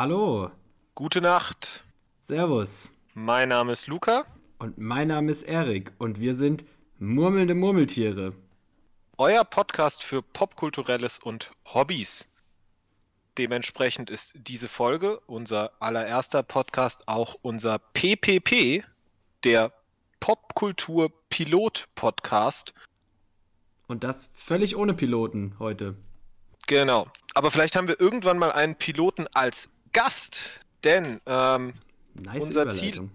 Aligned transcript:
Hallo. 0.00 0.52
Gute 0.94 1.20
Nacht. 1.20 1.82
Servus. 2.20 2.94
Mein 3.14 3.48
Name 3.48 3.72
ist 3.72 3.88
Luca. 3.88 4.24
Und 4.60 4.78
mein 4.78 5.08
Name 5.08 5.32
ist 5.32 5.42
Erik 5.42 5.90
und 5.98 6.20
wir 6.20 6.36
sind 6.36 6.64
Murmelnde 7.00 7.56
Murmeltiere. 7.56 8.32
Euer 9.16 9.42
Podcast 9.42 10.04
für 10.04 10.22
Popkulturelles 10.22 11.18
und 11.18 11.50
Hobbys. 11.64 12.30
Dementsprechend 13.38 14.08
ist 14.08 14.34
diese 14.36 14.68
Folge, 14.68 15.18
unser 15.26 15.72
allererster 15.80 16.44
Podcast, 16.44 17.08
auch 17.08 17.34
unser 17.42 17.80
PPP, 17.80 18.84
der 19.42 19.72
Popkultur 20.20 21.10
Pilot 21.28 21.88
Podcast. 21.96 22.72
Und 23.88 24.04
das 24.04 24.30
völlig 24.36 24.76
ohne 24.76 24.94
Piloten 24.94 25.56
heute. 25.58 25.96
Genau. 26.68 27.08
Aber 27.34 27.50
vielleicht 27.50 27.74
haben 27.74 27.88
wir 27.88 27.98
irgendwann 27.98 28.38
mal 28.38 28.52
einen 28.52 28.76
Piloten 28.76 29.26
als 29.32 29.70
Gast, 29.92 30.42
denn 30.84 31.20
ähm, 31.26 31.74
Nice 32.14 32.44
unser 32.44 32.68
Ziel. 32.68 33.08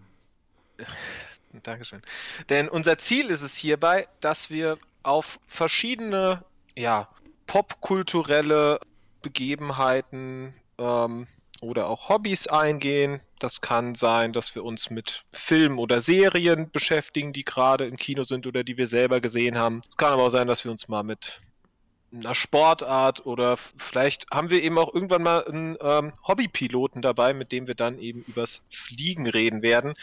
Dankeschön. 1.64 2.02
Denn 2.50 2.68
unser 2.70 2.98
Ziel 2.98 3.30
ist 3.30 3.41
es 3.41 3.55
hierbei, 3.55 4.08
dass 4.22 4.50
wir 4.50 4.78
auf 5.04 5.40
verschiedene, 5.48 6.44
ja, 6.76 7.09
popkulturelle 7.45 8.80
Begebenheiten 9.22 10.54
ähm, 10.80 11.28
oder 11.62 11.88
auch 11.88 12.09
Hobbys 12.09 12.48
eingehen. 12.48 13.22
Das 13.40 13.62
kann 13.62 13.95
sein, 13.95 14.34
dass 14.34 14.55
wir 14.55 14.64
uns 14.64 14.90
mit 14.90 15.23
Filmen 15.31 15.78
oder 15.78 16.02
Serien 16.02 16.72
beschäftigen, 16.72 17.34
die 17.34 17.44
gerade 17.44 17.86
im 17.86 17.98
Kino 17.98 18.23
sind 18.23 18.48
oder 18.48 18.64
die 18.64 18.78
wir 18.78 18.88
selber 18.88 19.22
gesehen 19.22 19.58
haben. 19.58 19.81
Es 19.88 19.98
kann 19.98 20.14
aber 20.14 20.23
auch 20.23 20.30
sein, 20.30 20.48
dass 20.48 20.64
wir 20.64 20.72
uns 20.72 20.88
mal 20.88 21.03
mit 21.03 21.42
einer 22.13 22.35
Sportart 22.35 23.26
oder 23.26 23.58
vielleicht 23.58 24.30
haben 24.31 24.49
wir 24.49 24.62
eben 24.62 24.77
auch 24.77 24.94
irgendwann 24.94 25.23
mal 25.23 25.45
einen 25.45 25.77
ähm, 25.81 26.13
Hobbypiloten 26.27 27.02
dabei, 27.02 27.34
mit 27.34 27.52
dem 27.52 27.67
wir 27.67 27.76
dann 27.76 27.98
eben 27.98 28.23
übers 28.27 28.66
Fliegen 28.70 29.27
reden 29.27 29.62
werden. 29.62 29.94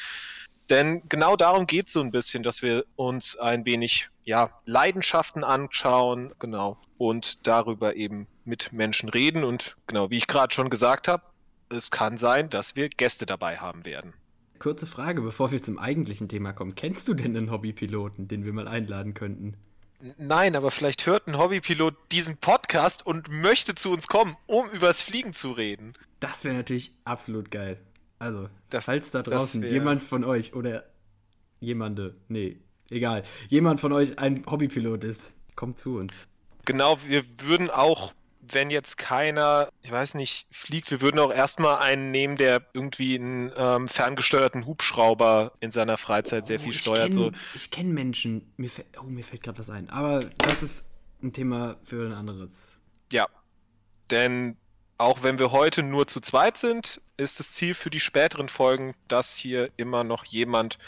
Denn 0.69 1.03
genau 1.09 1.37
darum 1.37 1.67
geht 1.67 1.89
es 1.89 1.93
so 1.93 2.01
ein 2.01 2.13
bisschen, 2.13 2.43
dass 2.43 2.63
wir 2.63 2.85
uns 2.97 3.37
ein 3.37 3.67
wenig 3.67 4.09
ja, 4.23 4.51
Leidenschaften 4.67 5.43
anschauen, 5.43 6.33
genau, 6.39 6.79
und 6.97 7.47
darüber 7.47 7.97
eben 7.97 8.29
mit 8.45 8.73
Menschen 8.73 9.09
reden. 9.09 9.43
Und 9.43 9.77
genau, 9.89 10.11
wie 10.11 10.17
ich 10.17 10.29
gerade 10.29 10.55
schon 10.55 10.71
gesagt 10.71 11.09
habe, 11.09 11.25
es 11.71 11.91
kann 11.91 12.17
sein, 12.17 12.51
dass 12.51 12.77
wir 12.77 12.89
Gäste 12.89 13.27
dabei 13.27 13.59
haben 13.59 13.85
werden. 13.85 14.13
Kurze 14.61 14.87
Frage, 14.87 15.23
bevor 15.23 15.51
wir 15.51 15.63
zum 15.63 15.79
eigentlichen 15.79 16.29
Thema 16.29 16.53
kommen. 16.53 16.75
Kennst 16.75 17.09
du 17.09 17.15
denn 17.15 17.37
einen 17.37 17.51
Hobbypiloten, 17.51 18.29
den 18.29 18.45
wir 18.45 18.53
mal 18.53 18.69
einladen 18.69 19.15
könnten? 19.15 19.57
Nein, 20.19 20.57
aber 20.57 20.71
vielleicht 20.71 21.05
hört 21.07 21.27
ein 21.27 21.37
Hobbypilot 21.37 21.95
diesen 22.13 22.37
Podcast 22.39 23.05
und 23.05 23.29
möchte 23.29 23.75
zu 23.75 23.91
uns 23.91 24.07
kommen, 24.07 24.37
um 24.47 24.69
übers 24.71 25.03
Fliegen 25.03 25.33
zu 25.33 25.53
reden. 25.53 25.93
Das 26.21 26.45
wäre 26.45 26.55
natürlich 26.55 26.93
absolut 27.05 27.51
geil. 27.51 27.79
Also, 28.19 28.49
Das- 28.71 28.87
falls 28.87 29.11
da 29.11 29.23
draußen 29.23 29.63
wär- 29.63 29.71
jemand 29.71 30.03
von 30.03 30.25
euch 30.25 30.55
oder 30.55 30.85
jemande, 31.61 32.17
nee, 32.29 32.59
egal, 32.91 33.23
jemand 33.49 33.81
von 33.81 33.93
euch 33.93 34.19
ein 34.19 34.43
Hobbypilot 34.51 35.05
ist, 35.05 35.33
kommt 35.57 35.79
zu 35.79 35.97
uns. 35.97 36.27
Genau, 36.65 36.99
wir 37.07 37.25
würden 37.43 37.69
auch, 37.71 38.13
wenn 38.43 38.71
jetzt 38.71 38.97
keiner, 38.97 39.69
ich 39.83 39.91
weiß 39.91 40.15
nicht, 40.15 40.47
fliegt, 40.51 40.91
wir 40.91 41.01
würden 41.01 41.19
auch 41.19 41.33
erstmal 41.33 41.79
einen 41.79 42.11
nehmen, 42.11 42.37
der 42.37 42.63
irgendwie 42.73 43.15
einen 43.17 43.53
ähm, 43.57 43.87
ferngesteuerten 43.87 44.67
Hubschrauber 44.67 45.53
in 45.61 45.71
seiner 45.71 45.99
Freizeit 45.99 46.47
sehr 46.47 46.59
Oh, 46.61 46.63
viel 46.63 46.73
ich 46.73 46.81
steuert. 46.81 47.05
kenn, 47.11 47.13
So. 47.13 47.33
Ich 47.55 47.71
kenne 47.71 47.91
Menschen, 47.93 48.53
mir, 48.57 48.71
oh, 48.99 49.05
mir 49.05 49.25
fällt 49.25 49.43
gerade 49.43 49.59
was 49.59 49.71
ein, 49.71 49.91
aber 49.91 50.25
das 50.39 50.63
ist 50.63 50.87
ein 51.23 51.33
Thema 51.33 51.77
für 51.85 52.07
ein 52.07 52.13
anderes. 52.13 52.79
Ja, 53.13 53.27
denn 54.11 54.57
auch 54.99 55.23
wenn 55.23 55.39
wir 55.39 55.51
heute 55.53 55.83
nur 55.83 56.07
zu 56.07 56.21
zweit 56.21 56.59
sind, 56.59 57.01
ist 57.17 57.41
das 57.41 57.53
Ziel 57.53 57.75
für 57.75 57.91
die 57.91 58.01
späteren 58.01 58.49
Folgen, 58.49 58.95
dass 59.09 59.35
hier 59.35 59.71
immer 59.77 60.05
noch 60.05 60.25
jemand 60.25 60.79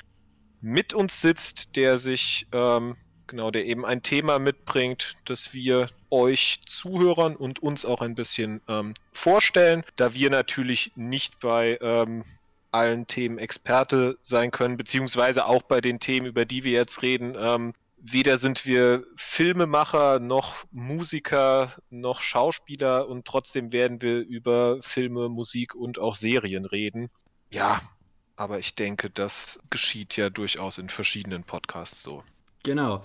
mit 0.61 0.95
uns 0.95 1.21
sitzt, 1.21 1.77
der 1.77 1.99
sich, 1.99 2.47
ähm, 2.53 2.97
genau, 3.33 3.51
der 3.51 3.65
eben 3.65 3.87
ein 3.87 4.03
Thema 4.03 4.39
mitbringt, 4.39 5.17
das 5.25 5.55
wir 5.55 5.89
euch 6.11 6.61
Zuhörern 6.67 7.35
und 7.35 7.63
uns 7.63 7.87
auch 7.87 8.03
ein 8.03 8.15
bisschen 8.15 8.61
ähm, 8.69 8.93
vorstellen, 9.11 9.85
da 9.97 10.13
wir 10.13 10.29
natürlich 10.29 10.93
nicht 10.97 11.41
bei 11.41 11.79
ähm, 11.81 12.25
allen 12.73 13.07
Themen 13.07 13.39
Experte 13.39 14.19
sein 14.21 14.51
können, 14.51 14.77
beziehungsweise 14.77 15.47
auch 15.47 15.63
bei 15.63 15.81
den 15.81 15.99
Themen, 15.99 16.27
über 16.27 16.45
die 16.45 16.63
wir 16.63 16.73
jetzt 16.73 17.01
reden, 17.01 17.35
ähm, 17.39 17.73
weder 17.97 18.37
sind 18.37 18.67
wir 18.67 19.03
Filmemacher 19.17 20.19
noch 20.21 20.65
Musiker 20.71 21.73
noch 21.89 22.21
Schauspieler 22.21 23.09
und 23.09 23.25
trotzdem 23.25 23.73
werden 23.73 24.03
wir 24.03 24.21
über 24.21 24.83
Filme, 24.83 25.31
Musik 25.31 25.75
und 25.75 25.99
auch 25.99 26.17
Serien 26.17 26.67
reden. 26.67 27.09
Ja, 27.51 27.81
aber 28.37 28.59
ich 28.59 28.75
denke, 28.75 29.09
das 29.09 29.59
geschieht 29.71 30.19
ja 30.19 30.29
durchaus 30.29 30.77
in 30.77 30.91
verschiedenen 30.91 31.45
Podcasts 31.45 32.03
so. 32.03 32.25
Genau. 32.63 33.03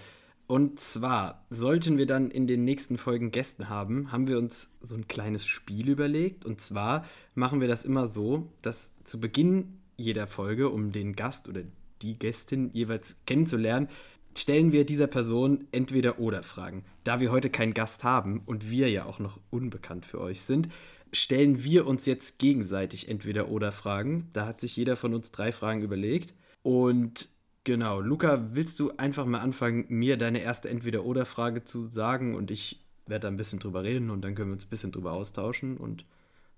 Und 0.47 0.79
zwar, 0.79 1.45
sollten 1.49 1.97
wir 1.97 2.05
dann 2.05 2.31
in 2.31 2.47
den 2.47 2.63
nächsten 2.63 2.97
Folgen 2.97 3.31
Gäste 3.31 3.67
haben, 3.67 4.13
haben 4.13 4.29
wir 4.29 4.37
uns 4.37 4.69
so 4.81 4.95
ein 4.95 5.07
kleines 5.09 5.45
Spiel 5.45 5.89
überlegt. 5.89 6.45
Und 6.45 6.61
zwar 6.61 7.05
machen 7.35 7.59
wir 7.59 7.67
das 7.67 7.83
immer 7.83 8.07
so, 8.07 8.49
dass 8.61 8.91
zu 9.03 9.19
Beginn 9.19 9.79
jeder 9.97 10.25
Folge, 10.25 10.69
um 10.69 10.93
den 10.93 11.17
Gast 11.17 11.49
oder 11.49 11.63
die 12.01 12.17
Gästin 12.17 12.69
jeweils 12.71 13.17
kennenzulernen, 13.25 13.89
stellen 14.37 14.71
wir 14.71 14.85
dieser 14.85 15.07
Person 15.07 15.67
entweder 15.71 16.19
oder 16.19 16.43
Fragen. 16.43 16.85
Da 17.03 17.19
wir 17.19 17.31
heute 17.31 17.49
keinen 17.49 17.73
Gast 17.73 18.05
haben 18.05 18.41
und 18.45 18.69
wir 18.69 18.89
ja 18.89 19.05
auch 19.05 19.19
noch 19.19 19.39
unbekannt 19.49 20.05
für 20.05 20.21
euch 20.21 20.43
sind, 20.43 20.69
stellen 21.11 21.63
wir 21.63 21.87
uns 21.87 22.05
jetzt 22.05 22.39
gegenseitig 22.39 23.09
entweder 23.09 23.49
oder 23.49 23.73
Fragen. 23.73 24.29
Da 24.31 24.45
hat 24.45 24.61
sich 24.61 24.77
jeder 24.77 24.95
von 24.95 25.13
uns 25.13 25.31
drei 25.31 25.51
Fragen 25.51 25.81
überlegt. 25.81 26.33
Und 26.61 27.29
genau, 27.67 27.99
Luca, 27.99 28.39
willst 28.53 28.79
du 28.79 28.93
einfach 28.95 29.25
mal 29.25 29.41
anfangen, 29.41 29.85
mir 29.89 30.15
deine 30.15 30.39
erste 30.39 30.69
Entweder-Oder-Frage 30.69 31.65
zu 31.65 31.89
sagen 31.89 32.33
und 32.33 32.49
ich 32.49 32.79
werde 33.07 33.23
da 33.23 33.27
ein 33.27 33.35
bisschen 33.35 33.59
drüber 33.59 33.83
reden 33.83 34.09
und 34.09 34.21
dann 34.21 34.35
können 34.35 34.49
wir 34.49 34.53
uns 34.53 34.65
ein 34.65 34.69
bisschen 34.69 34.93
drüber 34.93 35.11
austauschen 35.11 35.75
und 35.75 36.05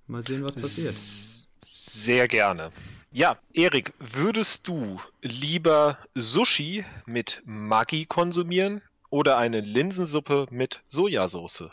mal 0.06 0.24
sehen, 0.26 0.44
was 0.44 0.54
passiert. 0.54 1.48
Sehr 1.64 2.28
gerne. 2.28 2.72
Ja, 3.12 3.40
Erik, 3.54 3.94
würdest 4.00 4.68
du 4.68 5.00
lieber 5.24 5.98
Sushi 6.14 6.86
mit 7.08 7.42
Maggi 7.44 8.06
konsumieren 8.06 8.82
oder 9.10 9.40
eine 9.40 9.62
Linsensuppe 9.62 10.46
mit 10.52 10.84
Sojasauce? 10.88 11.70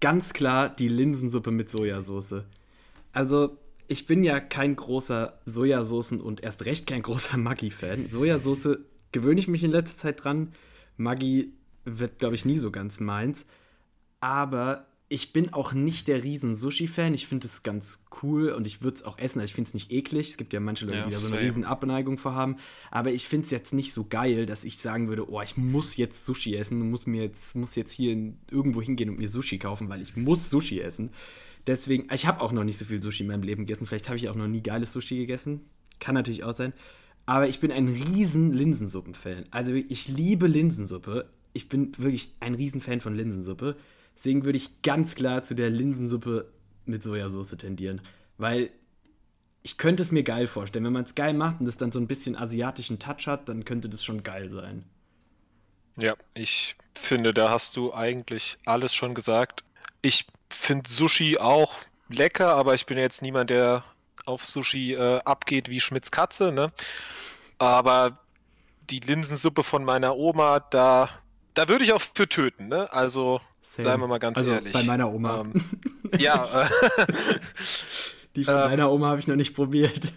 Ganz 0.00 0.32
klar 0.32 0.68
die 0.68 0.88
Linsensuppe 0.88 1.52
mit 1.52 1.70
Sojasauce. 1.70 2.42
Also, 3.12 3.56
ich 3.88 4.06
bin 4.06 4.24
ja 4.24 4.40
kein 4.40 4.76
großer 4.76 5.40
Sojasoßen 5.44 6.20
und 6.20 6.42
erst 6.42 6.64
recht 6.64 6.86
kein 6.86 7.02
großer 7.02 7.36
Maggi-Fan. 7.36 8.08
Sojasauce 8.08 8.78
gewöhne 9.12 9.40
ich 9.40 9.48
mich 9.48 9.64
in 9.64 9.70
letzter 9.70 9.96
Zeit 9.96 10.24
dran. 10.24 10.52
Maggi 10.96 11.52
wird, 11.84 12.18
glaube 12.18 12.34
ich, 12.34 12.44
nie 12.44 12.58
so 12.58 12.70
ganz 12.70 13.00
meins. 13.00 13.46
Aber 14.20 14.86
ich 15.08 15.32
bin 15.32 15.52
auch 15.52 15.74
nicht 15.74 16.08
der 16.08 16.24
riesen 16.24 16.56
Sushi-Fan. 16.56 17.12
Ich 17.14 17.26
finde 17.26 17.46
es 17.46 17.62
ganz 17.62 18.04
cool 18.22 18.48
und 18.48 18.66
ich 18.66 18.82
würde 18.82 18.96
es 18.96 19.02
auch 19.04 19.18
essen. 19.18 19.38
Also 19.38 19.50
ich 19.50 19.54
finde 19.54 19.68
es 19.68 19.74
nicht 19.74 19.92
eklig. 19.92 20.30
Es 20.30 20.36
gibt 20.36 20.52
ja 20.52 20.60
manche 20.60 20.86
Leute, 20.86 20.98
Ja, 20.98 21.04
die 21.04 21.10
da 21.10 21.18
so 21.18 21.34
eine 21.34 21.44
riesen 21.44 21.64
Abneigung 21.64 22.16
vor 22.16 22.34
haben. 22.34 22.56
Aber 22.90 23.12
ich 23.12 23.28
finde 23.28 23.44
es 23.44 23.50
jetzt 23.50 23.74
nicht 23.74 23.92
so 23.92 24.06
geil, 24.06 24.46
dass 24.46 24.64
ich 24.64 24.78
sagen 24.78 25.08
würde, 25.08 25.30
oh, 25.30 25.42
ich 25.42 25.56
muss 25.56 25.96
jetzt 25.96 26.24
Sushi 26.24 26.56
essen 26.56 26.80
und 26.80 26.90
muss 26.90 27.06
mir 27.06 27.22
jetzt, 27.22 27.54
muss 27.54 27.76
jetzt 27.76 27.92
hier 27.92 28.12
irgendwo 28.50 28.80
hingehen 28.80 29.10
und 29.10 29.18
mir 29.18 29.28
Sushi 29.28 29.58
kaufen, 29.58 29.88
weil 29.90 30.00
ich 30.00 30.16
muss 30.16 30.48
Sushi 30.48 30.80
essen. 30.80 31.10
Deswegen, 31.66 32.08
ich 32.12 32.26
habe 32.26 32.42
auch 32.42 32.52
noch 32.52 32.64
nicht 32.64 32.78
so 32.78 32.84
viel 32.84 33.02
Sushi 33.02 33.22
in 33.22 33.28
meinem 33.28 33.42
Leben 33.42 33.66
gegessen. 33.66 33.86
Vielleicht 33.86 34.08
habe 34.08 34.16
ich 34.16 34.28
auch 34.28 34.34
noch 34.34 34.46
nie 34.46 34.62
geiles 34.62 34.92
Sushi 34.92 35.16
gegessen. 35.16 35.62
Kann 35.98 36.14
natürlich 36.14 36.44
auch 36.44 36.52
sein. 36.52 36.72
Aber 37.26 37.48
ich 37.48 37.60
bin 37.60 37.72
ein 37.72 37.88
riesen 37.88 38.52
Linsensuppen-Fan. 38.52 39.44
Also 39.50 39.72
ich 39.72 40.08
liebe 40.08 40.46
Linsensuppe. 40.46 41.30
Ich 41.54 41.68
bin 41.68 41.92
wirklich 41.96 42.34
ein 42.40 42.54
riesen 42.54 42.80
Fan 42.80 43.00
von 43.00 43.14
Linsensuppe. 43.14 43.76
Deswegen 44.14 44.44
würde 44.44 44.58
ich 44.58 44.82
ganz 44.82 45.14
klar 45.14 45.42
zu 45.42 45.54
der 45.54 45.70
Linsensuppe 45.70 46.52
mit 46.84 47.02
Sojasauce 47.02 47.56
tendieren. 47.56 48.02
Weil 48.36 48.70
ich 49.62 49.78
könnte 49.78 50.02
es 50.02 50.12
mir 50.12 50.22
geil 50.22 50.46
vorstellen. 50.46 50.84
Wenn 50.84 50.92
man 50.92 51.04
es 51.04 51.14
geil 51.14 51.32
macht 51.32 51.60
und 51.60 51.66
es 51.66 51.78
dann 51.78 51.92
so 51.92 51.98
ein 51.98 52.06
bisschen 52.06 52.36
asiatischen 52.36 52.98
Touch 52.98 53.26
hat, 53.26 53.48
dann 53.48 53.64
könnte 53.64 53.88
das 53.88 54.04
schon 54.04 54.22
geil 54.22 54.50
sein. 54.50 54.84
Ja, 55.96 56.14
ich 56.34 56.76
finde, 56.94 57.32
da 57.32 57.50
hast 57.50 57.76
du 57.76 57.94
eigentlich 57.94 58.58
alles 58.66 58.92
schon 58.92 59.14
gesagt. 59.14 59.64
Ich 60.02 60.26
finde 60.54 60.90
Sushi 60.90 61.38
auch 61.38 61.74
lecker, 62.08 62.54
aber 62.54 62.74
ich 62.74 62.86
bin 62.86 62.98
jetzt 62.98 63.22
niemand, 63.22 63.50
der 63.50 63.84
auf 64.26 64.44
Sushi 64.44 64.94
äh, 64.94 65.20
abgeht 65.24 65.68
wie 65.68 65.80
Schmitz 65.80 66.10
Katze, 66.10 66.52
ne? 66.52 66.72
Aber 67.58 68.18
die 68.90 69.00
Linsensuppe 69.00 69.64
von 69.64 69.84
meiner 69.84 70.16
Oma, 70.16 70.60
da, 70.60 71.08
da 71.54 71.68
würde 71.68 71.84
ich 71.84 71.92
auch 71.92 72.02
für 72.14 72.28
töten, 72.28 72.68
ne? 72.68 72.92
Also, 72.92 73.40
Same. 73.62 73.88
seien 73.88 74.00
wir 74.00 74.06
mal 74.08 74.18
ganz 74.18 74.38
also 74.38 74.52
ehrlich. 74.52 74.72
bei 74.72 74.82
meiner 74.82 75.10
Oma. 75.12 75.40
Ähm, 75.40 75.64
ja, 76.18 76.62
äh, 76.62 76.68
Die 78.36 78.44
von 78.44 78.54
ähm, 78.54 78.60
meiner 78.60 78.90
Oma 78.90 79.08
habe 79.08 79.20
ich 79.20 79.26
noch 79.26 79.36
nicht 79.36 79.54
probiert. 79.54 80.12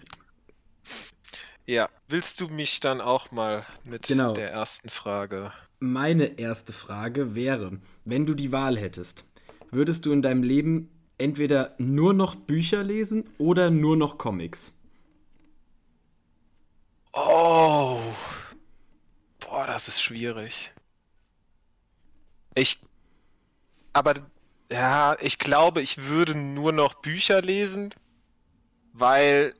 ja. 1.66 1.88
Willst 2.08 2.40
du 2.40 2.48
mich 2.48 2.80
dann 2.80 3.00
auch 3.00 3.30
mal 3.30 3.66
mit 3.84 4.06
Genau. 4.06 4.32
der 4.32 4.50
ersten 4.52 4.88
Frage? 4.88 5.52
Meine 5.80 6.38
erste 6.38 6.72
Frage 6.72 7.34
wäre, 7.34 7.78
wenn 8.04 8.26
du 8.26 8.34
die 8.34 8.50
Wahl 8.50 8.78
hättest, 8.78 9.24
würdest 9.70 10.06
du 10.06 10.12
in 10.12 10.22
deinem 10.22 10.42
Leben 10.42 10.90
entweder 11.18 11.74
nur 11.78 12.14
noch 12.14 12.34
Bücher 12.34 12.82
lesen 12.82 13.28
oder 13.38 13.70
nur 13.70 13.96
noch 13.96 14.18
Comics? 14.18 14.74
Oh. 17.12 18.00
Boah, 19.40 19.66
das 19.66 19.88
ist 19.88 20.00
schwierig. 20.00 20.72
Ich. 22.54 22.78
Aber 23.92 24.14
ja, 24.70 25.16
ich 25.20 25.38
glaube, 25.38 25.80
ich 25.82 26.04
würde 26.04 26.34
nur 26.34 26.72
noch 26.72 26.94
Bücher 26.94 27.42
lesen, 27.42 27.94
weil. 28.92 29.54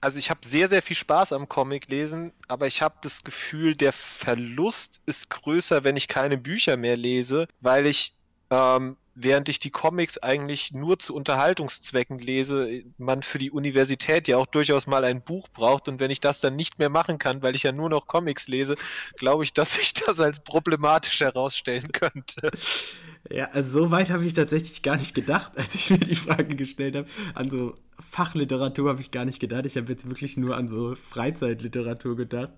Also 0.00 0.20
ich 0.20 0.30
habe 0.30 0.46
sehr, 0.46 0.68
sehr 0.68 0.80
viel 0.80 0.94
Spaß 0.94 1.32
am 1.32 1.48
Comic 1.48 1.88
lesen, 1.88 2.32
aber 2.46 2.68
ich 2.68 2.82
habe 2.82 2.94
das 3.02 3.24
Gefühl, 3.24 3.74
der 3.74 3.92
Verlust 3.92 5.00
ist 5.06 5.28
größer, 5.28 5.82
wenn 5.82 5.96
ich 5.96 6.06
keine 6.06 6.38
Bücher 6.38 6.76
mehr 6.76 6.96
lese, 6.96 7.48
weil 7.60 7.84
ich 7.84 8.14
ähm, 8.50 8.96
während 9.20 9.48
ich 9.48 9.58
die 9.58 9.70
Comics 9.70 10.18
eigentlich 10.18 10.72
nur 10.72 10.98
zu 10.98 11.14
Unterhaltungszwecken 11.14 12.18
lese, 12.18 12.84
man 12.98 13.22
für 13.22 13.38
die 13.38 13.50
Universität 13.50 14.28
ja 14.28 14.36
auch 14.36 14.46
durchaus 14.46 14.86
mal 14.86 15.04
ein 15.04 15.22
Buch 15.22 15.48
braucht 15.48 15.88
und 15.88 15.98
wenn 15.98 16.10
ich 16.10 16.20
das 16.20 16.40
dann 16.40 16.54
nicht 16.54 16.78
mehr 16.78 16.88
machen 16.88 17.18
kann, 17.18 17.42
weil 17.42 17.56
ich 17.56 17.64
ja 17.64 17.72
nur 17.72 17.90
noch 17.90 18.06
Comics 18.06 18.46
lese, 18.46 18.76
glaube 19.16 19.42
ich, 19.42 19.52
dass 19.52 19.74
sich 19.74 19.92
das 19.94 20.20
als 20.20 20.40
problematisch 20.40 21.20
herausstellen 21.20 21.90
könnte. 21.92 22.50
Ja, 23.28 23.46
also 23.46 23.84
so 23.84 23.90
weit 23.90 24.10
habe 24.10 24.24
ich 24.24 24.34
tatsächlich 24.34 24.82
gar 24.82 24.96
nicht 24.96 25.14
gedacht, 25.14 25.58
als 25.58 25.74
ich 25.74 25.90
mir 25.90 25.98
die 25.98 26.14
Frage 26.14 26.54
gestellt 26.54 26.94
habe. 26.94 27.08
An 27.34 27.50
so 27.50 27.74
Fachliteratur 28.10 28.88
habe 28.88 29.00
ich 29.00 29.10
gar 29.10 29.24
nicht 29.24 29.40
gedacht. 29.40 29.66
Ich 29.66 29.76
habe 29.76 29.90
jetzt 29.90 30.08
wirklich 30.08 30.36
nur 30.36 30.56
an 30.56 30.68
so 30.68 30.94
Freizeitliteratur 30.94 32.16
gedacht. 32.16 32.50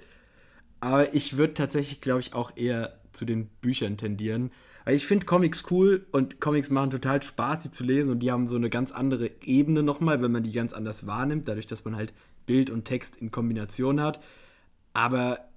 Aber 0.80 1.14
ich 1.14 1.38
würde 1.38 1.54
tatsächlich, 1.54 2.00
glaube 2.00 2.20
ich, 2.20 2.34
auch 2.34 2.56
eher 2.56 2.98
zu 3.12 3.24
den 3.24 3.46
Büchern 3.46 3.96
tendieren 3.96 4.50
weil 4.84 4.96
ich 4.96 5.06
finde 5.06 5.26
Comics 5.26 5.64
cool 5.70 6.06
und 6.10 6.40
Comics 6.40 6.70
machen 6.70 6.90
total 6.90 7.22
Spaß, 7.22 7.64
sie 7.64 7.70
zu 7.70 7.84
lesen 7.84 8.10
und 8.10 8.20
die 8.20 8.30
haben 8.30 8.48
so 8.48 8.56
eine 8.56 8.70
ganz 8.70 8.92
andere 8.92 9.30
Ebene 9.42 9.82
nochmal, 9.82 10.22
wenn 10.22 10.32
man 10.32 10.42
die 10.42 10.52
ganz 10.52 10.72
anders 10.72 11.06
wahrnimmt, 11.06 11.48
dadurch, 11.48 11.66
dass 11.66 11.84
man 11.84 11.96
halt 11.96 12.12
Bild 12.46 12.70
und 12.70 12.84
Text 12.84 13.16
in 13.16 13.30
Kombination 13.30 14.00
hat. 14.00 14.20
Aber 14.92 15.50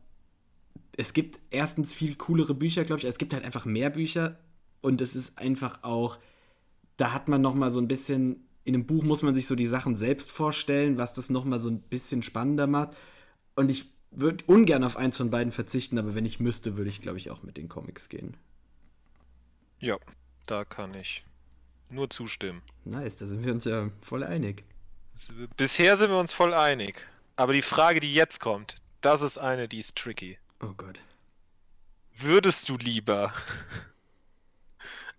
es 0.96 1.14
gibt 1.14 1.40
erstens 1.50 1.94
viel 1.94 2.16
coolere 2.16 2.54
Bücher, 2.54 2.84
glaube 2.84 3.00
ich. 3.00 3.06
Es 3.06 3.18
gibt 3.18 3.34
halt 3.34 3.44
einfach 3.44 3.66
mehr 3.66 3.90
Bücher 3.90 4.38
und 4.82 5.02
es 5.02 5.16
ist 5.16 5.40
einfach 5.40 5.84
auch, 5.84 6.20
da 6.98 7.14
hat 7.14 7.28
man 7.28 7.42
nochmal 7.42 7.72
so 7.72 7.80
ein 7.80 7.88
bisschen, 7.88 8.46
in 8.64 8.76
einem 8.76 8.86
Buch 8.86 9.04
muss 9.04 9.24
man 9.24 9.34
sich 9.34 9.48
so 9.48 9.56
die 9.56 9.66
Sachen 9.66 9.96
selbst 9.96 10.32
vorstellen, 10.32 10.98
was 10.98 11.14
das 11.14 11.30
nochmal 11.30 11.60
so 11.60 11.70
ein 11.70 11.80
bisschen 11.80 12.22
spannender 12.22 12.68
macht. 12.68 12.96
Und 13.56 13.72
ich 13.72 13.92
würde 14.12 14.44
ungern 14.46 14.84
auf 14.84 14.98
eins 14.98 15.18
von 15.18 15.32
beiden 15.32 15.52
verzichten, 15.52 15.98
aber 15.98 16.14
wenn 16.14 16.26
ich 16.26 16.40
müsste, 16.40 16.78
würde 16.78 16.90
ich, 16.90 17.02
glaube 17.02 17.18
ich, 17.18 17.32
auch 17.32 17.44
mit 17.44 17.58
den 17.58 17.70
Comics 17.70 18.10
gehen. 18.10 18.38
Ja, 19.84 19.98
da 20.48 20.64
kann 20.64 20.94
ich 20.94 21.26
nur 21.90 22.10
zustimmen. 22.10 22.62
Nice, 22.86 23.18
da 23.18 23.28
sind 23.28 23.44
wir 23.44 23.52
uns 23.52 23.66
ja 23.66 23.90
voll 24.02 24.24
einig. 24.24 24.64
Bisher 25.58 25.98
sind 25.98 26.10
wir 26.10 26.20
uns 26.20 26.32
voll 26.32 26.54
einig. 26.54 27.06
Aber 27.36 27.52
die 27.52 27.62
Frage, 27.62 28.00
die 28.00 28.14
jetzt 28.14 28.40
kommt, 28.40 28.78
das 29.02 29.22
ist 29.22 29.38
eine, 29.38 29.68
die 29.68 29.80
ist 29.80 29.98
tricky. 29.98 30.40
Oh 30.62 30.72
Gott. 30.78 31.02
Würdest 32.16 32.70
du 32.70 32.78
lieber 32.78 33.34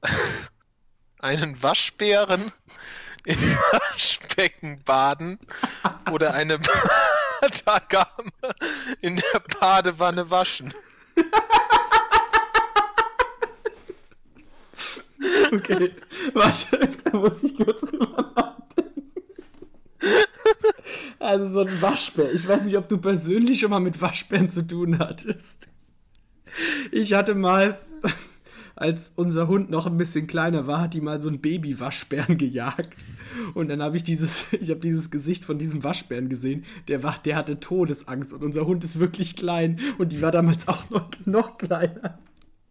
einen 1.19 1.63
Waschbären 1.63 2.51
im 3.27 3.39
Waschbecken 3.71 4.83
baden 4.83 5.39
oder 6.11 6.33
eine 6.33 6.59
Badagame 7.41 8.33
in 9.03 9.17
der 9.17 9.41
Badewanne 9.61 10.31
waschen? 10.31 10.73
Okay, 15.55 15.91
warte, 16.35 16.89
da 17.05 17.17
muss 17.17 17.43
ich 17.45 17.57
kurz 17.57 17.83
drüber 17.83 18.33
nachdenken. 18.35 19.05
Also 21.19 21.49
so 21.51 21.61
ein 21.61 21.83
Waschbär. 21.83 22.33
Ich 22.35 22.47
weiß 22.47 22.63
nicht, 22.63 22.77
ob 22.77 22.89
du 22.89 22.99
persönlich 22.99 23.61
schon 23.61 23.71
mal 23.71 23.81
mit 23.81 24.01
Waschbären 24.01 24.51
zu 24.51 24.67
tun 24.67 24.99
hattest. 24.99 25.69
Ich 26.91 27.15
hatte 27.15 27.35
mal, 27.35 27.79
als 28.77 29.13
unser 29.15 29.49
Hund 29.49 29.71
noch 29.71 29.87
ein 29.87 29.97
bisschen 29.97 30.27
kleiner 30.27 30.67
war, 30.67 30.83
hat 30.83 30.95
die 30.95 31.01
mal 31.01 31.21
so 31.21 31.29
ein 31.29 31.41
Baby-Waschbären 31.41 32.37
gejagt. 32.37 32.95
Und 33.55 33.69
dann 33.69 33.81
habe 33.83 33.97
ich 33.97 34.05
dieses, 34.05 34.47
ich 34.61 34.71
habe 34.71 34.81
dieses 34.81 35.11
Gesicht 35.11 35.45
von 35.45 35.59
diesem 35.59 35.85
Waschbären 35.85 36.29
gesehen. 36.29 36.65
Der 36.89 37.03
war, 37.03 37.19
der 37.25 37.37
hatte 37.37 37.61
Todesangst 37.61 38.33
und 38.33 38.43
unser 38.43 38.67
Hund 38.67 38.85
ist 38.85 38.99
wirklich 38.99 39.37
klein 39.37 39.79
und 39.99 40.13
die 40.13 40.21
war 40.21 40.33
damals 40.33 40.69
auch 40.69 40.91
noch, 40.91 41.09
noch 41.25 41.59
kleiner. 41.59 42.19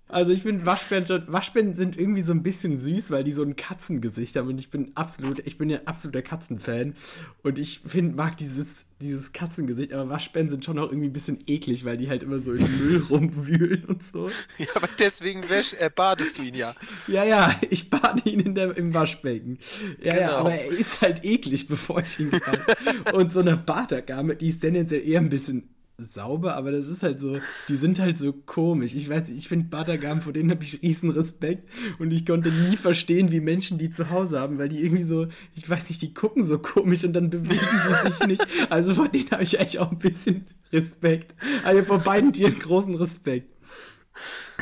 Also 0.09 0.31
ich 0.31 0.43
finde 0.43 0.65
Waschbären 0.65 1.07
schon, 1.07 1.23
Waschbären 1.27 1.73
sind 1.73 1.97
irgendwie 1.97 2.21
so 2.21 2.33
ein 2.33 2.43
bisschen 2.43 2.77
süß, 2.77 3.09
weil 3.09 3.23
die 3.23 3.31
so 3.31 3.41
ein 3.41 3.55
Katzengesicht 3.55 4.35
haben 4.35 4.47
und 4.49 4.59
ich 4.59 4.69
bin 4.69 4.91
absolut, 4.95 5.39
ich 5.47 5.57
bin 5.57 5.69
ja 5.69 5.79
absoluter 5.85 6.21
Katzenfan 6.21 6.95
und 7.41 7.57
ich 7.57 7.79
finde, 7.87 8.15
mag 8.15 8.37
dieses, 8.37 8.85
dieses 9.01 9.31
Katzengesicht, 9.31 9.91
aber 9.93 10.09
Waschbären 10.09 10.49
sind 10.49 10.65
schon 10.65 10.77
auch 10.77 10.89
irgendwie 10.89 11.07
ein 11.07 11.13
bisschen 11.13 11.39
eklig, 11.47 11.83
weil 11.85 11.97
die 11.97 12.09
halt 12.09 12.21
immer 12.21 12.39
so 12.39 12.53
im 12.53 12.77
Müll 12.77 13.03
rumwühlen 13.09 13.85
und 13.85 14.03
so. 14.03 14.29
Ja, 14.57 14.67
aber 14.75 14.89
deswegen 14.99 15.49
wäsch, 15.49 15.73
äh, 15.73 15.89
badest 15.89 16.37
du 16.37 16.43
ihn 16.43 16.55
ja. 16.55 16.75
Ja, 17.07 17.23
ja, 17.23 17.55
ich 17.69 17.89
bade 17.89 18.29
ihn 18.29 18.41
in 18.41 18.55
der, 18.55 18.77
im 18.77 18.93
Waschbecken. 18.93 19.57
Ja, 20.01 20.13
genau. 20.13 20.21
ja, 20.21 20.37
aber 20.37 20.53
er 20.53 20.67
ist 20.67 21.01
halt 21.01 21.25
eklig, 21.25 21.67
bevor 21.69 22.01
ich 22.01 22.19
ihn 22.19 22.29
bade. 22.29 23.15
und 23.15 23.31
so 23.33 23.39
eine 23.39 23.57
Bartagame, 23.57 24.35
die 24.35 24.49
ist 24.49 24.59
tendenziell 24.59 25.07
eher 25.07 25.21
ein 25.21 25.29
bisschen 25.29 25.72
sauber, 25.97 26.55
aber 26.55 26.71
das 26.71 26.87
ist 26.87 27.03
halt 27.03 27.19
so, 27.19 27.37
die 27.67 27.75
sind 27.75 27.99
halt 27.99 28.17
so 28.17 28.33
komisch. 28.33 28.95
Ich 28.95 29.09
weiß, 29.09 29.29
ich 29.29 29.47
finde 29.47 29.69
Batagam, 29.69 30.21
vor 30.21 30.33
denen 30.33 30.49
habe 30.49 30.63
ich 30.63 30.81
riesen 30.81 31.11
Respekt 31.11 31.69
und 31.99 32.11
ich 32.11 32.25
konnte 32.25 32.49
nie 32.49 32.77
verstehen, 32.77 33.31
wie 33.31 33.39
Menschen 33.39 33.77
die 33.77 33.91
zu 33.91 34.09
Hause 34.09 34.39
haben, 34.39 34.57
weil 34.57 34.69
die 34.69 34.83
irgendwie 34.83 35.03
so, 35.03 35.27
ich 35.55 35.69
weiß 35.69 35.89
nicht, 35.89 36.01
die 36.01 36.13
gucken 36.13 36.43
so 36.43 36.57
komisch 36.59 37.03
und 37.03 37.13
dann 37.13 37.29
bewegen 37.29 37.49
die 37.49 38.11
sich 38.11 38.27
nicht. 38.27 38.45
Also 38.69 38.95
vor 38.95 39.07
denen 39.07 39.29
habe 39.31 39.43
ich 39.43 39.59
eigentlich 39.59 39.79
auch 39.79 39.91
ein 39.91 39.99
bisschen 39.99 40.47
Respekt. 40.71 41.35
Also 41.63 41.83
vor 41.83 41.99
beiden 41.99 42.33
Tieren 42.33 42.57
großen 42.57 42.95
Respekt. 42.95 43.47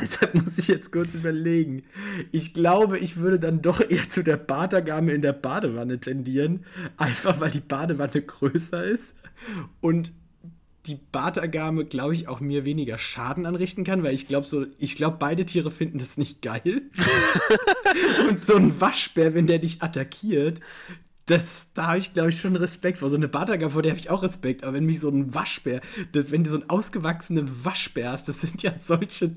Deshalb 0.00 0.34
muss 0.34 0.58
ich 0.58 0.68
jetzt 0.68 0.92
kurz 0.92 1.14
überlegen. 1.14 1.82
Ich 2.30 2.54
glaube, 2.54 2.98
ich 2.98 3.18
würde 3.18 3.38
dann 3.38 3.62
doch 3.62 3.80
eher 3.80 4.08
zu 4.08 4.22
der 4.22 4.38
Badagame 4.38 5.12
in 5.12 5.22
der 5.22 5.34
Badewanne 5.34 5.98
tendieren. 5.98 6.64
Einfach 6.96 7.40
weil 7.40 7.50
die 7.50 7.60
Badewanne 7.60 8.22
größer 8.22 8.84
ist 8.84 9.14
und 9.80 10.12
die 10.86 10.96
Bartagame, 10.96 11.84
glaube 11.84 12.14
ich, 12.14 12.28
auch 12.28 12.40
mir 12.40 12.64
weniger 12.64 12.98
Schaden 12.98 13.46
anrichten 13.46 13.84
kann, 13.84 14.02
weil 14.02 14.14
ich 14.14 14.26
glaube 14.26 14.46
so, 14.46 14.66
ich 14.78 14.96
glaube, 14.96 15.16
beide 15.18 15.46
Tiere 15.46 15.70
finden 15.70 15.98
das 15.98 16.16
nicht 16.16 16.42
geil. 16.42 16.82
und 18.28 18.44
so 18.44 18.56
ein 18.56 18.80
Waschbär, 18.80 19.34
wenn 19.34 19.46
der 19.46 19.58
dich 19.58 19.82
attackiert, 19.82 20.60
das, 21.26 21.68
da 21.74 21.86
habe 21.86 21.98
ich, 21.98 22.14
glaube 22.14 22.30
ich, 22.30 22.40
schon 22.40 22.56
Respekt 22.56 22.98
vor. 22.98 23.08
So 23.08 23.16
eine 23.16 23.28
Bartagame, 23.28 23.70
vor 23.70 23.82
der 23.82 23.92
habe 23.92 24.00
ich 24.00 24.10
auch 24.10 24.24
Respekt. 24.24 24.64
Aber 24.64 24.72
wenn 24.74 24.86
mich 24.86 24.98
so 24.98 25.08
ein 25.08 25.32
Waschbär, 25.34 25.80
das, 26.10 26.32
wenn 26.32 26.42
du 26.42 26.50
so 26.50 26.56
einen 26.56 26.68
ausgewachsenen 26.68 27.64
Waschbär 27.64 28.10
hast, 28.10 28.28
das 28.28 28.40
sind 28.40 28.62
ja 28.62 28.74
solche 28.78 29.36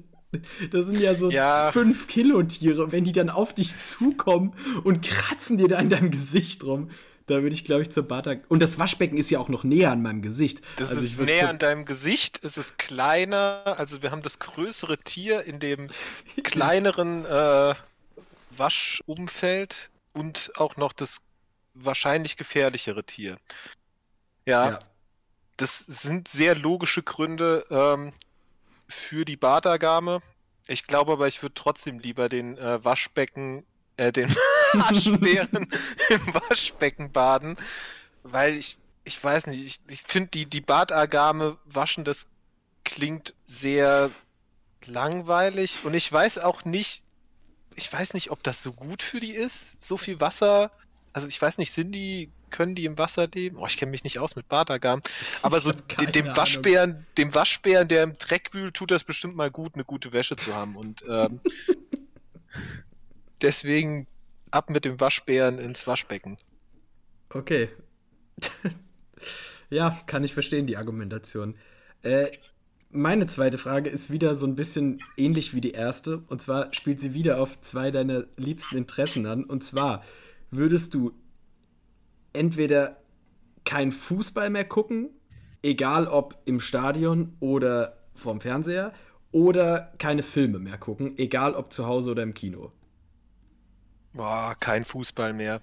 das 0.72 0.88
sind 0.88 1.00
ja 1.00 1.16
so 1.16 1.32
ja. 1.32 1.72
5 1.72 2.08
Kilo 2.08 2.44
Tiere. 2.44 2.92
wenn 2.92 3.06
die 3.06 3.14
dann 3.14 3.30
auf 3.30 3.54
dich 3.54 3.78
zukommen 3.80 4.54
und 4.84 5.02
kratzen 5.02 5.58
dir 5.58 5.70
da 5.70 5.80
in 5.80 5.90
deinem 5.90 6.12
Gesicht 6.12 6.64
rum, 6.66 6.90
da 7.28 7.42
würde 7.42 7.56
ich, 7.56 7.66
glaube 7.66 7.82
ich, 7.82 7.92
zur 7.92 8.08
Bata. 8.08 8.36
Und 8.50 8.62
das 8.62 8.78
Waschbecken 8.78 9.18
ist 9.18 9.30
ja 9.32 9.40
auch 9.40 9.50
noch 9.50 9.64
näher 9.64 9.92
an 9.92 10.02
meinem 10.02 10.22
Gesicht. 10.22 10.62
Das 10.78 10.90
also 10.90 11.02
ist 11.02 11.20
näher 11.20 11.50
an 11.50 11.58
deinem 11.58 11.86
Gesicht, 11.86 12.44
es 12.44 12.58
ist 12.58 12.78
kleiner. 12.78 13.76
Also 13.78 14.02
wir 14.04 14.12
haben 14.12 14.22
das 14.22 14.40
größere 14.40 15.00
Tier 15.00 15.44
in 15.44 15.60
dem 15.60 15.90
kleineren 16.44 17.26
äh, 17.26 17.74
Waschumfeld 18.52 19.90
und 20.14 20.52
auch 20.58 20.78
noch 20.78 20.94
das 20.94 21.22
wahrscheinlich 21.74 22.38
gefährlichere 22.38 23.04
Tier. 23.04 23.38
Ja, 24.46 24.72
ja. 24.72 24.80
das 25.58 25.80
sind 25.80 26.28
sehr 26.28 26.56
logische 26.56 27.02
Gründe 27.02 27.66
ähm, 27.72 28.14
für 28.88 29.26
die 29.26 29.36
Badagame. 29.36 30.22
Ich 30.68 30.86
glaube 30.86 31.14
aber, 31.14 31.28
ich 31.28 31.42
würde 31.42 31.56
trotzdem 31.56 32.00
lieber 32.00 32.30
den 32.30 32.58
äh, 32.58 32.84
Waschbecken 32.84 33.66
äh, 33.98 34.12
den 34.12 34.36
Waschbären 34.80 35.68
im 36.10 36.34
Waschbecken 36.34 37.12
baden, 37.12 37.58
weil 38.24 38.56
ich, 38.56 38.78
ich 39.04 39.24
weiß 39.24 39.48
nicht, 39.48 39.66
ich, 39.66 39.80
ich 39.88 40.04
finde 40.08 40.30
die, 40.30 40.46
die 40.46 40.62
Badagame 40.62 41.58
waschen, 41.66 42.04
das 42.04 42.28
klingt 42.84 43.34
sehr 43.46 44.12
langweilig 44.86 45.80
und 45.84 45.94
ich 45.94 46.12
weiß 46.12 46.40
auch 46.40 46.66
nicht, 46.66 47.04
ich 47.76 47.92
weiß 47.92 48.14
nicht, 48.14 48.32
ob 48.32 48.44
das 48.44 48.62
so 48.62 48.72
gut 48.72 49.04
für 49.04 49.20
die 49.20 49.32
ist, 49.32 49.80
so 49.82 49.98
viel 49.98 50.22
Wasser. 50.22 50.72
Also 51.12 51.28
ich 51.28 51.42
weiß 51.42 51.58
nicht, 51.58 51.74
sind 51.74 51.92
die, 51.92 52.30
können 52.50 52.76
die 52.76 52.86
im 52.86 52.98
Wasser 52.98 53.28
leben? 53.28 53.58
Oh, 53.58 53.66
ich 53.68 53.78
kenne 53.78 53.92
mich 53.92 54.04
nicht 54.04 54.20
aus 54.20 54.36
mit 54.36 54.48
Badagamen. 54.48 55.04
Aber 55.42 55.60
so 55.60 55.72
dem, 56.00 56.12
dem 56.12 56.38
Waschbären, 56.38 57.06
dem 57.18 57.34
Waschbären, 57.34 57.88
der 57.88 58.04
im 58.04 58.14
Dreck 58.18 58.54
wühlt, 58.54 58.76
tut 58.76 58.92
das 58.92 59.04
bestimmt 59.04 59.36
mal 59.36 59.52
gut, 59.52 59.74
eine 59.74 59.84
gute 59.84 60.14
Wäsche 60.14 60.36
zu 60.38 60.54
haben. 60.54 60.76
Und 60.78 61.04
ähm, 61.10 61.42
Deswegen 63.42 64.08
ab 64.52 64.70
mit 64.70 64.86
dem 64.86 65.00
Waschbären 65.00 65.60
ins 65.60 65.86
Waschbecken. 65.88 66.38
Okay. 67.30 67.70
ja, 69.70 70.00
kann 70.06 70.24
ich 70.24 70.34
verstehen, 70.34 70.68
die 70.68 70.78
Argumentation. 70.78 71.56
Äh, 72.04 72.28
meine 72.90 73.28
zweite 73.28 73.58
Frage 73.58 73.90
ist 73.90 74.12
wieder 74.12 74.36
so 74.36 74.46
ein 74.48 74.56
bisschen 74.56 75.00
ähnlich 75.18 75.54
wie 75.54 75.62
die 75.62 75.72
erste. 75.72 76.20
Und 76.28 76.42
zwar 76.42 76.74
spielt 76.74 77.02
sie 77.02 77.14
wieder 77.14 77.42
auf 77.42 77.60
zwei 77.62 77.92
deiner 77.92 78.26
liebsten 78.38 78.78
Interessen 78.78 79.26
an. 79.26 79.44
Und 79.44 79.64
zwar, 79.64 80.04
würdest 80.52 80.94
du 80.94 81.12
entweder 82.34 83.02
kein 83.66 83.92
Fußball 83.92 84.50
mehr 84.50 84.66
gucken, 84.66 85.10
egal 85.62 86.08
ob 86.08 86.38
im 86.46 86.60
Stadion 86.60 87.36
oder 87.40 87.98
vorm 88.14 88.40
Fernseher, 88.40 88.94
oder 89.32 89.92
keine 89.98 90.24
Filme 90.24 90.60
mehr 90.60 90.78
gucken, 90.78 91.18
egal 91.18 91.56
ob 91.56 91.74
zu 91.74 91.86
Hause 91.86 92.12
oder 92.12 92.24
im 92.24 92.34
Kino? 92.34 92.72
Boah, 94.16 94.56
kein 94.58 94.86
Fußball 94.86 95.34
mehr. 95.34 95.60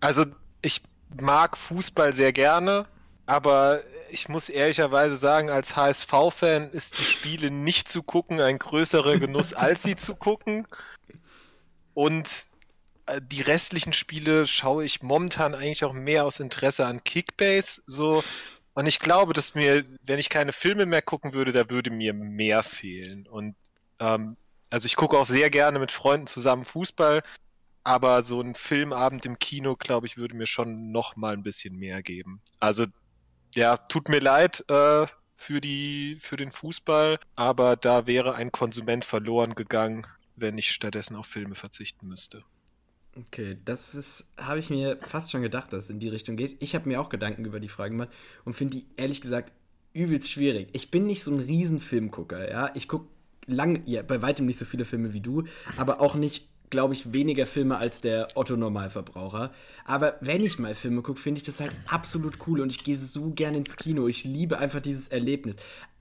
Also 0.00 0.26
ich 0.62 0.82
mag 1.20 1.56
Fußball 1.56 2.12
sehr 2.12 2.32
gerne, 2.32 2.86
aber 3.24 3.82
ich 4.10 4.28
muss 4.28 4.48
ehrlicherweise 4.48 5.14
sagen, 5.14 5.48
als 5.48 5.76
HSV-Fan 5.76 6.70
ist 6.70 6.98
die 6.98 7.04
Spiele 7.04 7.50
nicht 7.52 7.88
zu 7.88 8.02
gucken 8.02 8.40
ein 8.40 8.58
größerer 8.58 9.18
Genuss, 9.18 9.52
als 9.54 9.84
sie 9.84 9.94
zu 9.94 10.16
gucken. 10.16 10.66
Und 11.94 12.46
äh, 13.06 13.20
die 13.22 13.42
restlichen 13.42 13.92
Spiele 13.92 14.48
schaue 14.48 14.84
ich 14.84 15.02
momentan 15.02 15.54
eigentlich 15.54 15.84
auch 15.84 15.92
mehr 15.92 16.24
aus 16.24 16.40
Interesse 16.40 16.86
an 16.86 17.04
Kickbase. 17.04 17.82
So. 17.86 18.24
Und 18.74 18.86
ich 18.86 18.98
glaube, 18.98 19.34
dass 19.34 19.54
mir, 19.54 19.84
wenn 20.02 20.18
ich 20.18 20.30
keine 20.30 20.52
Filme 20.52 20.84
mehr 20.84 21.02
gucken 21.02 21.32
würde, 21.32 21.52
da 21.52 21.70
würde 21.70 21.90
mir 21.90 22.12
mehr 22.12 22.64
fehlen. 22.64 23.28
Und 23.28 23.54
ähm, 24.00 24.36
also 24.70 24.86
ich 24.86 24.96
gucke 24.96 25.16
auch 25.16 25.26
sehr 25.26 25.48
gerne 25.48 25.78
mit 25.78 25.92
Freunden 25.92 26.26
zusammen 26.26 26.64
Fußball, 26.64 27.22
aber 27.84 28.22
so 28.22 28.40
ein 28.40 28.54
Filmabend 28.54 29.26
im 29.26 29.38
Kino, 29.38 29.76
glaube 29.76 30.06
ich, 30.06 30.16
würde 30.16 30.34
mir 30.34 30.46
schon 30.46 30.90
noch 30.90 31.16
mal 31.16 31.34
ein 31.34 31.42
bisschen 31.42 31.76
mehr 31.76 32.02
geben. 32.02 32.40
Also 32.58 32.86
ja, 33.54 33.76
tut 33.76 34.08
mir 34.08 34.20
leid 34.20 34.64
äh, 34.68 35.06
für 35.36 35.60
die 35.60 36.18
für 36.20 36.36
den 36.36 36.50
Fußball, 36.50 37.18
aber 37.36 37.76
da 37.76 38.06
wäre 38.06 38.34
ein 38.34 38.50
Konsument 38.50 39.04
verloren 39.04 39.54
gegangen, 39.54 40.06
wenn 40.34 40.58
ich 40.58 40.70
stattdessen 40.70 41.16
auf 41.16 41.26
Filme 41.26 41.54
verzichten 41.54 42.08
müsste. 42.08 42.42
Okay, 43.16 43.56
das 43.64 44.28
habe 44.36 44.58
ich 44.58 44.70
mir 44.70 44.98
fast 45.06 45.30
schon 45.30 45.42
gedacht, 45.42 45.72
dass 45.72 45.84
es 45.84 45.90
in 45.90 46.00
die 46.00 46.08
Richtung 46.08 46.36
geht. 46.36 46.60
Ich 46.60 46.74
habe 46.74 46.88
mir 46.88 47.00
auch 47.00 47.10
Gedanken 47.10 47.44
über 47.44 47.60
die 47.60 47.68
Frage 47.68 47.90
gemacht 47.90 48.10
und 48.44 48.54
finde 48.54 48.78
die 48.78 48.86
ehrlich 48.96 49.20
gesagt 49.20 49.52
übelst 49.92 50.32
schwierig. 50.32 50.68
Ich 50.72 50.90
bin 50.90 51.06
nicht 51.06 51.22
so 51.22 51.30
ein 51.30 51.38
Riesenfilmgucker, 51.38 52.50
ja. 52.50 52.72
Ich 52.74 52.88
gucke 52.88 53.06
lang, 53.46 53.82
ja, 53.86 54.02
bei 54.02 54.20
weitem 54.20 54.46
nicht 54.46 54.58
so 54.58 54.64
viele 54.64 54.84
Filme 54.84 55.12
wie 55.12 55.20
du, 55.20 55.44
aber 55.76 56.00
auch 56.00 56.16
nicht 56.16 56.48
glaube 56.74 56.92
ich, 56.92 57.12
weniger 57.12 57.46
Filme 57.46 57.76
als 57.76 58.00
der 58.00 58.26
Otto-Normalverbraucher. 58.34 59.52
Aber 59.84 60.16
wenn 60.20 60.42
ich 60.42 60.58
mal 60.58 60.74
Filme 60.74 61.02
gucke, 61.02 61.20
finde 61.20 61.38
ich 61.38 61.44
das 61.44 61.60
halt 61.60 61.70
absolut 61.86 62.38
cool 62.48 62.60
und 62.60 62.72
ich 62.72 62.82
gehe 62.82 62.96
so 62.96 63.30
gerne 63.30 63.58
ins 63.58 63.76
Kino. 63.76 64.08
Ich 64.08 64.24
liebe 64.24 64.58
einfach 64.58 64.80
dieses 64.80 65.06
Erlebnis. 65.06 65.54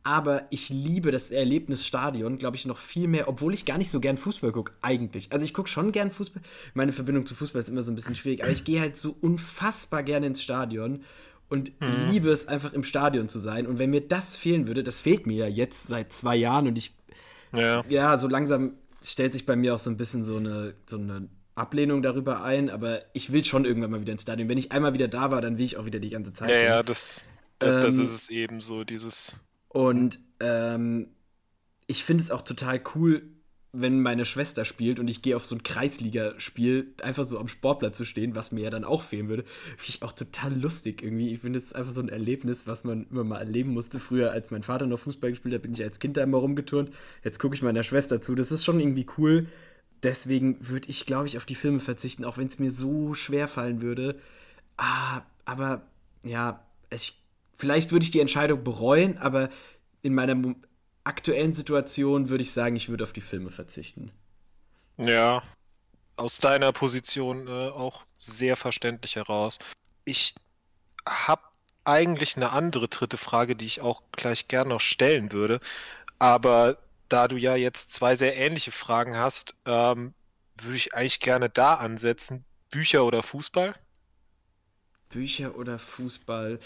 Aber 0.03 0.47
ich 0.49 0.69
liebe 0.69 1.11
das 1.11 1.29
Erlebnisstadion, 1.29 2.39
glaube 2.39 2.55
ich, 2.57 2.65
noch 2.65 2.79
viel 2.79 3.07
mehr, 3.07 3.27
obwohl 3.29 3.53
ich 3.53 3.65
gar 3.65 3.77
nicht 3.77 3.91
so 3.91 3.99
gern 3.99 4.17
Fußball 4.17 4.51
gucke, 4.51 4.73
eigentlich. 4.81 5.31
Also 5.31 5.45
ich 5.45 5.53
gucke 5.53 5.69
schon 5.69 5.91
gern 5.91 6.09
Fußball. 6.09 6.41
Meine 6.73 6.91
Verbindung 6.91 7.27
zu 7.27 7.35
Fußball 7.35 7.59
ist 7.59 7.69
immer 7.69 7.83
so 7.83 7.91
ein 7.91 7.95
bisschen 7.95 8.15
schwierig, 8.15 8.41
aber 8.41 8.51
ich 8.51 8.63
gehe 8.63 8.81
halt 8.81 8.97
so 8.97 9.15
unfassbar 9.21 10.01
gerne 10.01 10.25
ins 10.25 10.41
Stadion 10.41 11.03
und 11.49 11.79
mhm. 11.79 12.09
liebe 12.09 12.31
es 12.31 12.47
einfach 12.47 12.73
im 12.73 12.83
Stadion 12.83 13.29
zu 13.29 13.37
sein. 13.37 13.67
Und 13.67 13.77
wenn 13.77 13.91
mir 13.91 14.01
das 14.01 14.35
fehlen 14.35 14.67
würde, 14.67 14.81
das 14.81 14.99
fehlt 14.99 15.27
mir 15.27 15.37
ja 15.37 15.47
jetzt 15.47 15.87
seit 15.87 16.11
zwei 16.11 16.35
Jahren 16.35 16.67
und 16.67 16.79
ich, 16.79 16.95
ja, 17.55 17.85
ja 17.87 18.17
so 18.17 18.27
langsam 18.27 18.73
stellt 19.03 19.33
sich 19.33 19.45
bei 19.45 19.55
mir 19.55 19.75
auch 19.75 19.79
so 19.79 19.89
ein 19.89 19.97
bisschen 19.97 20.23
so 20.23 20.37
eine, 20.37 20.75
so 20.85 20.97
eine 20.97 21.29
Ablehnung 21.55 22.01
darüber 22.01 22.43
ein, 22.43 22.69
aber 22.69 23.03
ich 23.13 23.31
will 23.31 23.43
schon 23.43 23.65
irgendwann 23.65 23.91
mal 23.91 24.01
wieder 24.01 24.13
ins 24.13 24.23
Stadion. 24.23 24.49
Wenn 24.49 24.57
ich 24.57 24.71
einmal 24.71 24.93
wieder 24.93 25.07
da 25.07 25.31
war, 25.31 25.41
dann 25.41 25.57
will 25.57 25.65
ich 25.65 25.77
auch 25.77 25.85
wieder 25.85 25.99
die 25.99 26.09
ganze 26.09 26.33
Zeit. 26.33 26.49
Ja, 26.49 26.55
hin. 26.55 26.65
ja, 26.65 26.83
das, 26.83 27.27
das, 27.59 27.73
ähm, 27.73 27.81
das, 27.81 27.95
ist 27.97 28.11
es 28.11 28.29
eben 28.29 28.61
so, 28.61 28.83
dieses. 28.83 29.35
Und 29.69 30.19
ähm, 30.39 31.09
ich 31.87 32.03
finde 32.03 32.23
es 32.23 32.31
auch 32.31 32.41
total 32.41 32.81
cool, 32.95 33.23
wenn 33.75 34.03
meine 34.03 34.23
Schwester 34.23 34.65
spielt 34.65 34.99
und 34.99 35.07
ich 35.07 35.23
gehe 35.23 35.35
auf 35.35 35.45
so 35.45 35.55
ein 35.55 35.63
Kreisligaspiel, 35.63 36.93
einfach 37.01 37.25
so 37.25 37.39
am 37.39 37.47
Sportplatz 37.47 37.97
zu 37.97 38.05
stehen, 38.05 38.35
was 38.35 38.51
mir 38.51 38.61
ja 38.65 38.69
dann 38.69 38.83
auch 38.83 39.01
fehlen 39.01 39.29
würde, 39.29 39.43
finde 39.43 39.89
ich 39.89 40.03
auch 40.03 40.11
total 40.11 40.55
lustig 40.55 41.01
irgendwie. 41.01 41.33
Ich 41.33 41.41
finde 41.41 41.57
es 41.57 41.73
einfach 41.73 41.91
so 41.91 41.99
ein 41.99 42.09
Erlebnis, 42.09 42.67
was 42.67 42.83
man 42.83 43.07
immer 43.09 43.23
mal 43.23 43.39
erleben 43.39 43.71
musste. 43.73 43.99
Früher, 43.99 44.31
als 44.31 44.51
mein 44.51 44.61
Vater 44.61 44.85
noch 44.85 44.99
Fußball 44.99 45.31
gespielt 45.31 45.55
hat, 45.55 45.63
bin 45.63 45.73
ich 45.73 45.81
als 45.81 45.99
Kind 45.99 46.17
da 46.17 46.23
immer 46.23 46.37
rumgeturnt. 46.37 46.91
Jetzt 47.23 47.39
gucke 47.39 47.55
ich 47.55 47.63
meiner 47.63 47.81
Schwester 47.81 48.21
zu. 48.21 48.35
Das 48.35 48.51
ist 48.51 48.63
schon 48.63 48.79
irgendwie 48.79 49.07
cool. 49.17 49.47
Deswegen 50.03 50.57
würde 50.61 50.89
ich, 50.89 51.07
glaube 51.07 51.27
ich, 51.27 51.37
auf 51.37 51.45
die 51.45 51.55
Filme 51.55 51.79
verzichten, 51.79 52.25
auch 52.25 52.37
wenn 52.37 52.47
es 52.47 52.59
mir 52.59 52.71
so 52.71 53.15
schwer 53.15 53.47
fallen 53.47 53.81
würde. 53.81 54.19
Ah, 54.77 55.21
aber 55.45 55.87
ja, 56.23 56.63
ich, 56.93 57.17
vielleicht 57.57 57.91
würde 57.91 58.03
ich 58.03 58.11
die 58.11 58.19
Entscheidung 58.19 58.63
bereuen, 58.63 59.17
aber 59.17 59.49
in 60.03 60.13
meiner 60.13 60.35
aktuellen 61.03 61.53
Situation 61.53 62.29
würde 62.29 62.43
ich 62.43 62.51
sagen, 62.51 62.75
ich 62.75 62.89
würde 62.89 63.03
auf 63.03 63.13
die 63.13 63.21
Filme 63.21 63.51
verzichten. 63.51 64.11
Ja, 64.97 65.43
aus 66.15 66.37
deiner 66.37 66.71
Position 66.71 67.47
äh, 67.47 67.69
auch 67.69 68.03
sehr 68.19 68.55
verständlich 68.55 69.15
heraus. 69.15 69.59
Ich 70.05 70.35
habe 71.07 71.41
eigentlich 71.85 72.37
eine 72.37 72.51
andere 72.51 72.87
dritte 72.87 73.17
Frage, 73.17 73.55
die 73.55 73.65
ich 73.65 73.81
auch 73.81 74.03
gleich 74.11 74.47
gerne 74.47 74.69
noch 74.69 74.81
stellen 74.81 75.31
würde. 75.31 75.59
Aber 76.19 76.77
da 77.09 77.27
du 77.27 77.37
ja 77.37 77.55
jetzt 77.55 77.91
zwei 77.91 78.15
sehr 78.15 78.37
ähnliche 78.37 78.71
Fragen 78.71 79.17
hast, 79.17 79.55
ähm, 79.65 80.13
würde 80.61 80.77
ich 80.77 80.93
eigentlich 80.93 81.19
gerne 81.19 81.49
da 81.49 81.75
ansetzen. 81.75 82.45
Bücher 82.69 83.05
oder 83.05 83.23
Fußball? 83.23 83.75
Bücher 85.09 85.55
oder 85.57 85.79
Fußball? 85.79 86.59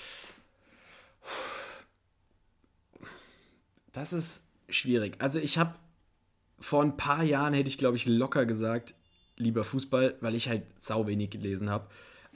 Das 3.98 4.14
ist 4.14 4.48
schwierig. 4.70 5.16
Also 5.18 5.40
ich 5.40 5.58
habe 5.58 5.74
vor 6.60 6.84
ein 6.84 6.98
paar 6.98 7.24
Jahren 7.24 7.56
hätte 7.56 7.68
ich, 7.68 7.80
glaube 7.80 7.98
ich, 7.98 8.06
locker 8.06 8.46
gesagt, 8.46 8.94
lieber 9.38 9.64
Fußball, 9.64 10.18
weil 10.22 10.36
ich 10.36 10.50
halt 10.50 10.62
sau 10.78 11.08
wenig 11.08 11.32
gelesen 11.32 11.72
habe. 11.72 11.90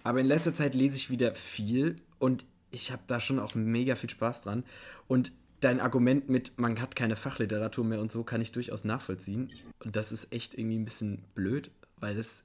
Aber 0.03 0.19
in 0.19 0.25
letzter 0.25 0.55
Zeit 0.55 0.73
lese 0.73 0.95
ich 0.95 1.11
wieder 1.11 1.35
viel 1.35 1.97
und 2.17 2.45
ich 2.71 2.91
habe 2.91 3.03
da 3.05 3.19
schon 3.19 3.37
auch 3.37 3.53
mega 3.53 3.95
viel 3.95 4.09
Spaß 4.09 4.41
dran. 4.41 4.63
Und 5.07 5.31
dein 5.59 5.79
Argument 5.79 6.29
mit, 6.29 6.57
man 6.57 6.81
hat 6.81 6.95
keine 6.95 7.15
Fachliteratur 7.15 7.85
mehr 7.85 8.01
und 8.01 8.11
so, 8.11 8.23
kann 8.23 8.41
ich 8.41 8.51
durchaus 8.51 8.83
nachvollziehen. 8.83 9.47
Und 9.85 9.95
das 9.95 10.11
ist 10.11 10.33
echt 10.33 10.55
irgendwie 10.55 10.79
ein 10.79 10.85
bisschen 10.85 11.25
blöd, 11.35 11.69
weil 11.97 12.15
das 12.15 12.41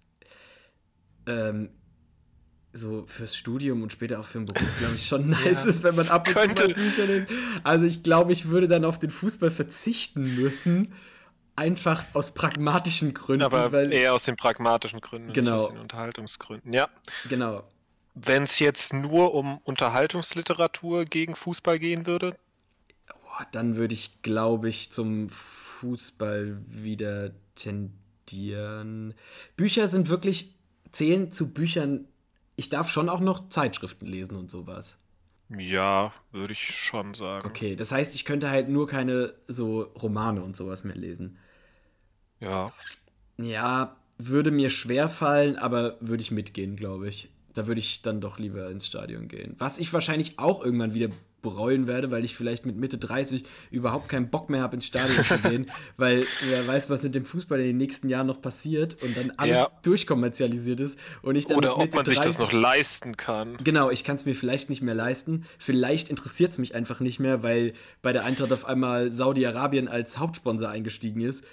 ähm, 1.25 1.71
so 2.77 3.05
fürs 3.07 3.37
Studium 3.37 3.83
und 3.83 3.93
später 3.93 4.21
auch 4.21 4.25
für 4.25 4.39
den 4.39 4.47
Beruf, 4.47 4.69
glaube 4.79 4.95
ich, 4.95 5.07
schon 5.07 5.29
nice 5.31 5.65
ja, 5.65 5.71
ist, 5.71 5.83
wenn 5.83 5.95
man 5.97 6.09
ab 6.09 6.29
und 6.29 6.35
könnte. 6.35 6.63
zu 6.63 6.69
mal 6.69 6.75
Bücher 6.75 7.07
liest. 7.07 7.31
Also 7.65 7.87
ich 7.87 8.03
glaube, 8.03 8.33
ich 8.33 8.49
würde 8.49 8.69
dann 8.69 8.85
auf 8.85 8.99
den 8.99 9.11
Fußball 9.11 9.51
verzichten 9.51 10.37
müssen. 10.37 10.93
Einfach 11.59 12.05
aus 12.13 12.35
pragmatischen 12.35 13.15
Gründen. 13.15 13.43
Aber 13.43 13.73
weil, 13.73 13.91
eher 13.91 14.13
aus 14.13 14.25
den 14.25 14.37
pragmatischen 14.37 15.01
Gründen, 15.01 15.33
genau. 15.33 15.55
nicht 15.55 15.63
aus 15.63 15.69
den 15.71 15.79
Unterhaltungsgründen. 15.79 16.73
Ja. 16.75 16.89
Genau. 17.31 17.65
Wenn 18.15 18.43
es 18.43 18.59
jetzt 18.59 18.93
nur 18.93 19.35
um 19.35 19.59
Unterhaltungsliteratur 19.65 21.07
gegen 21.07 21.35
Fußball 21.35 21.79
gehen 21.79 22.07
würde? 22.07 22.37
Boah, 23.09 23.47
dann 23.53 23.77
würde 23.77 23.95
ich, 23.95 24.21
glaube 24.21 24.69
ich, 24.69 24.93
zum 24.93 25.31
Fußball 25.31 26.59
wieder 26.69 27.33
tendieren. 27.55 29.15
Bücher 29.57 29.89
sind 29.89 30.11
wirklich, 30.11 30.55
zählen 30.93 31.33
zu 31.33 31.53
Büchern 31.55 32.07
ich 32.57 32.69
darf 32.69 32.91
schon 32.91 33.09
auch 33.09 33.21
noch 33.21 33.49
Zeitschriften 33.49 34.07
lesen 34.07 34.37
und 34.37 34.51
sowas. 34.51 34.99
Ja, 35.49 36.13
würde 36.33 36.55
ich 36.55 36.75
schon 36.75 37.15
sagen. 37.15 37.47
Okay, 37.47 37.77
das 37.77 37.93
heißt, 37.93 38.15
ich 38.15 38.25
könnte 38.25 38.51
halt 38.51 38.69
nur 38.69 38.89
keine 38.89 39.35
so 39.47 39.83
Romane 39.83 40.43
und 40.43 40.57
sowas 40.57 40.83
mehr 40.83 40.97
lesen. 40.97 41.39
Ja. 42.41 42.73
Ja, 43.39 43.97
würde 44.19 44.51
mir 44.51 44.71
schwer 44.71 45.09
fallen, 45.09 45.57
aber 45.57 45.97
würde 46.01 46.23
ich 46.23 46.31
mitgehen, 46.31 46.77
glaube 46.77 47.09
ich. 47.09 47.31
Da 47.55 47.67
würde 47.67 47.81
ich 47.81 48.03
dann 48.03 48.21
doch 48.21 48.39
lieber 48.39 48.69
ins 48.71 48.87
Stadion 48.87 49.29
gehen. 49.29 49.55
Was 49.59 49.79
ich 49.79 49.93
wahrscheinlich 49.93 50.39
auch 50.39 50.65
irgendwann 50.65 50.95
wieder 50.95 51.09
bereuen 51.47 51.87
werde, 51.87 52.11
weil 52.11 52.25
ich 52.25 52.35
vielleicht 52.35 52.67
mit 52.67 52.77
Mitte 52.77 52.99
30 52.99 53.45
überhaupt 53.71 54.09
keinen 54.09 54.29
Bock 54.29 54.51
mehr 54.51 54.61
habe, 54.61 54.75
ins 54.75 54.87
Stadion 54.87 55.25
zu 55.25 55.39
gehen, 55.39 55.71
weil 55.97 56.25
wer 56.49 56.67
weiß, 56.67 56.91
was 56.91 57.03
mit 57.05 57.15
dem 57.15 57.25
Fußball 57.25 57.61
in 57.61 57.67
den 57.67 57.77
nächsten 57.77 58.09
Jahren 58.09 58.27
noch 58.27 58.43
passiert 58.43 59.03
und 59.03 59.17
dann 59.17 59.33
alles 59.37 59.55
ja. 59.55 59.69
durchkommerzialisiert 59.83 60.81
ist 60.81 60.99
und 61.23 61.37
ich 61.37 61.47
dann 61.47 61.59
Oder 61.59 61.79
ob 61.79 61.95
man 61.95 62.05
30, 62.05 62.15
sich 62.15 62.21
das 62.21 62.39
noch 62.39 62.53
leisten 62.53 63.17
kann. 63.17 63.57
Genau, 63.63 63.91
ich 63.91 64.03
kann 64.05 64.17
es 64.17 64.25
mir 64.25 64.35
vielleicht 64.35 64.71
nicht 64.71 64.83
mehr 64.83 64.95
leisten. 64.95 65.45
Vielleicht 65.59 66.09
interessiert 66.09 66.53
es 66.53 66.59
mich 66.59 66.75
einfach 66.75 67.01
nicht 67.01 67.21
mehr, 67.21 67.43
weil 67.43 67.75
bei 68.03 68.13
der 68.13 68.25
Eintracht 68.25 68.53
auf 68.53 68.65
einmal 68.65 69.13
Saudi-Arabien 69.13 69.89
als 69.89 70.19
Hauptsponsor 70.19 70.69
eingestiegen 70.69 71.21
ist. 71.21 71.45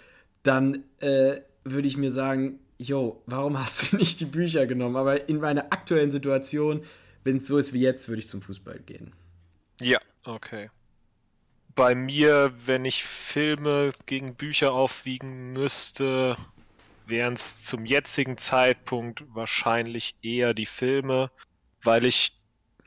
Dann 0.42 0.84
äh, 1.00 1.36
würde 1.64 1.88
ich 1.88 1.98
mir 1.98 2.12
sagen, 2.12 2.60
yo, 2.78 3.22
warum 3.26 3.60
hast 3.60 3.92
du 3.92 3.96
nicht 3.98 4.20
die 4.20 4.26
Bücher 4.26 4.66
genommen? 4.66 4.96
Aber 4.96 5.28
in 5.30 5.40
meiner 5.40 5.66
aktuellen 5.72 6.12
Situation, 6.12 6.84
wenn 7.24 7.38
es 7.38 7.48
so 7.48 7.58
ist 7.58 7.74
wie 7.74 7.82
jetzt, 7.82 8.10
würde 8.10 8.20
ich 8.20 8.28
zum 8.28 8.42
Fußball 8.42 8.80
gehen. 8.86 9.12
Ja, 9.82 10.00
okay. 10.24 10.70
Bei 11.76 11.96
mir, 11.96 12.54
wenn 12.66 12.86
ich 12.86 13.04
Filme 13.04 13.92
gegen 14.06 14.36
Bücher 14.36 14.74
aufwiegen 14.74 15.54
müsste, 15.54 16.38
wären 17.06 17.34
es 17.34 17.64
zum 17.64 17.86
jetzigen 17.86 18.38
Zeitpunkt 18.38 19.24
wahrscheinlich 19.34 20.16
eher 20.22 20.54
die 20.54 20.68
Filme, 20.68 21.32
weil 21.82 22.06
ich 22.06 22.40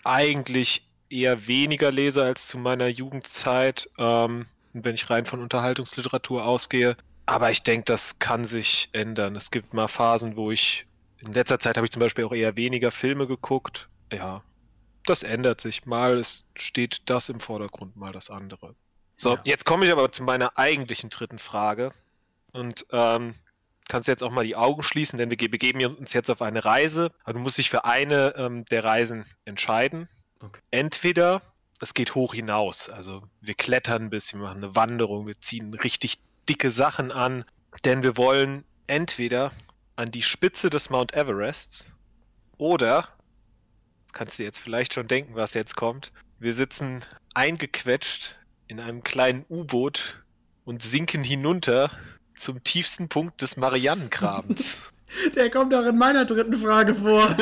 eigentlich 0.04 0.88
eher 1.10 1.46
weniger 1.46 1.90
lese 1.90 2.22
als 2.22 2.46
zu 2.46 2.58
meiner 2.58 2.88
Jugendzeit, 2.88 3.90
ähm, 3.98 4.46
wenn 4.72 4.94
ich 4.94 5.10
rein 5.10 5.26
von 5.26 5.40
Unterhaltungsliteratur 5.40 6.44
ausgehe. 6.44 6.96
Aber 7.26 7.50
ich 7.50 7.62
denke, 7.62 7.86
das 7.86 8.18
kann 8.18 8.44
sich 8.44 8.88
ändern. 8.92 9.34
Es 9.34 9.50
gibt 9.50 9.74
mal 9.74 9.88
Phasen, 9.88 10.36
wo 10.36 10.52
ich 10.52 10.86
in 11.18 11.32
letzter 11.32 11.58
Zeit 11.58 11.76
habe 11.76 11.86
ich 11.86 11.90
zum 11.90 12.00
Beispiel 12.00 12.24
auch 12.24 12.32
eher 12.32 12.56
weniger 12.56 12.90
Filme 12.92 13.26
geguckt. 13.26 13.88
Ja, 14.12 14.42
das 15.06 15.22
ändert 15.22 15.60
sich. 15.60 15.86
Mal 15.86 16.18
es 16.18 16.44
steht 16.54 17.08
das 17.08 17.28
im 17.28 17.40
Vordergrund, 17.40 17.96
mal 17.96 18.12
das 18.12 18.30
andere. 18.30 18.74
So, 19.16 19.34
ja. 19.34 19.40
jetzt 19.44 19.64
komme 19.64 19.86
ich 19.86 19.92
aber 19.92 20.12
zu 20.12 20.22
meiner 20.22 20.58
eigentlichen 20.58 21.10
dritten 21.10 21.38
Frage. 21.38 21.92
Und 22.52 22.86
ähm, 22.90 23.34
kannst 23.88 24.08
jetzt 24.08 24.22
auch 24.22 24.30
mal 24.30 24.44
die 24.44 24.56
Augen 24.56 24.82
schließen, 24.82 25.18
denn 25.18 25.30
wir 25.30 25.50
begeben 25.50 25.84
uns 25.96 26.12
jetzt 26.12 26.30
auf 26.30 26.42
eine 26.42 26.64
Reise. 26.64 27.12
Aber 27.24 27.34
du 27.34 27.40
musst 27.40 27.58
dich 27.58 27.70
für 27.70 27.84
eine 27.84 28.34
ähm, 28.36 28.64
der 28.66 28.84
Reisen 28.84 29.24
entscheiden. 29.44 30.08
Okay. 30.40 30.60
Entweder 30.70 31.42
es 31.80 31.94
geht 31.94 32.14
hoch 32.14 32.34
hinaus, 32.34 32.88
also 32.88 33.22
wir 33.40 33.54
klettern 33.54 34.04
ein 34.04 34.10
bisschen, 34.10 34.40
wir 34.40 34.48
machen 34.48 34.64
eine 34.64 34.74
Wanderung, 34.74 35.26
wir 35.26 35.38
ziehen 35.40 35.74
richtig 35.74 36.18
dicke 36.48 36.70
Sachen 36.70 37.12
an, 37.12 37.44
denn 37.84 38.02
wir 38.02 38.16
wollen 38.16 38.64
entweder 38.86 39.52
an 39.96 40.10
die 40.10 40.22
Spitze 40.22 40.70
des 40.70 40.90
Mount 40.90 41.14
Everests 41.14 41.92
oder, 42.56 43.08
kannst 44.16 44.38
du 44.38 44.44
jetzt 44.44 44.58
vielleicht 44.60 44.94
schon 44.94 45.06
denken, 45.06 45.34
was 45.34 45.52
jetzt 45.52 45.76
kommt, 45.76 46.10
wir 46.38 46.54
sitzen 46.54 47.00
eingequetscht 47.34 48.38
in 48.66 48.80
einem 48.80 49.02
kleinen 49.02 49.44
U-Boot 49.50 50.24
und 50.64 50.82
sinken 50.82 51.22
hinunter 51.22 51.90
zum 52.34 52.64
tiefsten 52.64 53.10
Punkt 53.10 53.42
des 53.42 53.58
Marianengrabens. 53.58 54.78
Der 55.36 55.50
kommt 55.50 55.74
auch 55.74 55.84
in 55.84 55.98
meiner 55.98 56.24
dritten 56.24 56.54
Frage 56.54 56.94
vor. 56.94 57.28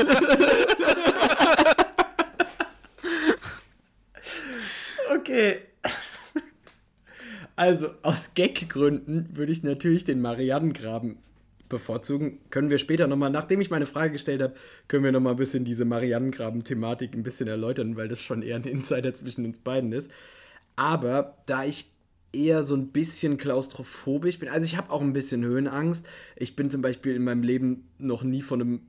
okay. 5.16 5.60
Also, 7.54 7.90
aus 8.02 8.34
Gaggründen 8.34 9.28
würde 9.36 9.52
ich 9.52 9.62
natürlich 9.62 10.04
den 10.04 10.20
Marianengraben 10.20 11.18
bevorzugen. 11.74 12.38
Können 12.50 12.70
wir 12.70 12.78
später 12.78 13.06
nochmal, 13.06 13.30
nachdem 13.30 13.60
ich 13.60 13.70
meine 13.70 13.86
Frage 13.86 14.12
gestellt 14.12 14.42
habe, 14.42 14.54
können 14.88 15.04
wir 15.04 15.12
nochmal 15.12 15.34
ein 15.34 15.38
bisschen 15.38 15.64
diese 15.64 15.84
Marianengraben-Thematik 15.84 17.14
ein 17.14 17.22
bisschen 17.22 17.48
erläutern, 17.48 17.96
weil 17.96 18.08
das 18.08 18.22
schon 18.22 18.42
eher 18.42 18.56
ein 18.56 18.64
Insider 18.64 19.12
zwischen 19.12 19.44
uns 19.44 19.58
beiden 19.58 19.92
ist. 19.92 20.10
Aber 20.76 21.36
da 21.46 21.64
ich 21.64 21.90
eher 22.32 22.64
so 22.64 22.74
ein 22.74 22.88
bisschen 22.88 23.36
klaustrophobisch 23.36 24.38
bin, 24.38 24.48
also 24.48 24.64
ich 24.64 24.76
habe 24.76 24.90
auch 24.90 25.02
ein 25.02 25.12
bisschen 25.12 25.44
Höhenangst. 25.44 26.06
Ich 26.36 26.56
bin 26.56 26.70
zum 26.70 26.82
Beispiel 26.82 27.14
in 27.14 27.24
meinem 27.24 27.42
Leben 27.42 27.88
noch 27.98 28.22
nie 28.22 28.42
von 28.42 28.60
einem 28.60 28.80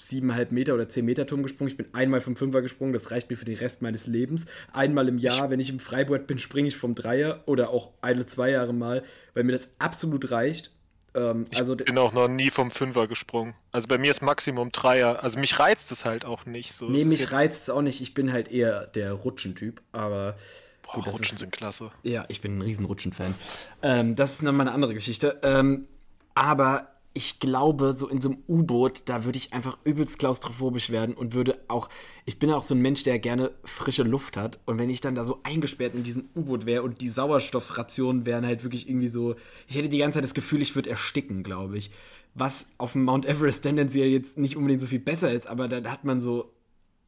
7,5 0.00 0.46
Meter 0.50 0.74
oder 0.74 0.88
10 0.88 1.04
Meter 1.04 1.26
Turm 1.26 1.42
gesprungen. 1.42 1.70
Ich 1.70 1.76
bin 1.76 1.92
einmal 1.92 2.20
vom 2.20 2.36
Fünfer 2.36 2.62
gesprungen, 2.62 2.92
das 2.92 3.10
reicht 3.10 3.30
mir 3.30 3.36
für 3.36 3.44
den 3.44 3.56
Rest 3.56 3.82
meines 3.82 4.06
Lebens. 4.06 4.46
Einmal 4.72 5.08
im 5.08 5.18
Jahr, 5.18 5.50
wenn 5.50 5.60
ich 5.60 5.70
im 5.70 5.78
Freiburg 5.78 6.26
bin, 6.26 6.38
springe 6.38 6.68
ich 6.68 6.76
vom 6.76 6.94
Dreier 6.94 7.42
oder 7.46 7.70
auch 7.70 7.92
alle 8.00 8.26
zwei 8.26 8.50
Jahre 8.50 8.74
mal, 8.74 9.02
weil 9.34 9.44
mir 9.44 9.52
das 9.52 9.70
absolut 9.78 10.30
reicht. 10.30 10.72
Ähm, 11.14 11.46
ich 11.50 11.58
also 11.58 11.76
bin 11.76 11.96
auch 11.98 12.12
noch 12.12 12.28
nie 12.28 12.50
vom 12.50 12.70
Fünfer 12.70 13.06
gesprungen. 13.06 13.54
Also 13.72 13.88
bei 13.88 13.98
mir 13.98 14.10
ist 14.10 14.22
Maximum 14.22 14.72
Dreier. 14.72 15.22
Also 15.22 15.38
mich 15.38 15.58
reizt 15.58 15.92
es 15.92 16.04
halt 16.04 16.24
auch 16.24 16.46
nicht. 16.46 16.72
So, 16.72 16.88
nee, 16.88 17.04
mich 17.04 17.32
reizt 17.32 17.62
es 17.62 17.70
auch 17.70 17.82
nicht. 17.82 18.00
Ich 18.00 18.14
bin 18.14 18.32
halt 18.32 18.50
eher 18.50 18.86
der 18.86 19.12
Rutschentyp, 19.12 19.80
aber. 19.92 20.36
Boah, 20.82 20.94
gut, 20.94 21.06
Rutschen 21.06 21.34
ist, 21.34 21.38
sind 21.38 21.52
klasse. 21.52 21.90
Ja, 22.02 22.24
ich 22.28 22.40
bin 22.40 22.58
ein 22.58 22.62
riesen 22.62 22.84
Rutschen-Fan. 22.84 23.34
Ähm, 23.82 24.16
das 24.16 24.32
ist 24.32 24.42
nochmal 24.42 24.66
eine 24.66 24.74
andere 24.74 24.94
Geschichte. 24.94 25.38
Ähm, 25.42 25.86
aber 26.34 26.93
ich 27.16 27.38
glaube, 27.38 27.92
so 27.92 28.08
in 28.08 28.20
so 28.20 28.30
einem 28.30 28.42
U-Boot, 28.48 29.02
da 29.06 29.24
würde 29.24 29.38
ich 29.38 29.52
einfach 29.52 29.78
übelst 29.84 30.18
klaustrophobisch 30.18 30.90
werden 30.90 31.14
und 31.14 31.32
würde 31.32 31.60
auch, 31.68 31.88
ich 32.24 32.40
bin 32.40 32.50
auch 32.50 32.64
so 32.64 32.74
ein 32.74 32.82
Mensch, 32.82 33.04
der 33.04 33.20
gerne 33.20 33.52
frische 33.64 34.02
Luft 34.02 34.36
hat. 34.36 34.58
Und 34.66 34.80
wenn 34.80 34.90
ich 34.90 35.00
dann 35.00 35.14
da 35.14 35.22
so 35.22 35.38
eingesperrt 35.44 35.94
in 35.94 36.02
diesem 36.02 36.28
U-Boot 36.34 36.66
wäre 36.66 36.82
und 36.82 37.00
die 37.00 37.08
Sauerstoffrationen 37.08 38.26
wären 38.26 38.44
halt 38.44 38.64
wirklich 38.64 38.88
irgendwie 38.88 39.06
so, 39.06 39.36
ich 39.68 39.76
hätte 39.76 39.88
die 39.88 39.98
ganze 39.98 40.16
Zeit 40.16 40.24
das 40.24 40.34
Gefühl, 40.34 40.60
ich 40.60 40.74
würde 40.74 40.90
ersticken, 40.90 41.44
glaube 41.44 41.78
ich. 41.78 41.92
Was 42.34 42.72
auf 42.78 42.92
dem 42.92 43.04
Mount 43.04 43.26
Everest 43.26 43.62
tendenziell 43.62 44.08
jetzt 44.08 44.36
nicht 44.36 44.56
unbedingt 44.56 44.80
so 44.80 44.88
viel 44.88 44.98
besser 44.98 45.32
ist, 45.32 45.46
aber 45.46 45.68
dann 45.68 45.88
hat 45.88 46.02
man 46.02 46.20
so, 46.20 46.52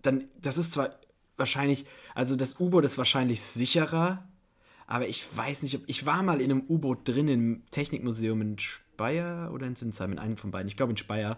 dann, 0.03 0.29
das 0.41 0.57
ist 0.57 0.73
zwar 0.73 0.91
wahrscheinlich, 1.37 1.85
also 2.15 2.37
das 2.37 2.61
U-Boot 2.61 2.85
ist 2.85 2.97
wahrscheinlich 2.97 3.41
sicherer, 3.41 4.25
aber 4.87 5.09
ich 5.09 5.27
weiß 5.37 5.65
nicht, 5.65 5.75
ob, 5.75 5.83
ich 5.89 6.07
war 6.07 6.23
mal 6.23 6.41
in 6.41 6.53
einem 6.53 6.63
U-Boot 6.69 7.09
drin 7.09 7.27
im 7.27 7.63
Technikmuseum 7.73 8.41
in 8.41 8.57
Spanien 8.61 8.86
Speyer 8.97 9.51
oder 9.53 9.67
in 9.67 9.77
Sinsheim, 9.77 10.13
in 10.13 10.19
einem 10.19 10.37
von 10.39 10.51
beiden. 10.51 10.69
Ich 10.69 10.77
glaube 10.77 10.93
in 10.93 10.97
Speyer. 10.97 11.37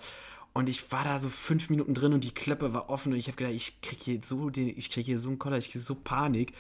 Und 0.53 0.69
ich 0.69 0.91
war 0.93 1.05
da 1.05 1.19
so 1.19 1.29
fünf 1.29 1.71
Minuten 1.71 1.95
drin 1.95 2.13
und 2.13 2.25
die 2.25 2.33
Klappe 2.33 2.73
war 2.73 2.89
offen 2.89 3.13
und 3.13 3.19
ich 3.19 3.27
habe 3.27 3.37
gedacht, 3.37 3.55
ich 3.55 3.81
kriege 3.81 4.03
hier 4.03 4.21
so 4.23 4.51
den, 4.51 4.69
hier 4.69 5.19
so 5.19 5.29
einen 5.29 5.39
Koller, 5.39 5.59
ich 5.59 5.71
kriege 5.71 5.85
so 5.85 5.95
Panik. 5.97 6.53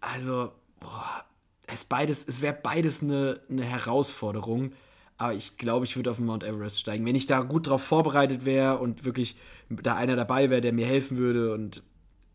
Also, 0.00 0.52
boah, 0.80 1.24
es 1.66 1.84
beides, 1.84 2.26
es 2.26 2.40
wäre 2.40 2.56
beides 2.60 3.02
eine, 3.02 3.40
eine 3.50 3.64
Herausforderung. 3.64 4.72
Aber 5.18 5.34
ich 5.34 5.58
glaube, 5.58 5.84
ich 5.84 5.96
würde 5.96 6.10
auf 6.12 6.18
den 6.18 6.26
Mount 6.26 6.44
Everest 6.44 6.78
steigen. 6.78 7.04
Wenn 7.04 7.16
ich 7.16 7.26
da 7.26 7.40
gut 7.40 7.66
drauf 7.66 7.82
vorbereitet 7.82 8.44
wäre 8.44 8.78
und 8.78 9.04
wirklich 9.04 9.36
da 9.68 9.96
einer 9.96 10.14
dabei 10.14 10.48
wäre, 10.48 10.60
der 10.60 10.72
mir 10.72 10.86
helfen 10.86 11.18
würde 11.18 11.52
und 11.52 11.82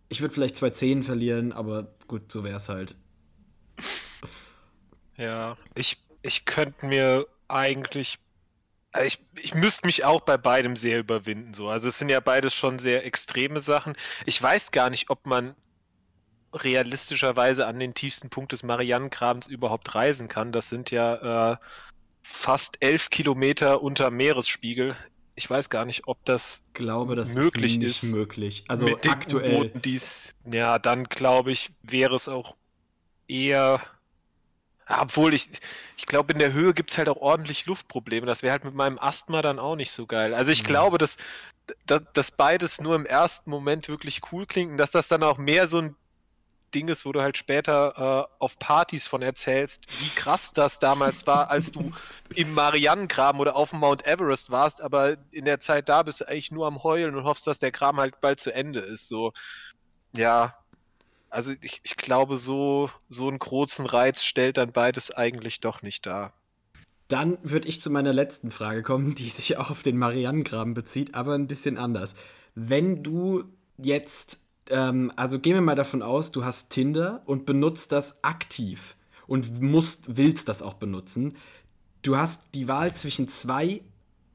ich 0.10 0.22
würde 0.22 0.34
vielleicht 0.34 0.58
zwei 0.58 0.70
Zehen 0.70 1.02
verlieren, 1.02 1.54
aber 1.54 1.88
gut, 2.08 2.32
so 2.32 2.44
wäre 2.44 2.58
es 2.58 2.70
halt. 2.70 2.96
Ja, 5.18 5.58
ich, 5.76 5.98
ich 6.22 6.46
könnte 6.46 6.86
mir 6.86 7.26
eigentlich. 7.48 8.20
Also 8.92 9.08
ich, 9.08 9.20
ich 9.42 9.56
müsste 9.56 9.88
mich 9.88 10.06
auch 10.06 10.22
bei 10.22 10.38
beidem 10.38 10.76
sehr 10.76 11.00
überwinden. 11.00 11.54
So. 11.54 11.68
Also 11.68 11.90
es 11.90 11.98
sind 11.98 12.10
ja 12.10 12.20
beides 12.20 12.54
schon 12.54 12.78
sehr 12.78 13.06
extreme 13.06 13.60
Sachen. 13.60 13.96
Ich 14.26 14.42
weiß 14.42 14.72
gar 14.72 14.90
nicht, 14.90 15.10
ob 15.10 15.26
man 15.26 15.56
realistischerweise 16.54 17.66
an 17.66 17.80
den 17.80 17.94
tiefsten 17.94 18.30
Punkt 18.30 18.52
des 18.52 18.64
Marianengrabens 18.64 19.48
überhaupt 19.48 19.96
reisen 19.96 20.28
kann. 20.28 20.52
Das 20.52 20.70
sind 20.70 20.92
ja 20.92 21.54
äh, 21.54 21.58
fast 22.22 22.78
elf 22.84 23.10
Kilometer 23.10 23.82
unter 23.82 24.12
Meeresspiegel. 24.12 24.96
Ich 25.36 25.50
weiß 25.50 25.70
gar 25.70 25.86
nicht, 25.86 26.04
ob 26.06 26.24
das 26.26 26.64
glaube, 26.74 27.16
das 27.16 27.34
möglich 27.34 27.74
ist. 27.74 27.80
Nicht 27.80 28.04
ist. 28.04 28.12
möglich. 28.12 28.64
Also 28.68 28.86
mit 28.86 29.10
aktuell. 29.10 29.72
Dies, 29.84 30.36
ja, 30.52 30.78
dann 30.78 31.06
glaube 31.06 31.52
ich, 31.52 31.72
wäre 31.82 32.16
es 32.16 32.30
auch 32.30 32.56
eher 33.28 33.82
obwohl 34.88 35.34
ich, 35.34 35.50
ich 35.98 36.06
glaube, 36.06 36.34
in 36.34 36.40
der 36.40 36.54
Höhe 36.54 36.74
gibt 36.74 36.92
es 36.92 36.98
halt 36.98 37.10
auch 37.10 37.18
ordentlich 37.18 37.66
Luftprobleme. 37.66 38.26
Das 38.26 38.44
wäre 38.44 38.52
halt 38.52 38.66
mit 38.66 38.76
meinem 38.76 39.00
Asthma 39.00 39.42
dann 39.42 39.60
auch 39.60 39.76
nicht 39.76 39.92
so 39.92 40.06
geil. 40.06 40.34
Also 40.34 40.52
ich 40.52 40.64
mhm. 40.64 40.68
glaube, 40.68 40.98
dass, 40.98 41.18
dass, 41.86 42.02
dass, 42.14 42.32
beides 42.32 42.82
nur 42.82 42.96
im 42.96 43.06
ersten 43.06 43.50
Moment 43.50 43.88
wirklich 43.88 44.22
cool 44.32 44.46
klingt 44.46 44.72
und 44.72 44.78
dass 44.78 44.92
das 44.92 45.08
dann 45.08 45.24
auch 45.24 45.38
mehr 45.38 45.68
so 45.68 45.80
ein 45.80 45.96
Ding 46.74 46.88
ist, 46.88 47.06
wo 47.06 47.12
du 47.12 47.22
halt 47.22 47.38
später 47.38 48.28
äh, 48.30 48.44
auf 48.44 48.58
Partys 48.58 49.08
von 49.08 49.22
erzählst, 49.22 49.86
wie 50.02 50.10
krass 50.16 50.54
das 50.54 50.80
damals 50.80 51.28
war, 51.28 51.50
als 51.50 51.72
du 51.72 51.92
im 52.36 52.54
Marianengraben 52.54 53.40
oder 53.40 53.56
auf 53.56 53.70
dem 53.70 53.80
Mount 53.80 54.06
Everest 54.08 54.50
warst, 54.50 54.82
aber 54.82 55.18
in 55.32 55.46
der 55.46 55.60
Zeit 55.60 55.88
da 55.88 56.04
bist 56.04 56.22
du 56.22 56.28
eigentlich 56.28 56.52
nur 56.52 56.68
am 56.68 56.84
Heulen 56.84 57.16
und 57.16 57.24
hoffst, 57.26 57.48
dass 57.48 57.60
der 57.60 57.72
Kram 57.72 57.98
halt 57.98 58.20
bald 58.22 58.40
zu 58.40 58.52
Ende 58.52 58.80
ist. 58.80 59.08
So, 59.08 59.34
ja, 60.16 60.56
also 61.34 61.52
ich, 61.62 61.82
ich 61.84 61.98
glaube, 61.98 62.38
so, 62.38 62.90
so 63.10 63.28
einen 63.28 63.40
großen 63.40 63.86
Reiz 63.86 64.24
stellt 64.24 64.58
dann 64.58 64.72
beides 64.72 65.12
eigentlich 65.12 65.60
doch 65.60 65.82
nicht 65.82 66.06
dar. 66.06 66.34
Dann 67.08 67.38
würde 67.44 67.68
ich 67.68 67.80
zu 67.80 67.90
meiner 67.90 68.14
letzten 68.14 68.52
Frage 68.52 68.84
kommen, 68.84 69.16
die 69.16 69.30
sich 69.30 69.58
auch 69.58 69.72
auf 69.72 69.84
den 69.84 69.98
Marianengraben 69.98 70.74
bezieht, 70.74 71.16
aber 71.16 71.34
ein 71.34 71.48
bisschen 71.48 71.78
anders. 71.78 72.16
Wenn 72.56 73.04
du 73.04 73.46
jetzt, 73.78 74.46
ähm, 74.70 75.12
also 75.16 75.40
gehen 75.40 75.56
wir 75.56 75.62
mal 75.62 75.76
davon 75.76 76.02
aus, 76.02 76.32
du 76.32 76.46
hast 76.46 76.70
Tinder 76.70 77.24
und 77.26 77.46
benutzt 77.46 77.92
das 77.92 78.24
aktiv 78.24 78.96
und 79.26 79.62
musst, 79.62 80.18
willst 80.18 80.48
das 80.50 80.62
auch 80.62 80.76
benutzen. 80.76 81.36
Du 82.04 82.18
hast 82.18 82.54
die 82.54 82.68
Wahl 82.68 82.96
zwischen 82.96 83.28
zwei 83.28 83.82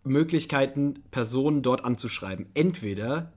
Möglichkeiten, 0.02 0.94
Personen 1.10 1.62
dort 1.62 1.84
anzuschreiben. 1.84 2.46
Entweder 2.54 3.32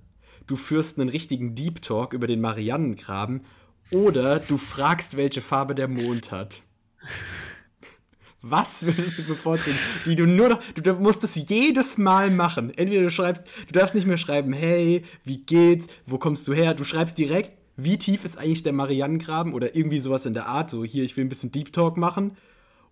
du 0.51 0.57
führst 0.57 0.99
einen 0.99 1.07
richtigen 1.07 1.55
Deep 1.55 1.81
Talk 1.81 2.11
über 2.13 2.27
den 2.27 2.41
Marianengraben 2.41 3.45
oder 3.89 4.39
du 4.39 4.57
fragst, 4.57 5.15
welche 5.15 5.41
Farbe 5.41 5.75
der 5.75 5.87
Mond 5.87 6.31
hat. 6.31 6.61
Was 8.41 8.85
würdest 8.85 9.19
du 9.19 9.23
bevorzugen? 9.23 9.77
Die 10.05 10.15
du 10.15 10.25
nur 10.25 10.49
noch, 10.49 10.63
du 10.73 10.93
musst 10.95 11.23
es 11.23 11.35
jedes 11.35 11.97
Mal 11.97 12.31
machen. 12.31 12.75
Entweder 12.75 13.03
du 13.03 13.11
schreibst, 13.11 13.45
du 13.67 13.71
darfst 13.71 13.95
nicht 13.95 14.07
mehr 14.07 14.17
schreiben, 14.17 14.51
hey, 14.51 15.03
wie 15.23 15.37
geht's, 15.37 15.87
wo 16.05 16.17
kommst 16.17 16.47
du 16.49 16.53
her? 16.53 16.73
Du 16.73 16.83
schreibst 16.83 17.17
direkt, 17.17 17.53
wie 17.77 17.97
tief 17.97 18.25
ist 18.25 18.37
eigentlich 18.37 18.63
der 18.63 18.73
Marianengraben 18.73 19.53
oder 19.53 19.73
irgendwie 19.73 19.99
sowas 19.99 20.25
in 20.25 20.33
der 20.33 20.47
Art, 20.47 20.69
so 20.69 20.83
hier, 20.83 21.05
ich 21.05 21.15
will 21.15 21.23
ein 21.23 21.29
bisschen 21.29 21.51
Deep 21.51 21.71
Talk 21.71 21.95
machen. 21.95 22.35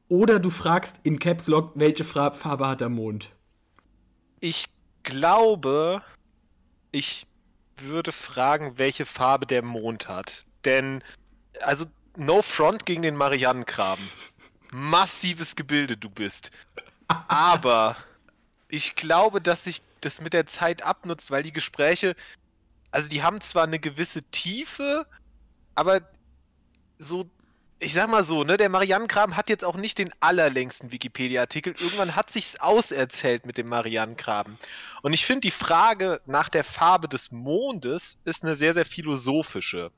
Oder 0.08 0.40
du 0.40 0.50
fragst 0.50 1.02
in 1.04 1.20
Caps 1.20 1.48
Lock, 1.48 1.74
welche 1.76 2.06
Farbe 2.06 2.68
hat 2.68 2.80
der 2.80 2.90
Mond? 2.90 3.32
Ich 4.40 4.66
glaube, 5.04 6.02
ich 6.92 7.28
würde 7.84 8.12
fragen, 8.12 8.78
welche 8.78 9.06
Farbe 9.06 9.46
der 9.46 9.62
Mond 9.62 10.08
hat. 10.08 10.46
Denn, 10.66 11.04
also, 11.62 11.86
no 12.16 12.42
front 12.42 12.86
gegen 12.86 13.02
den 13.02 13.16
Marianengraben. 13.16 14.08
Massives 14.72 15.56
Gebilde 15.56 15.98
du 15.98 16.10
bist. 16.10 16.52
Aber 17.28 17.96
ich 18.68 18.96
glaube, 18.96 19.42
dass 19.42 19.64
sich 19.64 19.82
das 20.02 20.22
mit 20.22 20.34
der 20.34 20.46
Zeit 20.46 20.84
abnutzt, 20.84 21.32
weil 21.32 21.44
die 21.44 21.52
Gespräche, 21.54 22.16
also 22.92 23.10
die 23.10 23.24
haben 23.24 23.42
zwar 23.42 23.64
eine 23.64 23.80
gewisse 23.80 24.24
Tiefe, 24.24 25.06
aber 25.76 26.02
so 26.98 27.30
ich 27.80 27.94
sag 27.94 28.10
mal 28.10 28.24
so, 28.24 28.44
ne, 28.44 28.58
der 28.58 28.70
Marianengraben 28.70 29.38
hat 29.38 29.50
jetzt 29.50 29.64
auch 29.64 29.78
nicht 29.78 29.98
den 29.98 30.12
allerlängsten 30.20 30.92
Wikipedia-Artikel. 30.92 31.74
Irgendwann 31.80 32.16
hat 32.16 32.32
sich's 32.32 32.58
auserzählt 32.58 33.46
mit 33.46 33.58
dem 33.58 33.70
Marianengraben. 33.70 34.58
Und 35.02 35.14
ich 35.14 35.26
finde, 35.26 35.42
die 35.42 35.52
Frage 35.52 36.22
nach 36.26 36.50
der 36.50 36.66
Farbe 36.66 37.08
des 37.08 37.32
Mondes 37.32 38.20
ist 38.26 38.44
eine 38.44 38.56
sehr, 38.56 38.74
sehr 38.74 38.86
philosophische. 38.86 39.92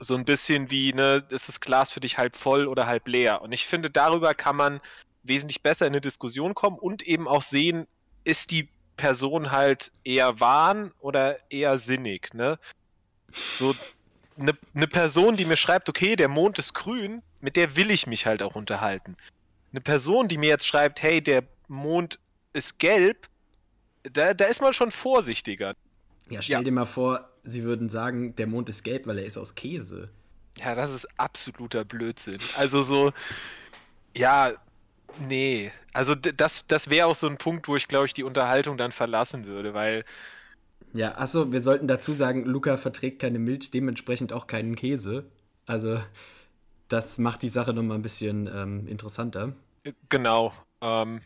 So 0.00 0.16
ein 0.16 0.24
bisschen 0.24 0.70
wie, 0.70 0.92
ne, 0.92 1.24
ist 1.30 1.48
das 1.48 1.60
Glas 1.60 1.92
für 1.92 2.00
dich 2.00 2.18
halb 2.18 2.34
voll 2.34 2.66
oder 2.66 2.86
halb 2.86 3.06
leer? 3.06 3.42
Und 3.42 3.52
ich 3.52 3.66
finde, 3.66 3.88
darüber 3.88 4.34
kann 4.34 4.56
man 4.56 4.80
wesentlich 5.22 5.62
besser 5.62 5.86
in 5.86 5.92
eine 5.92 6.00
Diskussion 6.00 6.54
kommen 6.54 6.78
und 6.78 7.02
eben 7.02 7.28
auch 7.28 7.42
sehen, 7.42 7.86
ist 8.24 8.50
die 8.50 8.68
Person 8.96 9.52
halt 9.52 9.92
eher 10.02 10.40
wahn 10.40 10.92
oder 10.98 11.36
eher 11.50 11.78
sinnig, 11.78 12.34
ne? 12.34 12.58
So, 13.30 13.74
eine, 14.38 14.52
eine 14.74 14.86
Person, 14.86 15.36
die 15.36 15.44
mir 15.44 15.56
schreibt, 15.56 15.88
okay, 15.88 16.16
der 16.16 16.28
Mond 16.28 16.58
ist 16.58 16.74
grün, 16.74 17.22
mit 17.40 17.56
der 17.56 17.76
will 17.76 17.90
ich 17.90 18.06
mich 18.06 18.26
halt 18.26 18.42
auch 18.42 18.54
unterhalten. 18.54 19.16
Eine 19.72 19.80
Person, 19.80 20.28
die 20.28 20.38
mir 20.38 20.48
jetzt 20.48 20.66
schreibt, 20.66 21.02
hey, 21.02 21.20
der 21.20 21.44
Mond 21.68 22.18
ist 22.52 22.78
gelb, 22.78 23.28
da, 24.04 24.34
da 24.34 24.44
ist 24.46 24.60
man 24.60 24.72
schon 24.72 24.90
vorsichtiger. 24.90 25.74
Ja, 26.30 26.42
stell 26.42 26.58
ja. 26.58 26.62
dir 26.62 26.72
mal 26.72 26.84
vor, 26.84 27.28
sie 27.42 27.64
würden 27.64 27.88
sagen, 27.88 28.34
der 28.36 28.46
Mond 28.46 28.68
ist 28.68 28.82
gelb, 28.82 29.06
weil 29.06 29.18
er 29.18 29.24
ist 29.24 29.36
aus 29.36 29.54
Käse. 29.54 30.08
Ja, 30.58 30.74
das 30.74 30.92
ist 30.92 31.08
absoluter 31.18 31.84
Blödsinn. 31.84 32.38
Also 32.56 32.82
so, 32.82 33.12
ja, 34.16 34.52
nee. 35.28 35.72
Also 35.92 36.14
das, 36.14 36.66
das 36.66 36.90
wäre 36.90 37.06
auch 37.06 37.14
so 37.14 37.26
ein 37.26 37.38
Punkt, 37.38 37.68
wo 37.68 37.76
ich, 37.76 37.88
glaube 37.88 38.06
ich, 38.06 38.14
die 38.14 38.24
Unterhaltung 38.24 38.76
dann 38.76 38.92
verlassen 38.92 39.46
würde, 39.46 39.74
weil 39.74 40.04
ja, 40.94 41.18
achso, 41.18 41.52
wir 41.52 41.60
sollten 41.60 41.88
dazu 41.88 42.12
sagen, 42.12 42.44
Luca 42.44 42.76
verträgt 42.76 43.18
keine 43.20 43.38
Milch, 43.38 43.70
dementsprechend 43.70 44.32
auch 44.32 44.46
keinen 44.46 44.76
Käse. 44.76 45.24
Also, 45.66 46.00
das 46.88 47.18
macht 47.18 47.42
die 47.42 47.48
Sache 47.48 47.72
nochmal 47.72 47.98
ein 47.98 48.02
bisschen 48.02 48.48
ähm, 48.52 48.86
interessanter. 48.86 49.54
Genau. 50.08 50.52
Ähm, 50.80 51.20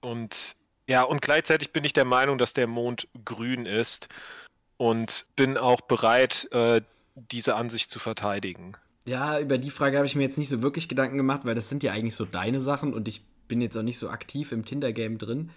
und 0.00 0.56
ja, 0.88 1.02
und 1.02 1.22
gleichzeitig 1.22 1.72
bin 1.72 1.84
ich 1.84 1.92
der 1.92 2.04
Meinung, 2.04 2.38
dass 2.38 2.54
der 2.54 2.66
Mond 2.66 3.08
grün 3.24 3.66
ist 3.66 4.08
und 4.76 5.26
bin 5.36 5.56
auch 5.56 5.80
bereit, 5.82 6.48
äh, 6.50 6.80
diese 7.14 7.54
Ansicht 7.54 7.90
zu 7.90 7.98
verteidigen. 7.98 8.76
Ja, 9.06 9.38
über 9.38 9.58
die 9.58 9.70
Frage 9.70 9.96
habe 9.96 10.06
ich 10.06 10.16
mir 10.16 10.22
jetzt 10.22 10.38
nicht 10.38 10.48
so 10.48 10.62
wirklich 10.62 10.88
Gedanken 10.88 11.16
gemacht, 11.16 11.42
weil 11.44 11.54
das 11.54 11.68
sind 11.68 11.82
ja 11.82 11.92
eigentlich 11.92 12.14
so 12.14 12.24
deine 12.24 12.60
Sachen 12.60 12.94
und 12.94 13.08
ich 13.08 13.22
bin 13.48 13.60
jetzt 13.60 13.76
auch 13.76 13.82
nicht 13.82 13.98
so 13.98 14.08
aktiv 14.08 14.52
im 14.52 14.64
Tinder-Game 14.64 15.18
drin. 15.18 15.50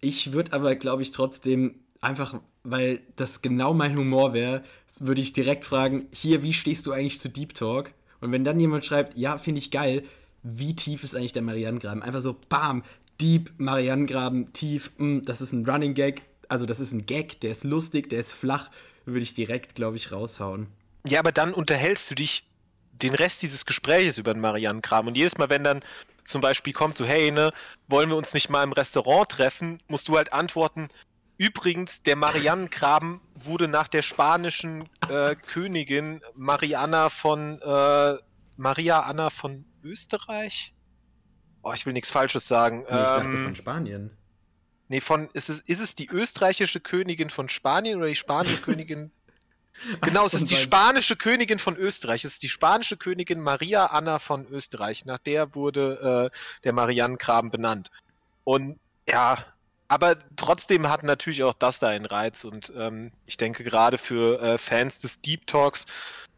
Ich 0.00 0.32
würde 0.32 0.52
aber, 0.52 0.74
glaube 0.76 1.02
ich, 1.02 1.12
trotzdem 1.12 1.80
einfach, 2.00 2.40
weil 2.64 3.00
das 3.16 3.42
genau 3.42 3.74
mein 3.74 3.96
Humor 3.96 4.32
wäre, 4.32 4.64
würde 4.98 5.20
ich 5.20 5.32
direkt 5.32 5.64
fragen, 5.64 6.06
hier, 6.12 6.42
wie 6.42 6.52
stehst 6.52 6.86
du 6.86 6.92
eigentlich 6.92 7.20
zu 7.20 7.28
Deep 7.28 7.54
Talk? 7.54 7.92
Und 8.20 8.32
wenn 8.32 8.42
dann 8.42 8.58
jemand 8.58 8.84
schreibt, 8.84 9.16
ja, 9.16 9.38
finde 9.38 9.58
ich 9.58 9.70
geil, 9.70 10.04
wie 10.42 10.74
tief 10.74 11.04
ist 11.04 11.14
eigentlich 11.14 11.32
der 11.32 11.42
Marianengraben? 11.42 12.02
Einfach 12.02 12.20
so, 12.20 12.36
bam, 12.48 12.82
Deep, 13.20 13.52
Marianengraben, 13.58 14.52
tief, 14.52 14.90
mh, 14.96 15.06
mm, 15.06 15.22
das 15.24 15.40
ist 15.40 15.52
ein 15.52 15.68
Running 15.68 15.94
Gag, 15.94 16.22
also 16.48 16.66
das 16.66 16.80
ist 16.80 16.92
ein 16.92 17.06
Gag, 17.06 17.40
der 17.40 17.52
ist 17.52 17.64
lustig, 17.64 18.10
der 18.10 18.20
ist 18.20 18.32
flach, 18.32 18.70
würde 19.04 19.22
ich 19.22 19.34
direkt, 19.34 19.74
glaube 19.74 19.96
ich, 19.96 20.10
raushauen. 20.10 20.66
Ja, 21.06 21.20
aber 21.20 21.32
dann 21.32 21.52
unterhältst 21.52 22.10
du 22.10 22.14
dich 22.14 22.46
den 22.92 23.14
Rest 23.14 23.42
dieses 23.42 23.66
Gespräches 23.66 24.18
über 24.18 24.32
den 24.32 24.40
Marianengraben. 24.40 25.08
Und 25.08 25.16
jedes 25.16 25.36
Mal, 25.36 25.50
wenn 25.50 25.64
dann 25.64 25.80
zum 26.24 26.40
Beispiel 26.40 26.72
kommt, 26.72 26.96
so, 26.96 27.04
hey, 27.04 27.30
ne, 27.30 27.52
wollen 27.88 28.08
wir 28.08 28.16
uns 28.16 28.34
nicht 28.34 28.48
mal 28.48 28.62
im 28.62 28.72
Restaurant 28.72 29.28
treffen, 29.28 29.78
musst 29.88 30.08
du 30.08 30.16
halt 30.16 30.32
antworten, 30.32 30.88
Übrigens, 31.36 32.02
der 32.02 32.16
Marianengraben 32.16 33.20
wurde 33.34 33.66
nach 33.66 33.88
der 33.88 34.02
spanischen 34.02 34.88
äh, 35.08 35.34
Königin 35.34 36.20
Mariana 36.34 37.10
von 37.10 37.60
äh, 37.60 38.16
Maria 38.56 39.00
Anna 39.00 39.30
von 39.30 39.64
Österreich. 39.82 40.72
Oh, 41.62 41.72
ich 41.72 41.86
will 41.86 41.92
nichts 41.92 42.10
Falsches 42.10 42.46
sagen. 42.46 42.80
Nee, 42.80 42.84
ich 42.84 42.88
dachte 42.88 43.36
ähm, 43.36 43.44
von 43.44 43.56
Spanien. 43.56 44.16
Nee, 44.88 45.00
von 45.00 45.28
ist 45.32 45.48
es, 45.48 45.60
ist 45.60 45.80
es 45.80 45.94
die 45.94 46.08
österreichische 46.08 46.78
Königin 46.78 47.30
von 47.30 47.48
Spanien 47.48 47.98
oder 47.98 48.06
die 48.06 48.16
spanische 48.16 48.62
Königin? 48.62 49.10
Genau, 50.02 50.26
es 50.26 50.34
ist 50.34 50.50
die 50.50 50.56
spanische 50.56 51.16
Königin 51.16 51.58
von 51.58 51.76
Österreich. 51.76 52.24
Es 52.24 52.34
ist 52.34 52.44
die 52.44 52.48
spanische 52.48 52.96
Königin 52.96 53.40
Maria 53.40 53.86
Anna 53.86 54.20
von 54.20 54.46
Österreich. 54.46 55.04
Nach 55.04 55.18
der 55.18 55.56
wurde 55.56 56.30
äh, 56.32 56.36
der 56.62 56.72
Marianengraben 56.72 57.50
benannt. 57.50 57.90
Und 58.44 58.78
ja, 59.08 59.44
aber 59.88 60.16
trotzdem 60.36 60.88
hat 60.88 61.02
natürlich 61.02 61.42
auch 61.42 61.54
das 61.54 61.78
da 61.78 61.88
einen 61.88 62.06
Reiz 62.06 62.44
und 62.44 62.72
ähm, 62.76 63.10
ich 63.26 63.36
denke 63.36 63.64
gerade 63.64 63.98
für 63.98 64.40
äh, 64.40 64.58
Fans 64.58 64.98
des 64.98 65.20
Deep 65.20 65.46
Talks 65.46 65.86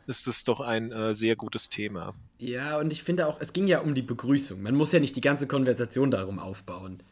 ist 0.07 0.27
es 0.27 0.45
doch 0.45 0.61
ein 0.61 0.93
äh, 0.93 1.15
sehr 1.15 1.37
gutes 1.37 1.69
Thema. 1.69 2.15
Ja, 2.39 2.79
und 2.79 2.93
ich 2.93 3.03
finde 3.03 3.27
auch, 3.27 3.41
es 3.41 3.53
ging 3.53 3.67
ja 3.67 3.81
um 3.81 3.95
die 3.95 4.03
Begrüßung. 4.03 4.63
Man 4.63 4.75
muss 4.75 4.93
ja 4.93 5.01
nicht 5.01 5.17
die 5.17 5.21
ganze 5.21 5.47
Konversation 5.47 6.11
darum 6.11 6.39
aufbauen. 6.39 7.03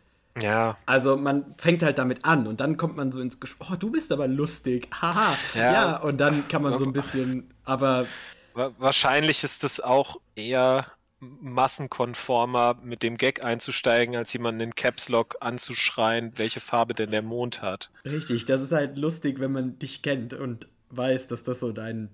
Ja. 0.41 0.77
Also 0.87 1.17
man 1.17 1.55
fängt 1.59 1.83
halt 1.83 1.99
damit 1.99 2.25
an 2.25 2.47
und 2.47 2.61
dann 2.61 2.77
kommt 2.77 2.97
man 2.97 3.13
so 3.13 3.21
ins 3.21 3.39
Gespräch, 3.39 3.71
oh, 3.71 3.77
du 3.77 3.91
bist 3.91 4.11
aber 4.11 4.27
lustig, 4.27 4.89
haha. 5.01 5.37
Ja. 5.55 5.73
ja, 5.73 5.97
und 5.99 6.19
dann 6.19 6.49
kann 6.49 6.63
man 6.63 6.77
so 6.77 6.85
ein 6.85 6.93
bisschen, 6.93 7.51
aber... 7.65 8.07
Wahrscheinlich 8.55 9.43
ist 9.43 9.65
das 9.65 9.81
auch 9.81 10.21
eher 10.37 10.87
massenkonformer 11.21 12.79
mit 12.83 13.03
dem 13.03 13.17
Gag 13.17 13.45
einzusteigen, 13.45 14.17
als 14.17 14.33
jemanden 14.33 14.61
in 14.61 14.75
Caps 14.75 15.09
Lock 15.09 15.37
anzuschreien, 15.41 16.33
welche 16.37 16.61
Farbe 16.61 16.95
denn 16.95 17.11
der 17.11 17.23
Mond 17.23 17.63
hat. 17.63 17.91
Richtig, 18.05 18.47
das 18.47 18.61
ist 18.61 18.73
halt 18.73 18.99
lustig, 18.99 19.41
wenn 19.41 19.53
man 19.53 19.79
dich 19.79 20.03
kennt 20.03 20.35
und 20.35 20.69
weiß, 20.91 21.29
dass 21.29 21.43
das 21.43 21.61
so 21.61 21.73
dein 21.73 22.11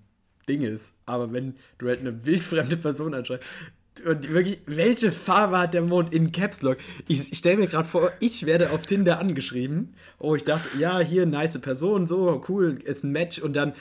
Ding 0.48 0.62
ist. 0.62 0.94
Aber 1.06 1.32
wenn 1.32 1.56
du 1.78 1.88
halt 1.88 2.00
eine 2.00 2.24
wildfremde 2.24 2.76
Person 2.76 3.14
anschreibst, 3.14 3.48
und 4.06 4.30
wirklich, 4.30 4.60
welche 4.66 5.12
Farbe 5.12 5.58
hat 5.58 5.74
der 5.74 5.82
Mond 5.82 6.12
in 6.12 6.32
Caps 6.32 6.62
Lock? 6.62 6.78
Ich, 7.06 7.32
ich 7.32 7.38
stelle 7.38 7.58
mir 7.58 7.66
gerade 7.66 7.88
vor, 7.88 8.12
ich 8.20 8.46
werde 8.46 8.70
auf 8.70 8.86
Tinder 8.86 9.18
angeschrieben. 9.18 9.94
Oh, 10.18 10.34
ich 10.34 10.44
dachte, 10.44 10.78
ja, 10.78 11.00
hier, 11.00 11.26
nice 11.26 11.60
Person, 11.60 12.06
so, 12.06 12.42
cool, 12.48 12.78
ist 12.84 13.04
ein 13.04 13.12
Match. 13.12 13.40
Und 13.40 13.54
dann, 13.54 13.74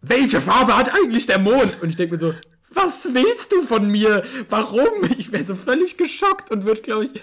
welche 0.00 0.40
Farbe 0.40 0.76
hat 0.76 0.92
eigentlich 0.92 1.26
der 1.26 1.38
Mond? 1.38 1.80
Und 1.80 1.90
ich 1.90 1.96
denke 1.96 2.14
mir 2.14 2.20
so, 2.20 2.34
was 2.74 3.14
willst 3.14 3.52
du 3.52 3.62
von 3.62 3.88
mir? 3.90 4.22
Warum? 4.48 5.04
Ich 5.18 5.32
wäre 5.32 5.44
so 5.44 5.54
völlig 5.54 5.96
geschockt 5.96 6.50
und 6.50 6.64
würde, 6.64 6.82
glaube 6.82 7.04
ich, 7.06 7.22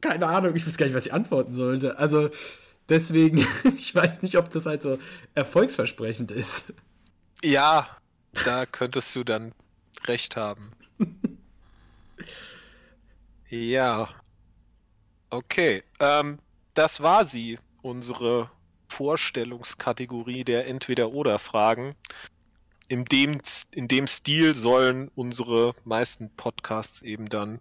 keine 0.00 0.26
Ahnung, 0.26 0.54
ich 0.54 0.66
weiß 0.66 0.76
gar 0.76 0.86
nicht, 0.86 0.94
was 0.94 1.06
ich 1.06 1.12
antworten 1.12 1.52
sollte. 1.52 1.98
Also 1.98 2.30
deswegen, 2.88 3.38
ich 3.64 3.94
weiß 3.94 4.22
nicht, 4.22 4.36
ob 4.36 4.50
das 4.50 4.66
halt 4.66 4.82
so 4.82 4.98
erfolgsversprechend 5.34 6.30
ist. 6.30 6.72
Ja, 7.42 7.88
da 8.44 8.66
könntest 8.66 9.14
du 9.16 9.24
dann 9.24 9.52
recht 10.06 10.36
haben. 10.36 10.72
ja. 13.48 14.08
Okay, 15.30 15.82
ähm, 15.98 16.38
das 16.74 17.02
war 17.02 17.24
sie, 17.24 17.58
unsere 17.82 18.50
Vorstellungskategorie 18.88 20.44
der 20.44 20.66
Entweder-Oder-Fragen 20.66 21.94
in 22.88 23.04
dem, 23.04 23.40
in 23.72 23.88
dem 23.88 24.06
Stil 24.06 24.54
sollen 24.54 25.10
unsere 25.14 25.74
meisten 25.84 26.30
Podcasts 26.30 27.02
eben 27.02 27.28
dann 27.28 27.60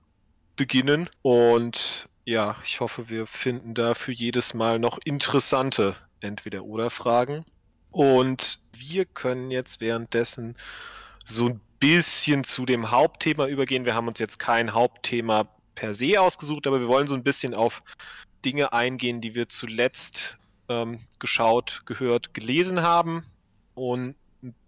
beginnen. 0.55 1.09
Und 1.21 2.07
ja, 2.25 2.55
ich 2.63 2.79
hoffe, 2.79 3.09
wir 3.09 3.27
finden 3.27 3.73
da 3.73 3.93
für 3.93 4.11
jedes 4.11 4.53
Mal 4.53 4.79
noch 4.79 4.99
interessante 5.03 5.95
Entweder-Oder-Fragen. 6.21 7.45
Und 7.91 8.59
wir 8.77 9.05
können 9.05 9.51
jetzt 9.51 9.81
währenddessen 9.81 10.55
so 11.23 11.47
ein 11.49 11.61
bisschen 11.79 12.43
zu 12.43 12.65
dem 12.65 12.91
Hauptthema 12.91 13.47
übergehen. 13.47 13.85
Wir 13.85 13.95
haben 13.95 14.07
uns 14.07 14.19
jetzt 14.19 14.39
kein 14.39 14.73
Hauptthema 14.73 15.47
per 15.75 15.93
se 15.93 16.19
ausgesucht, 16.19 16.67
aber 16.67 16.79
wir 16.79 16.87
wollen 16.87 17.07
so 17.07 17.15
ein 17.15 17.23
bisschen 17.23 17.53
auf 17.53 17.83
Dinge 18.43 18.73
eingehen, 18.73 19.21
die 19.21 19.35
wir 19.35 19.49
zuletzt 19.49 20.37
ähm, 20.69 20.99
geschaut, 21.19 21.81
gehört, 21.85 22.33
gelesen 22.33 22.81
haben. 22.81 23.25
Und 23.73 24.15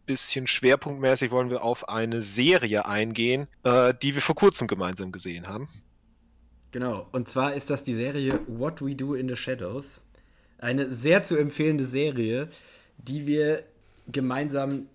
bisschen 0.08 0.48
schwerpunktmäßig 0.48 1.30
wollen 1.30 1.52
wir 1.52 1.63
auf 1.63 1.88
eine 1.88 2.24
Serie 2.24 2.88
eingehen, 2.88 3.48
äh, 3.63 3.93
die 4.02 4.15
wir 4.15 4.22
vor 4.24 4.36
kurzem 4.36 4.67
gemeinsam 4.67 5.12
gesehen 5.12 5.48
haben. 5.48 5.70
Genau, 6.72 7.08
und 7.12 7.30
zwar 7.30 7.54
ist 7.54 7.70
das 7.70 7.84
die 7.84 7.93
Serie 7.93 8.39
What 8.48 8.82
We 8.82 8.96
Do 8.96 9.13
in 9.13 9.30
the 9.30 9.36
Shadows. 9.36 10.02
Eine 10.58 10.91
sehr 10.91 11.24
zu 11.24 11.38
empfehlende 11.38 11.86
Serie, 11.86 12.50
die 12.98 13.28
wir 13.28 13.63
gemeinsam 14.08 14.88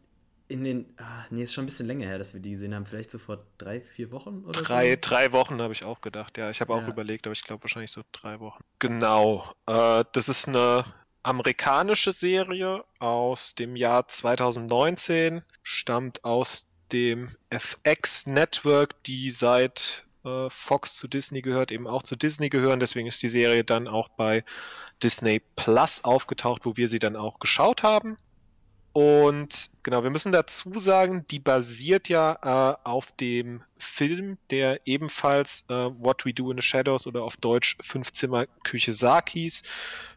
in 0.49 0.65
den. 0.65 0.95
Ah, 0.99 1.25
nee, 1.31 1.43
ist 1.43 1.55
schon 1.55 1.65
ein 1.65 1.67
bisschen 1.67 1.87
länger 1.87 2.07
her, 2.07 2.19
dass 2.19 2.35
wir 2.35 2.41
die 2.41 2.51
gesehen 2.51 2.75
haben. 2.75 2.85
Vielleicht 2.85 3.11
so 3.11 3.19
vor 3.19 3.45
drei, 3.59 3.81
vier 3.81 4.11
Wochen 4.11 4.45
oder 4.45 4.61
drei, 4.61 4.91
so? 4.91 4.97
Drei 5.01 5.33
Wochen 5.33 5.61
habe 5.63 5.73
ich 5.73 5.85
auch 5.85 6.01
gedacht, 6.01 6.37
ja. 6.37 6.51
Ich 6.51 6.61
habe 6.61 6.75
auch 6.75 6.83
ja. 6.83 6.89
überlegt, 6.89 7.27
aber 7.27 7.33
ich 7.33 7.43
glaube 7.43 7.63
wahrscheinlich 7.65 7.91
so 7.91 8.03
drei 8.13 8.39
Wochen. 8.41 8.63
Genau. 8.79 9.51
Äh, 9.67 10.05
das 10.13 10.29
ist 10.29 10.49
eine 10.49 10.85
amerikanische 11.23 12.13
Serie 12.13 12.85
aus 12.99 13.55
dem 13.55 13.77
Jahr 13.77 14.09
2019, 14.09 15.43
stammt 15.63 16.25
aus 16.25 16.69
dem 16.93 17.29
FX 17.51 18.27
Network, 18.27 19.03
die 19.05 19.31
seit 19.31 20.05
äh, 20.25 20.49
Fox 20.51 20.97
zu 20.97 21.09
Disney 21.09 21.43
gehört, 21.43 21.73
eben 21.73 21.87
auch 21.87 22.03
zu 22.03 22.17
Disney 22.17 22.49
gehören. 22.49 22.81
Deswegen 22.81 23.09
ist 23.09 23.23
die 23.23 23.29
Serie 23.29 23.65
dann 23.65 23.89
auch 23.89 24.09
bei 24.09 24.45
Disney 25.03 25.41
Plus 25.57 26.05
aufgetaucht, 26.05 26.65
wo 26.65 26.77
wir 26.77 26.89
sie 26.89 26.99
dann 26.99 27.17
auch 27.17 27.39
geschaut 27.39 27.83
haben. 27.83 28.17
Und 28.93 29.71
genau, 29.83 30.03
wir 30.03 30.11
müssen 30.11 30.33
dazu 30.33 30.79
sagen, 30.79 31.25
die 31.31 31.39
basiert 31.39 32.11
ja 32.11 32.37
äh, 32.43 32.77
auf 32.85 33.11
dem 33.13 33.63
Film, 33.79 34.37
der 34.51 34.87
ebenfalls 34.87 35.65
äh, 35.71 35.89
What 35.99 36.27
We 36.27 36.35
Do 36.35 36.51
in 36.51 36.59
the 36.59 36.63
Shadows 36.63 37.07
oder 37.07 37.23
auf 37.23 37.39
Deutsch 37.39 37.79
Fünfzimmer 37.81 38.47
Küche 38.65 38.93
Sark 38.93 39.31
hieß, 39.31 39.63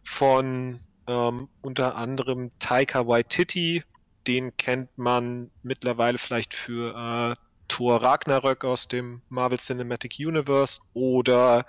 von 0.03 0.79
ähm, 1.07 1.49
unter 1.61 1.95
anderem 1.95 2.51
Taika 2.59 3.07
Waititi. 3.07 3.83
Den 4.27 4.55
kennt 4.57 4.97
man 4.97 5.51
mittlerweile 5.61 6.17
vielleicht 6.17 6.53
für 6.53 7.35
äh, 7.35 7.35
Thor 7.67 8.01
Ragnarök 8.01 8.63
aus 8.63 8.87
dem 8.87 9.21
Marvel 9.29 9.59
Cinematic 9.59 10.15
Universe 10.19 10.81
oder 10.93 11.65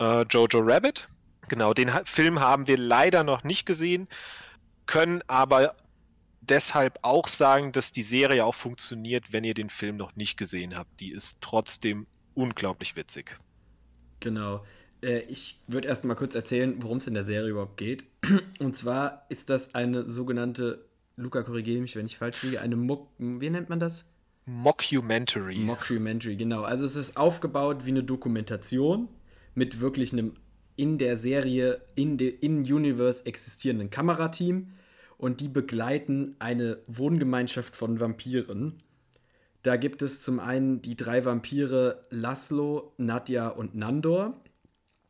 äh, 0.00 0.22
Jojo 0.22 0.60
Rabbit. 0.60 1.08
Genau, 1.48 1.74
den 1.74 1.94
ha 1.94 2.02
Film 2.04 2.40
haben 2.40 2.66
wir 2.66 2.76
leider 2.76 3.22
noch 3.22 3.44
nicht 3.44 3.66
gesehen, 3.66 4.08
können 4.86 5.22
aber 5.28 5.76
deshalb 6.40 6.98
auch 7.02 7.28
sagen, 7.28 7.72
dass 7.72 7.92
die 7.92 8.02
Serie 8.02 8.44
auch 8.44 8.54
funktioniert, 8.54 9.32
wenn 9.32 9.44
ihr 9.44 9.54
den 9.54 9.70
Film 9.70 9.96
noch 9.96 10.14
nicht 10.16 10.36
gesehen 10.36 10.76
habt. 10.76 11.00
Die 11.00 11.10
ist 11.10 11.38
trotzdem 11.40 12.06
unglaublich 12.34 12.96
witzig. 12.96 13.38
Genau. 14.20 14.64
Äh, 15.06 15.20
ich 15.28 15.60
würde 15.68 15.88
erst 15.88 16.04
mal 16.04 16.14
kurz 16.14 16.34
erzählen, 16.34 16.76
worum 16.80 16.98
es 16.98 17.06
in 17.06 17.14
der 17.14 17.24
Serie 17.24 17.50
überhaupt 17.50 17.76
geht. 17.76 18.04
Und 18.58 18.76
zwar 18.76 19.24
ist 19.28 19.48
das 19.48 19.74
eine 19.74 20.08
sogenannte, 20.08 20.84
Luca, 21.16 21.42
korrigiere 21.42 21.80
mich, 21.80 21.96
wenn 21.96 22.06
ich 22.06 22.18
falsch 22.18 22.42
liege, 22.42 22.60
eine 22.60 22.76
Muck, 22.76 23.08
wie 23.18 23.48
nennt 23.48 23.68
man 23.68 23.80
das? 23.80 24.04
Mockumentary. 24.44 25.58
Mockumentary, 25.58 26.36
genau. 26.36 26.62
Also 26.62 26.84
es 26.84 26.96
ist 26.96 27.16
aufgebaut 27.16 27.84
wie 27.84 27.90
eine 27.90 28.04
Dokumentation 28.04 29.08
mit 29.54 29.80
wirklich 29.80 30.12
einem 30.12 30.34
in 30.76 30.98
der 30.98 31.16
Serie, 31.16 31.80
in, 31.94 32.18
de, 32.18 32.28
in 32.28 32.60
Universe 32.60 33.24
existierenden 33.24 33.88
Kamerateam 33.88 34.68
und 35.16 35.40
die 35.40 35.48
begleiten 35.48 36.36
eine 36.38 36.78
Wohngemeinschaft 36.86 37.74
von 37.74 37.98
Vampiren. 37.98 38.74
Da 39.62 39.76
gibt 39.76 40.02
es 40.02 40.22
zum 40.22 40.38
einen 40.38 40.82
die 40.82 40.94
drei 40.94 41.24
Vampire 41.24 42.04
Laszlo, 42.10 42.92
Nadja 42.98 43.48
und 43.48 43.74
Nandor, 43.74 44.38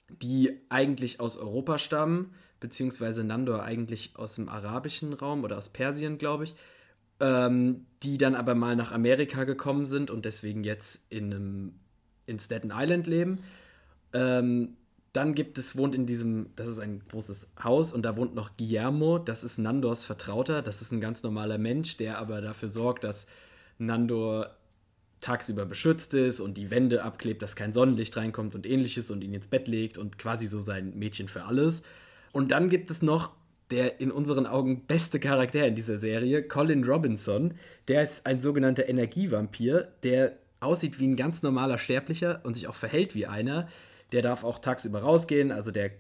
die 0.08 0.60
eigentlich 0.68 1.20
aus 1.20 1.36
Europa 1.36 1.78
stammen, 1.78 2.34
beziehungsweise 2.60 3.24
Nandor 3.24 3.62
eigentlich 3.62 4.12
aus 4.16 4.36
dem 4.36 4.48
arabischen 4.48 5.12
Raum 5.12 5.44
oder 5.44 5.58
aus 5.58 5.68
Persien, 5.68 6.18
glaube 6.18 6.44
ich, 6.44 6.54
ähm, 7.20 7.86
die 8.02 8.18
dann 8.18 8.34
aber 8.34 8.54
mal 8.54 8.76
nach 8.76 8.92
Amerika 8.92 9.44
gekommen 9.44 9.86
sind 9.86 10.10
und 10.10 10.24
deswegen 10.24 10.64
jetzt 10.64 11.00
in, 11.10 11.32
einem, 11.32 11.74
in 12.26 12.38
Staten 12.38 12.72
Island 12.74 13.06
leben. 13.06 13.40
Ähm, 14.12 14.76
dann 15.12 15.34
gibt 15.34 15.56
es, 15.56 15.76
wohnt 15.76 15.94
in 15.94 16.04
diesem, 16.04 16.50
das 16.56 16.68
ist 16.68 16.78
ein 16.78 17.02
großes 17.08 17.52
Haus 17.62 17.92
und 17.94 18.02
da 18.02 18.16
wohnt 18.16 18.34
noch 18.34 18.56
Guillermo, 18.58 19.18
das 19.18 19.44
ist 19.44 19.56
Nandors 19.56 20.04
Vertrauter, 20.04 20.60
das 20.60 20.82
ist 20.82 20.92
ein 20.92 21.00
ganz 21.00 21.22
normaler 21.22 21.56
Mensch, 21.56 21.96
der 21.96 22.18
aber 22.18 22.42
dafür 22.42 22.68
sorgt, 22.68 23.02
dass 23.04 23.26
Nandor 23.78 24.55
tagsüber 25.26 25.66
beschützt 25.66 26.14
ist 26.14 26.40
und 26.40 26.56
die 26.56 26.70
Wände 26.70 27.02
abklebt, 27.02 27.42
dass 27.42 27.56
kein 27.56 27.72
Sonnenlicht 27.72 28.16
reinkommt 28.16 28.54
und 28.54 28.64
ähnliches 28.64 29.10
und 29.10 29.24
ihn 29.24 29.34
ins 29.34 29.48
Bett 29.48 29.66
legt 29.66 29.98
und 29.98 30.18
quasi 30.18 30.46
so 30.46 30.60
sein 30.60 30.96
Mädchen 30.96 31.28
für 31.28 31.44
alles. 31.44 31.82
Und 32.32 32.52
dann 32.52 32.68
gibt 32.68 32.90
es 32.90 33.02
noch 33.02 33.32
der 33.70 34.00
in 34.00 34.12
unseren 34.12 34.46
Augen 34.46 34.82
beste 34.86 35.18
Charakter 35.18 35.66
in 35.66 35.74
dieser 35.74 35.98
Serie, 35.98 36.44
Colin 36.44 36.84
Robinson. 36.84 37.54
Der 37.88 38.04
ist 38.04 38.24
ein 38.24 38.40
sogenannter 38.40 38.88
Energievampir, 38.88 39.88
der 40.04 40.36
aussieht 40.60 41.00
wie 41.00 41.08
ein 41.08 41.16
ganz 41.16 41.42
normaler 41.42 41.78
Sterblicher 41.78 42.40
und 42.44 42.54
sich 42.54 42.68
auch 42.68 42.76
verhält 42.76 43.16
wie 43.16 43.26
einer, 43.26 43.68
der 44.12 44.22
darf 44.22 44.44
auch 44.44 44.60
tagsüber 44.60 45.00
rausgehen, 45.00 45.50
also 45.50 45.72
der 45.72 45.90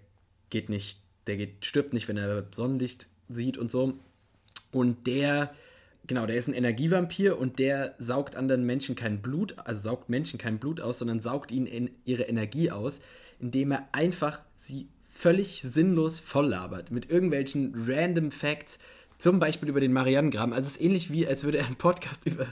geht 0.50 0.68
nicht, 0.68 1.00
der 1.26 1.36
geht, 1.36 1.66
stirbt 1.66 1.92
nicht, 1.92 2.06
wenn 2.06 2.16
er 2.16 2.44
Sonnenlicht 2.54 3.08
sieht 3.28 3.58
und 3.58 3.72
so. 3.72 3.94
Und 4.70 5.08
der, 5.08 5.52
genau, 6.06 6.26
der 6.26 6.36
ist 6.36 6.48
ein 6.48 6.54
Energievampir 6.54 7.38
und 7.38 7.58
der 7.58 7.94
saugt 7.98 8.36
anderen 8.36 8.64
Menschen 8.64 8.94
kein 8.94 9.22
Blut, 9.22 9.54
also 9.64 9.80
saugt 9.80 10.08
Menschen 10.08 10.38
kein 10.38 10.58
Blut 10.58 10.80
aus, 10.80 10.98
sondern 10.98 11.20
saugt 11.20 11.52
ihnen 11.52 11.90
ihre 12.04 12.24
Energie 12.24 12.70
aus, 12.70 13.00
indem 13.40 13.72
er 13.72 13.88
einfach 13.92 14.40
sie 14.56 14.88
völlig 15.10 15.62
sinnlos 15.62 16.20
volllabert 16.20 16.90
mit 16.90 17.10
irgendwelchen 17.10 17.74
random 17.86 18.30
Facts, 18.30 18.78
zum 19.18 19.38
Beispiel 19.38 19.70
über 19.70 19.80
den 19.80 19.94
Marianengraben. 19.94 20.52
Also 20.52 20.66
es 20.66 20.72
ist 20.72 20.82
ähnlich 20.82 21.10
wie, 21.10 21.26
als 21.26 21.44
würde 21.44 21.58
er 21.58 21.66
einen 21.66 21.76
Podcast 21.76 22.26
über 22.26 22.46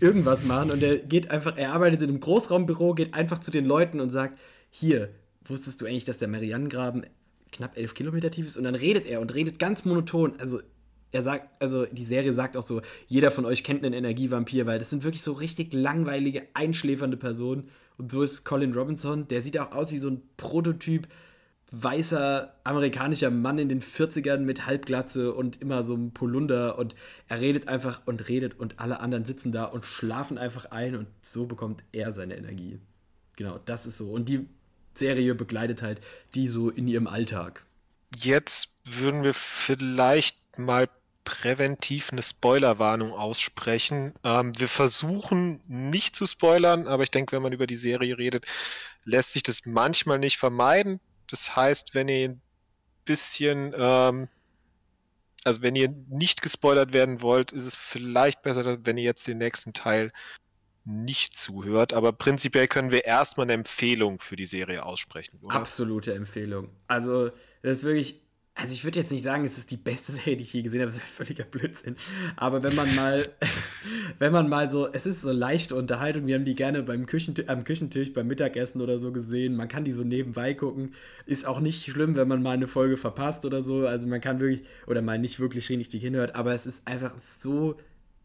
irgendwas 0.00 0.44
machen 0.44 0.70
und 0.70 0.82
er 0.82 0.98
geht 0.98 1.30
einfach, 1.30 1.56
er 1.56 1.72
arbeitet 1.72 2.02
in 2.02 2.08
einem 2.08 2.20
Großraumbüro, 2.20 2.94
geht 2.94 3.14
einfach 3.14 3.38
zu 3.38 3.50
den 3.50 3.64
Leuten 3.64 4.00
und 4.00 4.10
sagt, 4.10 4.38
hier, 4.70 5.10
wusstest 5.44 5.80
du 5.80 5.86
eigentlich, 5.86 6.04
dass 6.04 6.18
der 6.18 6.28
Marianengraben 6.28 7.06
knapp 7.52 7.76
elf 7.76 7.94
Kilometer 7.94 8.30
tief 8.30 8.46
ist? 8.46 8.56
Und 8.56 8.64
dann 8.64 8.74
redet 8.74 9.06
er 9.06 9.20
und 9.20 9.32
redet 9.32 9.58
ganz 9.58 9.84
monoton. 9.84 10.34
Also 10.38 10.60
er 11.12 11.22
sagt, 11.22 11.62
also 11.62 11.86
die 11.86 12.04
Serie 12.04 12.34
sagt 12.34 12.56
auch 12.56 12.62
so, 12.62 12.82
jeder 13.06 13.30
von 13.30 13.44
euch 13.44 13.64
kennt 13.64 13.84
einen 13.84 13.94
Energievampir, 13.94 14.66
weil 14.66 14.78
das 14.78 14.90
sind 14.90 15.04
wirklich 15.04 15.22
so 15.22 15.32
richtig 15.32 15.72
langweilige, 15.72 16.46
einschläfernde 16.54 17.16
Personen. 17.16 17.68
Und 17.96 18.12
so 18.12 18.22
ist 18.22 18.44
Colin 18.44 18.74
Robinson, 18.74 19.26
der 19.28 19.42
sieht 19.42 19.58
auch 19.58 19.72
aus 19.72 19.90
wie 19.90 19.98
so 19.98 20.08
ein 20.08 20.22
Prototyp 20.36 21.08
weißer 21.70 22.54
amerikanischer 22.64 23.30
Mann 23.30 23.58
in 23.58 23.68
den 23.68 23.82
40ern 23.82 24.38
mit 24.38 24.66
Halbglatze 24.66 25.34
und 25.34 25.60
immer 25.60 25.84
so 25.84 25.94
einem 25.94 26.12
Polunder 26.12 26.78
und 26.78 26.94
er 27.28 27.40
redet 27.40 27.68
einfach 27.68 28.00
und 28.06 28.28
redet 28.28 28.58
und 28.58 28.80
alle 28.80 29.00
anderen 29.00 29.24
sitzen 29.24 29.52
da 29.52 29.64
und 29.64 29.84
schlafen 29.84 30.38
einfach 30.38 30.66
ein 30.70 30.94
und 30.94 31.08
so 31.20 31.46
bekommt 31.46 31.84
er 31.92 32.12
seine 32.12 32.36
Energie. 32.36 32.78
Genau, 33.36 33.58
das 33.66 33.86
ist 33.86 33.98
so. 33.98 34.10
Und 34.10 34.28
die 34.28 34.48
Serie 34.94 35.34
begleitet 35.34 35.82
halt 35.82 36.00
die 36.34 36.48
so 36.48 36.70
in 36.70 36.88
ihrem 36.88 37.06
Alltag. 37.06 37.64
Jetzt 38.16 38.72
würden 38.84 39.22
wir 39.22 39.34
vielleicht 39.34 40.38
mal 40.58 40.88
präventiv 41.28 42.10
eine 42.10 42.22
Spoilerwarnung 42.22 43.12
aussprechen. 43.12 44.14
Ähm, 44.24 44.58
wir 44.58 44.66
versuchen 44.66 45.60
nicht 45.68 46.16
zu 46.16 46.24
spoilern, 46.24 46.88
aber 46.88 47.02
ich 47.02 47.10
denke, 47.10 47.36
wenn 47.36 47.42
man 47.42 47.52
über 47.52 47.66
die 47.66 47.76
Serie 47.76 48.16
redet, 48.16 48.46
lässt 49.04 49.34
sich 49.34 49.42
das 49.42 49.66
manchmal 49.66 50.18
nicht 50.18 50.38
vermeiden. 50.38 51.00
Das 51.26 51.54
heißt, 51.54 51.94
wenn 51.94 52.08
ihr 52.08 52.30
ein 52.30 52.40
bisschen, 53.04 53.74
ähm, 53.76 54.28
also 55.44 55.60
wenn 55.60 55.76
ihr 55.76 55.90
nicht 56.08 56.40
gespoilert 56.40 56.94
werden 56.94 57.20
wollt, 57.20 57.52
ist 57.52 57.64
es 57.64 57.76
vielleicht 57.76 58.40
besser, 58.40 58.78
wenn 58.86 58.96
ihr 58.96 59.04
jetzt 59.04 59.26
den 59.26 59.36
nächsten 59.36 59.74
Teil 59.74 60.12
nicht 60.86 61.36
zuhört, 61.36 61.92
aber 61.92 62.12
prinzipiell 62.12 62.68
können 62.68 62.90
wir 62.90 63.04
erstmal 63.04 63.44
eine 63.44 63.52
Empfehlung 63.52 64.18
für 64.18 64.36
die 64.36 64.46
Serie 64.46 64.86
aussprechen, 64.86 65.38
oder? 65.42 65.56
Absolute 65.56 66.14
Empfehlung. 66.14 66.70
Also, 66.86 67.32
das 67.60 67.78
ist 67.78 67.84
wirklich. 67.84 68.27
Also, 68.60 68.72
ich 68.72 68.82
würde 68.82 68.98
jetzt 68.98 69.12
nicht 69.12 69.22
sagen, 69.22 69.44
es 69.44 69.56
ist 69.56 69.70
die 69.70 69.76
beste 69.76 70.10
Serie, 70.10 70.36
die 70.36 70.42
ich 70.42 70.52
je 70.52 70.62
gesehen 70.62 70.80
habe, 70.80 70.90
das 70.90 70.98
wäre 70.98 71.06
völliger 71.06 71.44
Blödsinn. 71.44 71.94
Aber 72.34 72.60
wenn 72.64 72.74
man 72.74 72.92
mal, 72.96 73.28
wenn 74.18 74.32
man 74.32 74.48
mal 74.48 74.68
so, 74.68 74.92
es 74.92 75.06
ist 75.06 75.20
so 75.20 75.30
leichte 75.30 75.76
Unterhaltung, 75.76 76.26
wir 76.26 76.34
haben 76.34 76.44
die 76.44 76.56
gerne 76.56 76.82
beim 76.82 77.06
Küchentisch, 77.06 77.48
am 77.48 77.62
Küchentisch, 77.62 78.12
beim 78.12 78.26
Mittagessen 78.26 78.80
oder 78.80 78.98
so 78.98 79.12
gesehen. 79.12 79.54
Man 79.54 79.68
kann 79.68 79.84
die 79.84 79.92
so 79.92 80.02
nebenbei 80.02 80.54
gucken. 80.54 80.94
Ist 81.24 81.46
auch 81.46 81.60
nicht 81.60 81.88
schlimm, 81.88 82.16
wenn 82.16 82.26
man 82.26 82.42
mal 82.42 82.54
eine 82.54 82.66
Folge 82.66 82.96
verpasst 82.96 83.44
oder 83.44 83.62
so. 83.62 83.86
Also, 83.86 84.08
man 84.08 84.20
kann 84.20 84.40
wirklich, 84.40 84.66
oder 84.88 85.02
mal 85.02 85.20
nicht 85.20 85.38
wirklich 85.38 85.70
richtig 85.70 86.02
hinhört, 86.02 86.34
aber 86.34 86.52
es 86.52 86.66
ist 86.66 86.82
einfach 86.84 87.14
so 87.38 87.76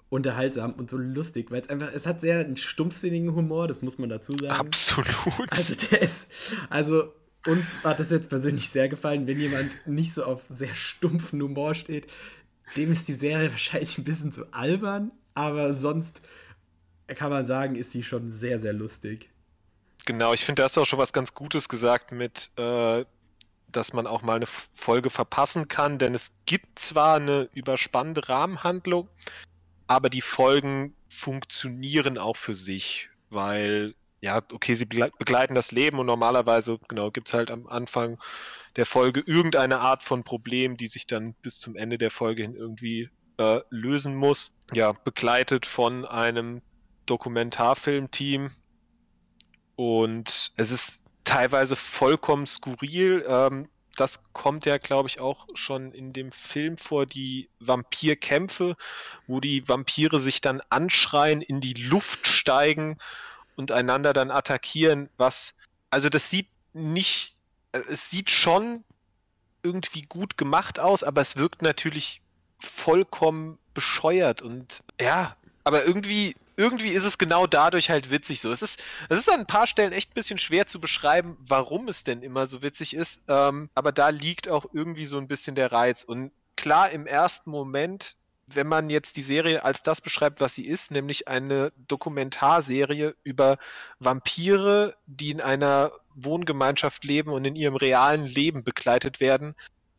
unterhaltsam 0.09 0.73
und 0.73 0.89
so 0.89 0.97
lustig, 0.97 1.51
weil 1.51 1.61
es 1.61 1.69
einfach, 1.69 1.91
es 1.93 2.07
hat 2.07 2.21
sehr 2.21 2.39
einen 2.39 2.57
stumpfsinnigen 2.57 3.35
Humor, 3.35 3.67
das 3.67 3.83
muss 3.83 3.99
man 3.99 4.09
dazu 4.09 4.35
sagen. 4.39 4.67
Absolut. 4.67 5.05
Also 5.49 5.75
der 5.75 6.01
ist, 6.01 6.27
also 6.69 7.13
uns 7.45 7.73
hat 7.83 7.99
das 7.99 8.11
jetzt 8.11 8.29
persönlich 8.29 8.69
sehr 8.69 8.89
gefallen, 8.89 9.27
wenn 9.27 9.39
jemand 9.39 9.71
nicht 9.85 10.13
so 10.13 10.23
auf 10.23 10.43
sehr 10.49 10.73
stumpfen 10.75 11.41
Humor 11.41 11.75
steht, 11.75 12.07
dem 12.77 12.91
ist 12.91 13.07
die 13.07 13.13
Serie 13.13 13.51
wahrscheinlich 13.51 13.97
ein 13.97 14.03
bisschen 14.03 14.31
zu 14.31 14.51
albern, 14.53 15.11
aber 15.33 15.73
sonst 15.73 16.21
kann 17.07 17.29
man 17.29 17.45
sagen, 17.45 17.75
ist 17.75 17.91
sie 17.91 18.03
schon 18.03 18.31
sehr, 18.31 18.59
sehr 18.59 18.73
lustig. 18.73 19.29
Genau, 20.05 20.33
ich 20.33 20.43
finde, 20.43 20.61
da 20.61 20.63
hast 20.65 20.77
du 20.77 20.81
auch 20.81 20.85
schon 20.85 20.99
was 20.99 21.13
ganz 21.13 21.33
Gutes 21.33 21.69
gesagt 21.69 22.11
mit, 22.11 22.51
äh, 22.57 23.05
dass 23.71 23.93
man 23.93 24.07
auch 24.07 24.21
mal 24.21 24.35
eine 24.35 24.45
Folge 24.73 25.09
verpassen 25.09 25.67
kann, 25.67 25.97
denn 25.97 26.13
es 26.13 26.33
gibt 26.45 26.79
zwar 26.79 27.15
eine 27.15 27.49
überspannende 27.53 28.27
Rahmenhandlung, 28.27 29.07
aber 29.87 30.09
die 30.09 30.21
Folgen 30.21 30.95
funktionieren 31.09 32.17
auch 32.17 32.37
für 32.37 32.55
sich, 32.55 33.09
weil, 33.29 33.95
ja, 34.23 34.41
okay, 34.53 34.73
sie 34.73 34.85
begleiten 34.85 35.53
das 35.53 35.73
Leben 35.73 35.99
und 35.99 36.05
normalerweise, 36.05 36.79
genau, 36.87 37.11
gibt 37.11 37.27
es 37.27 37.33
halt 37.33 37.51
am 37.51 37.67
Anfang 37.67 38.17
der 38.77 38.85
Folge 38.85 39.19
irgendeine 39.19 39.81
Art 39.81 40.01
von 40.01 40.23
Problem, 40.23 40.77
die 40.77 40.87
sich 40.87 41.07
dann 41.07 41.33
bis 41.41 41.59
zum 41.59 41.75
Ende 41.75 41.97
der 41.97 42.09
Folge 42.09 42.43
hin 42.43 42.55
irgendwie 42.55 43.09
äh, 43.37 43.59
lösen 43.69 44.15
muss. 44.15 44.55
Ja, 44.71 44.93
begleitet 44.93 45.65
von 45.65 46.05
einem 46.05 46.61
Dokumentarfilmteam 47.05 48.49
und 49.75 50.53
es 50.55 50.71
ist 50.71 51.01
teilweise 51.25 51.75
vollkommen 51.75 52.45
skurril. 52.45 53.25
Ähm, 53.27 53.67
das 53.97 54.23
kommt 54.31 54.65
ja, 54.65 54.77
glaube 54.77 55.09
ich, 55.09 55.19
auch 55.19 55.47
schon 55.53 55.91
in 55.91 56.13
dem 56.13 56.31
Film 56.31 56.77
vor, 56.77 57.05
die 57.05 57.49
Vampirkämpfe, 57.59 58.77
wo 59.27 59.41
die 59.41 59.67
Vampire 59.67 60.17
sich 60.17 60.39
dann 60.39 60.61
anschreien, 60.69 61.41
in 61.41 61.59
die 61.59 61.73
Luft 61.73 62.25
steigen 62.25 62.97
und 63.55 63.71
einander 63.71 64.13
dann 64.13 64.31
attackieren, 64.31 65.09
was, 65.17 65.53
also 65.89 66.09
das 66.09 66.29
sieht 66.29 66.47
nicht, 66.73 67.35
es 67.71 68.09
sieht 68.09 68.31
schon 68.31 68.83
irgendwie 69.63 70.03
gut 70.03 70.37
gemacht 70.37 70.79
aus, 70.79 71.03
aber 71.03 71.21
es 71.21 71.37
wirkt 71.37 71.61
natürlich 71.61 72.21
vollkommen 72.59 73.57
bescheuert 73.73 74.41
und 74.41 74.83
ja, 74.99 75.35
aber 75.63 75.85
irgendwie, 75.85 76.35
irgendwie 76.57 76.89
ist 76.89 77.05
es 77.05 77.17
genau 77.17 77.47
dadurch 77.47 77.89
halt 77.89 78.11
witzig 78.11 78.41
so. 78.41 78.51
Es 78.51 78.61
ist, 78.61 78.83
es 79.09 79.19
ist 79.19 79.29
an 79.31 79.41
ein 79.41 79.47
paar 79.47 79.67
Stellen 79.67 79.93
echt 79.93 80.11
ein 80.11 80.15
bisschen 80.15 80.37
schwer 80.37 80.67
zu 80.67 80.79
beschreiben, 80.79 81.37
warum 81.39 81.87
es 81.87 82.03
denn 82.03 82.21
immer 82.21 82.45
so 82.45 82.61
witzig 82.61 82.93
ist, 82.93 83.23
ähm, 83.27 83.69
aber 83.73 83.91
da 83.91 84.09
liegt 84.09 84.49
auch 84.49 84.65
irgendwie 84.73 85.05
so 85.05 85.17
ein 85.17 85.27
bisschen 85.27 85.55
der 85.55 85.71
Reiz. 85.71 86.03
Und 86.03 86.31
klar, 86.55 86.89
im 86.91 87.07
ersten 87.07 87.49
Moment 87.49 88.17
wenn 88.47 88.67
man 88.67 88.89
jetzt 88.89 89.15
die 89.15 89.23
Serie 89.23 89.63
als 89.63 89.81
das 89.81 90.01
beschreibt, 90.01 90.41
was 90.41 90.53
sie 90.53 90.65
ist, 90.65 90.91
nämlich 90.91 91.27
eine 91.27 91.71
Dokumentarserie 91.87 93.15
über 93.23 93.57
Vampire, 93.99 94.95
die 95.05 95.31
in 95.31 95.41
einer 95.41 95.91
Wohngemeinschaft 96.15 97.03
leben 97.03 97.31
und 97.31 97.45
in 97.45 97.55
ihrem 97.55 97.75
realen 97.75 98.25
Leben 98.25 98.63
begleitet 98.63 99.19
werden, 99.19 99.55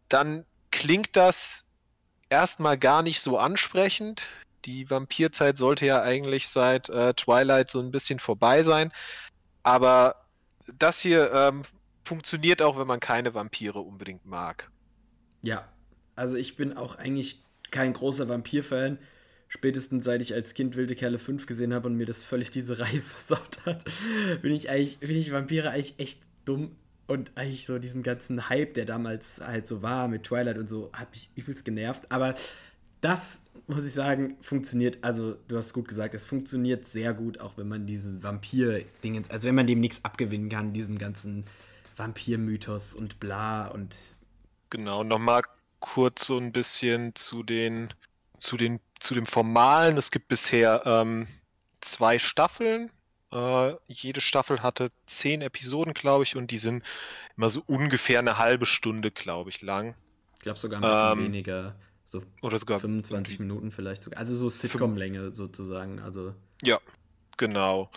dann 0.08 0.44
klingt 0.70 1.16
das 1.16 1.64
erstmal 2.28 2.78
gar 2.78 3.02
nicht 3.02 3.20
so 3.20 3.38
ansprechend. 3.38 4.26
Die 4.64 4.88
Vampirzeit 4.90 5.58
sollte 5.58 5.86
ja 5.86 6.02
eigentlich 6.02 6.48
seit 6.48 6.88
äh, 6.88 7.14
Twilight 7.14 7.70
so 7.70 7.80
ein 7.80 7.90
bisschen 7.90 8.18
vorbei 8.18 8.62
sein. 8.62 8.92
Aber 9.62 10.16
das 10.78 11.00
hier 11.00 11.32
ähm, 11.32 11.62
funktioniert 12.04 12.62
auch, 12.62 12.78
wenn 12.78 12.86
man 12.86 13.00
keine 13.00 13.34
Vampire 13.34 13.80
unbedingt 13.80 14.24
mag. 14.26 14.70
Ja, 15.42 15.68
also 16.16 16.36
ich 16.36 16.56
bin 16.56 16.76
auch 16.76 16.96
eigentlich 16.96 17.42
kein 17.74 17.92
großer 17.92 18.28
Vampir-Fan. 18.28 18.98
Spätestens 19.48 20.04
seit 20.04 20.22
ich 20.22 20.32
als 20.32 20.54
Kind 20.54 20.76
Wilde 20.76 20.94
Kerle 20.94 21.18
5 21.18 21.44
gesehen 21.46 21.74
habe 21.74 21.88
und 21.88 21.96
mir 21.96 22.06
das 22.06 22.24
völlig 22.24 22.50
diese 22.50 22.78
Reihe 22.78 23.02
versaut 23.02 23.66
hat, 23.66 23.84
bin 24.40 24.52
ich 24.52 24.70
eigentlich, 24.70 25.00
bin 25.00 25.16
ich 25.16 25.32
Vampire 25.32 25.70
eigentlich 25.70 25.98
echt 25.98 26.20
dumm. 26.46 26.76
Und 27.06 27.32
eigentlich 27.34 27.66
so 27.66 27.78
diesen 27.78 28.02
ganzen 28.02 28.48
Hype, 28.48 28.72
der 28.72 28.86
damals 28.86 29.42
halt 29.42 29.66
so 29.66 29.82
war 29.82 30.08
mit 30.08 30.22
Twilight 30.22 30.56
und 30.56 30.70
so, 30.70 30.90
hat 30.94 31.10
mich 31.10 31.28
übelst 31.34 31.66
genervt. 31.66 32.04
Aber 32.08 32.34
das, 33.02 33.42
muss 33.66 33.84
ich 33.84 33.92
sagen, 33.92 34.38
funktioniert, 34.40 34.98
also 35.02 35.36
du 35.48 35.58
hast 35.58 35.74
gut 35.74 35.86
gesagt, 35.86 36.14
es 36.14 36.24
funktioniert 36.24 36.86
sehr 36.86 37.12
gut, 37.12 37.40
auch 37.40 37.58
wenn 37.58 37.68
man 37.68 37.84
diesen 37.84 38.22
Vampir-Dingens, 38.22 39.28
also 39.28 39.48
wenn 39.48 39.54
man 39.54 39.66
dem 39.66 39.80
nichts 39.80 40.02
abgewinnen 40.02 40.48
kann, 40.48 40.72
diesem 40.72 40.96
ganzen 40.96 41.44
Vampir-Mythos 41.96 42.94
und 42.94 43.20
bla 43.20 43.66
und. 43.66 43.96
Genau, 44.70 45.04
nochmal 45.04 45.42
kurz 45.84 46.26
so 46.26 46.38
ein 46.38 46.50
bisschen 46.50 47.14
zu 47.14 47.42
den, 47.42 47.92
zu 48.38 48.56
den, 48.56 48.80
zu 49.00 49.12
dem 49.12 49.26
Formalen. 49.26 49.98
Es 49.98 50.10
gibt 50.10 50.28
bisher 50.28 50.82
ähm, 50.86 51.28
zwei 51.82 52.18
Staffeln. 52.18 52.90
Äh, 53.30 53.74
jede 53.86 54.22
Staffel 54.22 54.62
hatte 54.62 54.90
zehn 55.04 55.42
Episoden, 55.42 55.92
glaube 55.92 56.24
ich, 56.24 56.36
und 56.36 56.50
die 56.50 56.56
sind 56.56 56.82
immer 57.36 57.50
so 57.50 57.62
ungefähr 57.66 58.18
eine 58.18 58.38
halbe 58.38 58.64
Stunde, 58.64 59.10
glaube 59.10 59.50
ich, 59.50 59.60
lang. 59.60 59.94
Ich 60.36 60.40
glaube 60.40 60.58
sogar 60.58 60.82
ein 60.82 60.88
bisschen 60.88 61.18
ähm, 61.18 61.32
weniger. 61.32 61.76
So 62.06 62.22
oder 62.40 62.58
sogar 62.58 62.80
25 62.80 63.38
Minuten 63.40 63.70
vielleicht 63.70 64.02
sogar. 64.02 64.18
Also 64.18 64.34
so 64.36 64.48
Sitcom-Länge 64.48 65.34
sozusagen. 65.34 66.00
Also. 66.00 66.34
Ja, 66.62 66.78
genau. 67.36 67.90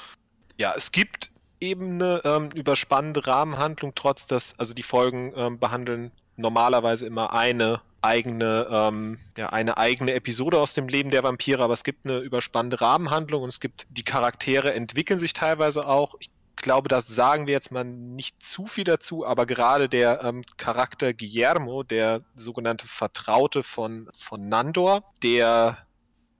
Ja, 0.57 0.73
es 0.75 0.91
gibt 0.91 1.31
eben 1.61 1.93
eine 1.93 2.21
ähm, 2.25 2.51
überspannende 2.51 3.25
Rahmenhandlung, 3.25 3.93
trotz 3.95 4.27
dass, 4.27 4.59
also 4.59 4.73
die 4.73 4.83
Folgen 4.83 5.31
ähm, 5.35 5.57
behandeln 5.57 6.11
normalerweise 6.37 7.05
immer 7.05 7.33
eine 7.33 7.81
eigene, 8.01 8.67
ähm, 8.71 9.19
ja, 9.37 9.47
eine 9.49 9.77
eigene 9.77 10.13
Episode 10.13 10.59
aus 10.59 10.73
dem 10.73 10.87
Leben 10.87 11.11
der 11.11 11.23
Vampire, 11.23 11.63
aber 11.63 11.73
es 11.73 11.83
gibt 11.83 12.05
eine 12.05 12.19
überspannende 12.19 12.79
Rahmenhandlung 12.79 13.43
und 13.43 13.49
es 13.49 13.59
gibt, 13.59 13.85
die 13.89 14.03
Charaktere 14.03 14.73
entwickeln 14.73 15.19
sich 15.19 15.33
teilweise 15.33 15.87
auch. 15.87 16.15
Ich 16.19 16.29
glaube, 16.55 16.89
das 16.89 17.07
sagen 17.07 17.47
wir 17.47 17.53
jetzt 17.53 17.71
mal 17.71 17.83
nicht 17.83 18.43
zu 18.43 18.65
viel 18.65 18.83
dazu, 18.83 19.25
aber 19.25 19.45
gerade 19.45 19.89
der 19.89 20.23
ähm, 20.23 20.43
Charakter 20.57 21.13
Guillermo, 21.13 21.83
der 21.83 22.21
sogenannte 22.35 22.87
Vertraute 22.87 23.63
von, 23.63 24.09
von 24.17 24.47
Nandor, 24.47 25.03
der 25.23 25.77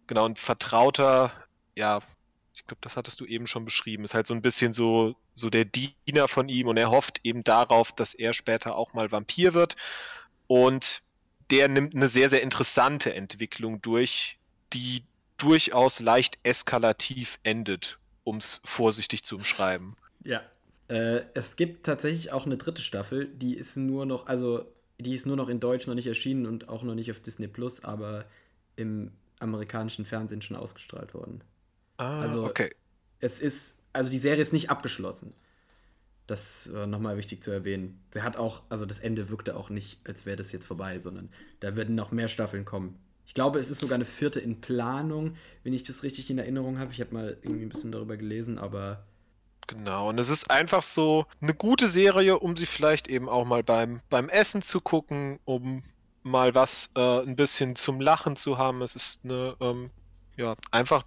genau 0.07 0.25
ein 0.25 0.36
Vertrauter, 0.36 1.31
ja, 1.75 1.99
ich 2.67 2.69
glaube, 2.69 2.82
das 2.82 2.97
hattest 2.97 3.21
du 3.21 3.25
eben 3.25 3.47
schon 3.47 3.63
beschrieben, 3.63 4.03
ist 4.03 4.13
halt 4.13 4.27
so 4.27 4.34
ein 4.34 4.41
bisschen 4.41 4.73
so, 4.73 5.15
so 5.34 5.49
der 5.49 5.63
Diener 5.63 6.27
von 6.27 6.49
ihm 6.49 6.67
und 6.67 6.75
er 6.75 6.91
hofft 6.91 7.21
eben 7.23 7.45
darauf, 7.45 7.93
dass 7.93 8.13
er 8.13 8.34
später 8.34 8.75
auch 8.75 8.91
mal 8.91 9.10
Vampir 9.10 9.53
wird. 9.53 9.77
Und 10.47 11.01
der 11.49 11.69
nimmt 11.69 11.95
eine 11.95 12.10
sehr, 12.10 12.30
sehr 12.30 12.43
interessante 12.43 13.13
Entwicklung 13.13 13.82
durch, 13.82 14.38
die 14.73 15.06
durchaus 15.38 16.01
leicht 16.01 16.39
eskalativ 16.43 17.39
endet, 17.43 17.99
um 18.25 18.36
es 18.36 18.60
vorsichtig 18.65 19.23
zu 19.23 19.38
umschreiben. 19.38 19.95
Ja. 20.25 20.41
Äh, 20.89 21.21
es 21.36 21.56
gibt 21.56 21.86
tatsächlich 21.86 22.34
auch 22.34 22.45
eine 22.45 22.58
dritte 22.58 22.82
Staffel, 22.82 23.30
die 23.30 23.56
ist 23.56 23.77
nur 23.77 24.06
noch, 24.06 24.27
also 24.27 24.65
die 24.99 25.13
ist 25.13 25.25
nur 25.25 25.38
noch 25.38 25.47
in 25.47 25.62
Deutsch 25.62 25.88
noch 25.88 25.95
nicht 25.95 26.08
erschienen 26.08 26.45
und 26.45 26.67
auch 26.67 26.84
noch 26.84 26.95
nicht 26.95 27.12
auf 27.12 27.21
Disney 27.21 27.47
Plus, 27.47 27.86
aber 27.86 28.25
im 28.75 29.12
amerikanischen 29.39 30.03
Fernsehen 30.03 30.41
schon 30.41 30.58
ausgestrahlt 30.58 31.13
worden. 31.13 31.41
Ah, 31.97 32.21
also, 32.21 32.45
okay. 32.45 32.73
Es 33.19 33.39
ist, 33.39 33.79
also 33.93 34.12
die 34.12 34.19
Serie 34.19 34.41
ist 34.41 34.53
nicht 34.53 34.69
abgeschlossen. 34.69 35.33
Das 36.27 36.71
war 36.73 36.88
nochmal 36.88 37.17
wichtig 37.17 37.41
zu 37.41 37.51
erwähnen. 37.51 38.03
Der 38.13 38.23
hat 38.23 38.36
auch, 38.38 38.63
also 38.69 38.86
das 38.86 38.99
Ende 38.99 39.29
wirkte 39.29 39.55
auch 39.55 39.69
nicht, 39.69 39.99
als 40.05 40.25
wäre 40.25 40.36
das 40.36 40.51
jetzt 40.51 40.65
vorbei, 40.65 40.99
sondern 40.99 41.29
da 41.62 41.75
werden 41.75 41.95
noch 41.95 42.12
mehr 42.12 42.27
Staffeln 42.27 42.65
kommen. 42.65 42.99
Ich 43.25 43.33
glaube, 43.33 43.60
es 43.60 43.69
ist 43.71 43.79
sogar 43.79 43.95
eine 43.95 44.05
vierte 44.05 44.39
in 44.39 44.62
Planung, 44.62 45.36
wenn 45.63 45.73
ich 45.73 45.83
das 45.83 46.03
richtig 46.03 46.29
in 46.29 46.38
Erinnerung 46.38 46.79
habe. 46.79 46.91
Ich 46.91 47.01
habe 47.01 47.13
mal 47.13 47.38
irgendwie 47.41 47.65
ein 47.65 47.69
bisschen 47.69 47.91
darüber 47.91 48.17
gelesen, 48.17 48.57
aber. 48.57 49.05
Genau, 49.67 50.10
und 50.10 50.17
es 50.17 50.29
ist 50.29 50.49
einfach 50.49 50.83
so 50.83 51.25
eine 51.41 51.53
gute 51.53 51.88
Serie, 51.88 52.39
um 52.39 52.55
sie 52.55 52.65
vielleicht 52.65 53.07
eben 53.10 53.27
auch 53.27 53.45
mal 53.45 53.63
beim, 53.63 54.01
beim 54.10 54.29
Essen 54.29 54.62
zu 54.62 54.79
gucken, 54.79 55.39
um 55.43 55.83
mal 56.23 56.55
was 56.55 56.89
äh, 56.95 57.21
ein 57.21 57.36
bisschen 57.36 57.75
zum 57.75 57.99
Lachen 57.99 58.38
zu 58.38 58.57
haben. 58.57 58.81
Es 58.81 58.95
ist 58.95 59.25
eine, 59.25 59.55
ähm, 59.60 59.89
ja, 60.38 60.55
einfach 60.71 61.05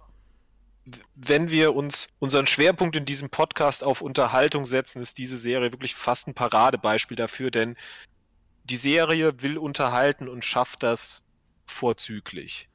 wenn 1.15 1.49
wir 1.49 1.75
uns 1.75 2.09
unseren 2.19 2.47
Schwerpunkt 2.47 2.95
in 2.95 3.05
diesem 3.05 3.29
Podcast 3.29 3.83
auf 3.83 4.01
Unterhaltung 4.01 4.65
setzen, 4.65 5.01
ist 5.01 5.17
diese 5.17 5.37
Serie 5.37 5.71
wirklich 5.71 5.95
fast 5.95 6.27
ein 6.27 6.33
Paradebeispiel 6.33 7.15
dafür, 7.15 7.51
denn 7.51 7.75
die 8.63 8.77
Serie 8.77 9.41
will 9.41 9.57
unterhalten 9.57 10.27
und 10.27 10.45
schafft 10.45 10.83
das 10.83 11.23
vorzüglich. 11.65 12.67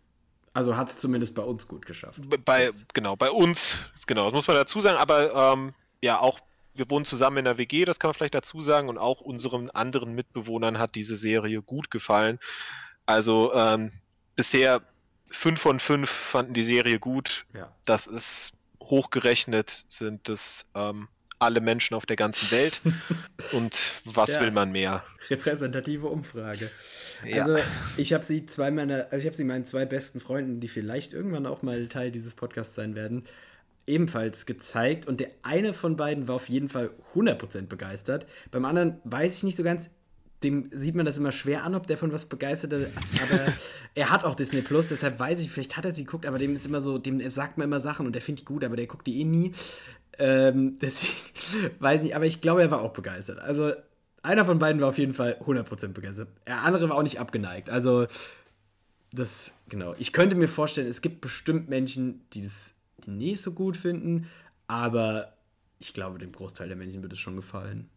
Also 0.53 0.77
hat 0.77 0.89
es 0.89 0.99
zumindest 0.99 1.35
bei 1.35 1.43
uns 1.43 1.69
gut 1.69 1.85
geschafft. 1.85 2.21
Bei, 2.45 2.71
genau, 2.95 3.17
bei 3.17 3.31
uns, 3.31 3.77
genau, 4.07 4.25
das 4.25 4.33
muss 4.33 4.47
man 4.47 4.57
dazu 4.57 4.81
sagen, 4.81 4.97
aber 4.97 5.53
ähm, 5.53 5.75
ja, 6.01 6.19
auch 6.19 6.41
wir 6.75 6.91
wohnen 6.91 7.05
zusammen 7.05 7.39
in 7.39 7.45
der 7.45 7.59
WG, 7.59 7.85
das 7.85 7.99
kann 7.99 8.09
man 8.09 8.15
vielleicht 8.15 8.35
dazu 8.35 8.61
sagen, 8.61 8.89
und 8.89 8.99
auch 8.99 9.21
unseren 9.21 9.71
anderen 9.71 10.15
Mitbewohnern 10.15 10.79
hat 10.79 10.95
diese 10.95 11.17
Serie 11.17 11.63
gut 11.63 11.91
gefallen. 11.91 12.39
Also 13.07 13.55
ähm, 13.55 13.93
bisher 14.35 14.83
5 15.29 15.61
von 15.61 15.81
5 15.81 16.09
fanden 16.09 16.55
die 16.55 16.63
Serie 16.63 16.99
gut. 16.99 17.47
Ja. 17.55 17.73
Das 17.85 18.07
ist 18.07 18.55
hochgerechnet, 18.81 19.85
sind 19.89 20.29
das 20.29 20.67
ähm, 20.75 21.09
alle 21.39 21.61
Menschen 21.61 21.95
auf 21.95 22.07
der 22.07 22.17
ganzen 22.17 22.51
Welt. 22.57 22.81
Und 23.53 23.93
was 24.05 24.35
ja. 24.35 24.41
will 24.41 24.51
man 24.51 24.73
mehr? 24.73 25.05
Repräsentative 25.29 26.07
Umfrage. 26.07 26.71
Ja. 27.25 27.45
Also 27.45 27.59
ich 27.97 28.13
habe 28.13 28.25
sie 28.25 28.47
zwei 28.47 28.71
meiner, 28.71 29.07
also 29.11 29.19
ich 29.19 29.27
habe 29.27 29.37
sie 29.37 29.45
meinen 29.45 29.67
zwei 29.67 29.85
besten 29.85 30.21
Freunden, 30.21 30.61
die 30.61 30.69
vielleicht 30.69 31.13
irgendwann 31.13 31.47
auch 31.47 31.63
mal 31.63 31.89
Teil 31.89 32.11
dieses 32.11 32.35
Podcasts 32.35 32.75
sein 32.75 32.95
werden, 32.95 33.25
ebenfalls 33.87 34.47
gezeigt. 34.47 35.07
Und 35.07 35.21
der 35.21 35.31
eine 35.43 35.75
von 35.75 35.97
beiden 35.97 36.29
war 36.29 36.37
auf 36.37 36.49
jeden 36.49 36.69
Fall 36.69 36.91
100% 37.15 37.67
begeistert. 37.67 38.27
Beim 38.51 38.65
anderen 38.65 39.01
weiß 39.05 39.37
ich 39.37 39.43
nicht 39.43 39.57
so 39.57 39.63
ganz, 39.63 39.91
dem 40.43 40.71
sieht 40.73 40.95
man 40.95 41.07
das 41.07 41.19
immer 41.19 41.33
schwer 41.33 41.65
an, 41.65 41.75
ob 41.75 41.87
der 41.87 41.97
von 41.97 42.13
was 42.13 42.27
begeistert 42.27 42.73
ist. 42.73 43.23
Aber 43.23 43.53
er 43.95 44.11
hat 44.11 44.25
auch 44.25 44.35
Disney 44.35 44.63
Plus, 44.63 44.89
deshalb 44.89 45.19
weiß 45.19 45.41
ich, 45.41 45.51
vielleicht 45.51 45.77
hat 45.77 45.85
er 45.85 45.93
sie 45.93 46.05
geguckt, 46.05 46.27
aber 46.27 46.39
dem 46.39 46.55
ist 46.55 46.67
immer 46.67 46.81
so, 46.81 46.99
dem 46.99 47.21
sagt 47.31 47.59
man 47.59 47.67
immer 47.67 47.81
Sachen 47.81 48.07
und 48.07 48.13
der 48.13 48.23
findet 48.23 48.43
die 48.43 48.45
gut, 48.45 48.65
aber 48.65 48.77
der 48.77 48.87
guckt 48.87 49.07
die 49.07 49.21
eh 49.21 49.25
nie. 49.25 49.53
Ähm, 50.19 50.77
deswegen 50.81 51.15
weiß 51.79 52.05
ich, 52.05 52.15
aber 52.15 52.27
ich 52.27 52.41
glaube, 52.41 52.63
er 52.63 52.71
war 52.71 52.83
auch 52.83 52.93
begeistert. 52.93 53.39
Also 53.39 53.73
einer 54.23 54.45
von 54.45 54.59
beiden 54.59 54.81
war 54.81 54.91
auf 54.91 54.99
jeden 54.99 55.15
Fall 55.15 55.39
100% 55.45 55.89
begeistert. 55.89 56.29
Der 56.47 56.63
andere 56.63 56.89
war 56.89 56.97
auch 56.97 57.03
nicht 57.03 57.21
abgeneigt. 57.21 57.71
Also 57.71 58.07
das, 59.13 59.53
genau. 59.69 59.95
Ich 59.99 60.13
könnte 60.13 60.37
mir 60.37 60.49
vorstellen, 60.49 60.89
es 60.89 61.01
gibt 61.01 61.21
bestimmt 61.21 61.69
Menschen, 61.69 62.27
die 62.33 62.43
das 62.43 62.75
die 63.05 63.11
nicht 63.11 63.43
so 63.43 63.53
gut 63.53 63.77
finden, 63.77 64.27
aber 64.69 65.35
ich 65.79 65.93
glaube, 65.93 66.19
dem 66.19 66.33
Großteil 66.33 66.69
der 66.69 66.77
Menschen 66.77 67.03
wird 67.03 67.13
es 67.13 67.19
schon 67.19 67.37
gefallen 67.37 67.91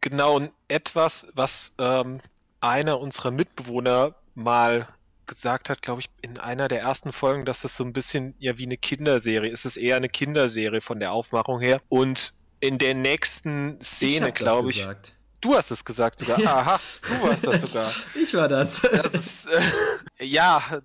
genau 0.00 0.48
etwas, 0.68 1.28
was 1.34 1.74
ähm, 1.78 2.20
einer 2.60 3.00
unserer 3.00 3.30
Mitbewohner 3.30 4.14
mal 4.34 4.88
gesagt 5.26 5.68
hat, 5.68 5.82
glaube 5.82 6.00
ich, 6.00 6.08
in 6.22 6.38
einer 6.38 6.68
der 6.68 6.80
ersten 6.80 7.12
Folgen, 7.12 7.44
dass 7.44 7.62
das 7.62 7.76
so 7.76 7.84
ein 7.84 7.92
bisschen 7.92 8.34
ja 8.38 8.58
wie 8.58 8.64
eine 8.64 8.76
Kinderserie 8.76 9.50
ist. 9.50 9.60
Es 9.60 9.76
ist 9.76 9.82
eher 9.82 9.96
eine 9.96 10.08
Kinderserie 10.08 10.80
von 10.80 10.98
der 10.98 11.12
Aufmachung 11.12 11.60
her. 11.60 11.80
Und 11.88 12.34
in 12.60 12.78
der 12.78 12.94
nächsten 12.94 13.80
Szene, 13.80 14.32
glaube 14.32 14.70
ich. 14.70 14.78
Gesagt. 14.78 15.12
Du 15.40 15.54
hast 15.54 15.70
es 15.70 15.84
gesagt 15.84 16.18
sogar. 16.18 16.40
Ja. 16.40 16.56
Aha, 16.56 16.80
du 17.02 17.28
warst 17.28 17.46
das 17.46 17.60
sogar. 17.60 17.90
ich 18.20 18.34
war 18.34 18.48
das. 18.48 18.80
das 18.80 19.14
ist, 19.14 19.46
äh, 19.46 20.24
ja, 20.24 20.80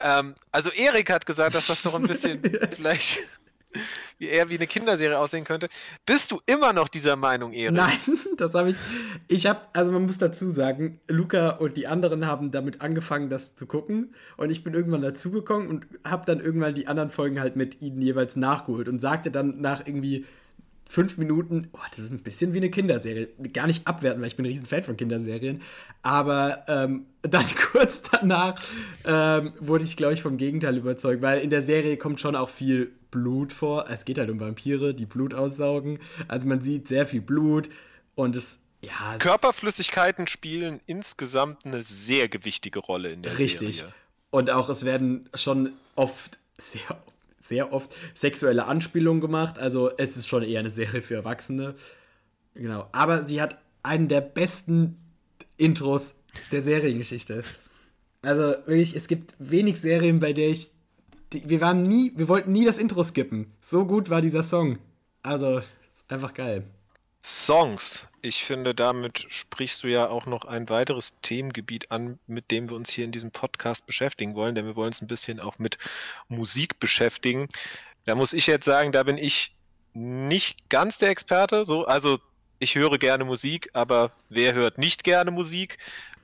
ähm, 0.00 0.34
also 0.52 0.70
Erik 0.70 1.10
hat 1.10 1.26
gesagt, 1.26 1.54
dass 1.54 1.66
das 1.66 1.84
noch 1.84 1.94
ein 1.94 2.02
bisschen 2.02 2.40
vielleicht 2.74 3.20
wie 4.18 4.26
eher 4.26 4.48
wie 4.48 4.56
eine 4.56 4.66
Kinderserie 4.66 5.18
aussehen 5.18 5.44
könnte. 5.44 5.68
Bist 6.04 6.30
du 6.30 6.40
immer 6.46 6.72
noch 6.72 6.88
dieser 6.88 7.16
Meinung, 7.16 7.52
Erik? 7.52 7.76
Nein, 7.76 7.98
das 8.36 8.54
habe 8.54 8.70
ich. 8.70 8.76
Ich 9.28 9.46
habe, 9.46 9.60
also 9.72 9.92
man 9.92 10.06
muss 10.06 10.18
dazu 10.18 10.50
sagen, 10.50 11.00
Luca 11.08 11.50
und 11.50 11.76
die 11.76 11.86
anderen 11.86 12.26
haben 12.26 12.50
damit 12.50 12.80
angefangen, 12.80 13.30
das 13.30 13.54
zu 13.54 13.66
gucken. 13.66 14.14
Und 14.36 14.50
ich 14.50 14.64
bin 14.64 14.74
irgendwann 14.74 15.02
dazugekommen 15.02 15.68
und 15.68 15.86
habe 16.04 16.24
dann 16.26 16.40
irgendwann 16.40 16.74
die 16.74 16.86
anderen 16.86 17.10
Folgen 17.10 17.40
halt 17.40 17.56
mit 17.56 17.82
ihnen 17.82 18.00
jeweils 18.00 18.36
nachgeholt 18.36 18.88
und 18.88 18.98
sagte 18.98 19.30
dann 19.30 19.60
nach 19.60 19.86
irgendwie 19.86 20.26
fünf 20.88 21.18
Minuten, 21.18 21.68
oh, 21.72 21.78
das 21.90 21.98
ist 21.98 22.12
ein 22.12 22.22
bisschen 22.22 22.52
wie 22.52 22.58
eine 22.58 22.70
Kinderserie. 22.70 23.28
Gar 23.52 23.66
nicht 23.66 23.86
abwerten, 23.86 24.20
weil 24.20 24.28
ich 24.28 24.36
bin 24.36 24.46
ein 24.46 24.50
riesen 24.50 24.66
Fan 24.66 24.84
von 24.84 24.96
Kinderserien. 24.96 25.60
Aber 26.02 26.64
ähm, 26.68 27.06
dann 27.22 27.44
kurz 27.72 28.02
danach 28.02 28.54
ähm, 29.04 29.52
wurde 29.58 29.84
ich, 29.84 29.96
glaube 29.96 30.14
ich, 30.14 30.22
vom 30.22 30.36
Gegenteil 30.36 30.76
überzeugt, 30.76 31.22
weil 31.22 31.40
in 31.40 31.50
der 31.50 31.62
Serie 31.62 31.96
kommt 31.96 32.20
schon 32.20 32.36
auch 32.36 32.50
viel 32.50 32.92
Blut 33.10 33.52
vor. 33.52 33.88
Es 33.90 34.04
geht 34.04 34.18
halt 34.18 34.30
um 34.30 34.40
Vampire, 34.40 34.94
die 34.94 35.06
Blut 35.06 35.34
aussaugen. 35.34 35.98
Also 36.28 36.46
man 36.46 36.60
sieht 36.60 36.88
sehr 36.88 37.06
viel 37.06 37.20
Blut 37.20 37.68
und 38.14 38.36
es 38.36 38.60
ja, 38.82 39.14
es 39.14 39.20
Körperflüssigkeiten 39.20 40.26
spielen 40.26 40.80
insgesamt 40.86 41.64
eine 41.64 41.82
sehr 41.82 42.28
gewichtige 42.28 42.78
Rolle 42.78 43.10
in 43.10 43.22
der 43.22 43.38
richtig. 43.38 43.58
Serie. 43.58 43.68
Richtig. 43.68 43.94
Und 44.30 44.50
auch 44.50 44.68
es 44.68 44.84
werden 44.84 45.28
schon 45.34 45.72
oft 45.94 46.38
sehr 46.58 47.00
sehr 47.46 47.72
oft 47.72 47.94
sexuelle 48.14 48.66
Anspielungen 48.66 49.20
gemacht. 49.20 49.58
Also 49.58 49.90
es 49.96 50.16
ist 50.16 50.28
schon 50.28 50.42
eher 50.42 50.60
eine 50.60 50.70
Serie 50.70 51.02
für 51.02 51.14
Erwachsene. 51.14 51.74
Genau. 52.54 52.88
Aber 52.92 53.24
sie 53.24 53.40
hat 53.40 53.58
einen 53.82 54.08
der 54.08 54.20
besten 54.20 54.98
Intros 55.56 56.14
der 56.52 56.62
Seriengeschichte. 56.62 57.44
Also 58.22 58.56
wirklich, 58.66 58.96
es 58.96 59.08
gibt 59.08 59.34
wenig 59.38 59.80
Serien, 59.80 60.20
bei 60.20 60.32
der 60.32 60.50
ich. 60.50 60.72
Die, 61.32 61.48
wir 61.48 61.60
waren 61.60 61.82
nie, 61.82 62.12
wir 62.16 62.28
wollten 62.28 62.52
nie 62.52 62.64
das 62.64 62.78
Intro 62.78 63.02
skippen. 63.02 63.52
So 63.60 63.84
gut 63.84 64.10
war 64.10 64.22
dieser 64.22 64.42
Song. 64.42 64.78
Also, 65.22 65.60
einfach 66.08 66.34
geil. 66.34 66.64
Songs. 67.22 68.06
Ich 68.22 68.44
finde, 68.44 68.72
damit 68.72 69.26
sprichst 69.28 69.82
du 69.82 69.88
ja 69.88 70.08
auch 70.08 70.26
noch 70.26 70.44
ein 70.44 70.68
weiteres 70.68 71.20
Themengebiet 71.22 71.90
an, 71.90 72.20
mit 72.28 72.52
dem 72.52 72.70
wir 72.70 72.76
uns 72.76 72.90
hier 72.90 73.04
in 73.04 73.10
diesem 73.10 73.32
Podcast 73.32 73.84
beschäftigen 73.86 74.36
wollen, 74.36 74.54
denn 74.54 74.64
wir 74.64 74.76
wollen 74.76 74.88
uns 74.88 75.02
ein 75.02 75.08
bisschen 75.08 75.40
auch 75.40 75.58
mit 75.58 75.76
Musik 76.28 76.78
beschäftigen. 76.78 77.48
Da 78.04 78.14
muss 78.14 78.32
ich 78.32 78.46
jetzt 78.46 78.64
sagen, 78.64 78.92
da 78.92 79.02
bin 79.02 79.18
ich 79.18 79.56
nicht 79.92 80.70
ganz 80.70 80.98
der 80.98 81.10
Experte. 81.10 81.64
So, 81.64 81.84
also 81.84 82.20
ich 82.60 82.76
höre 82.76 82.98
gerne 82.98 83.24
Musik, 83.24 83.70
aber 83.72 84.12
wer 84.28 84.54
hört 84.54 84.78
nicht 84.78 85.02
gerne 85.02 85.32
Musik? 85.32 85.78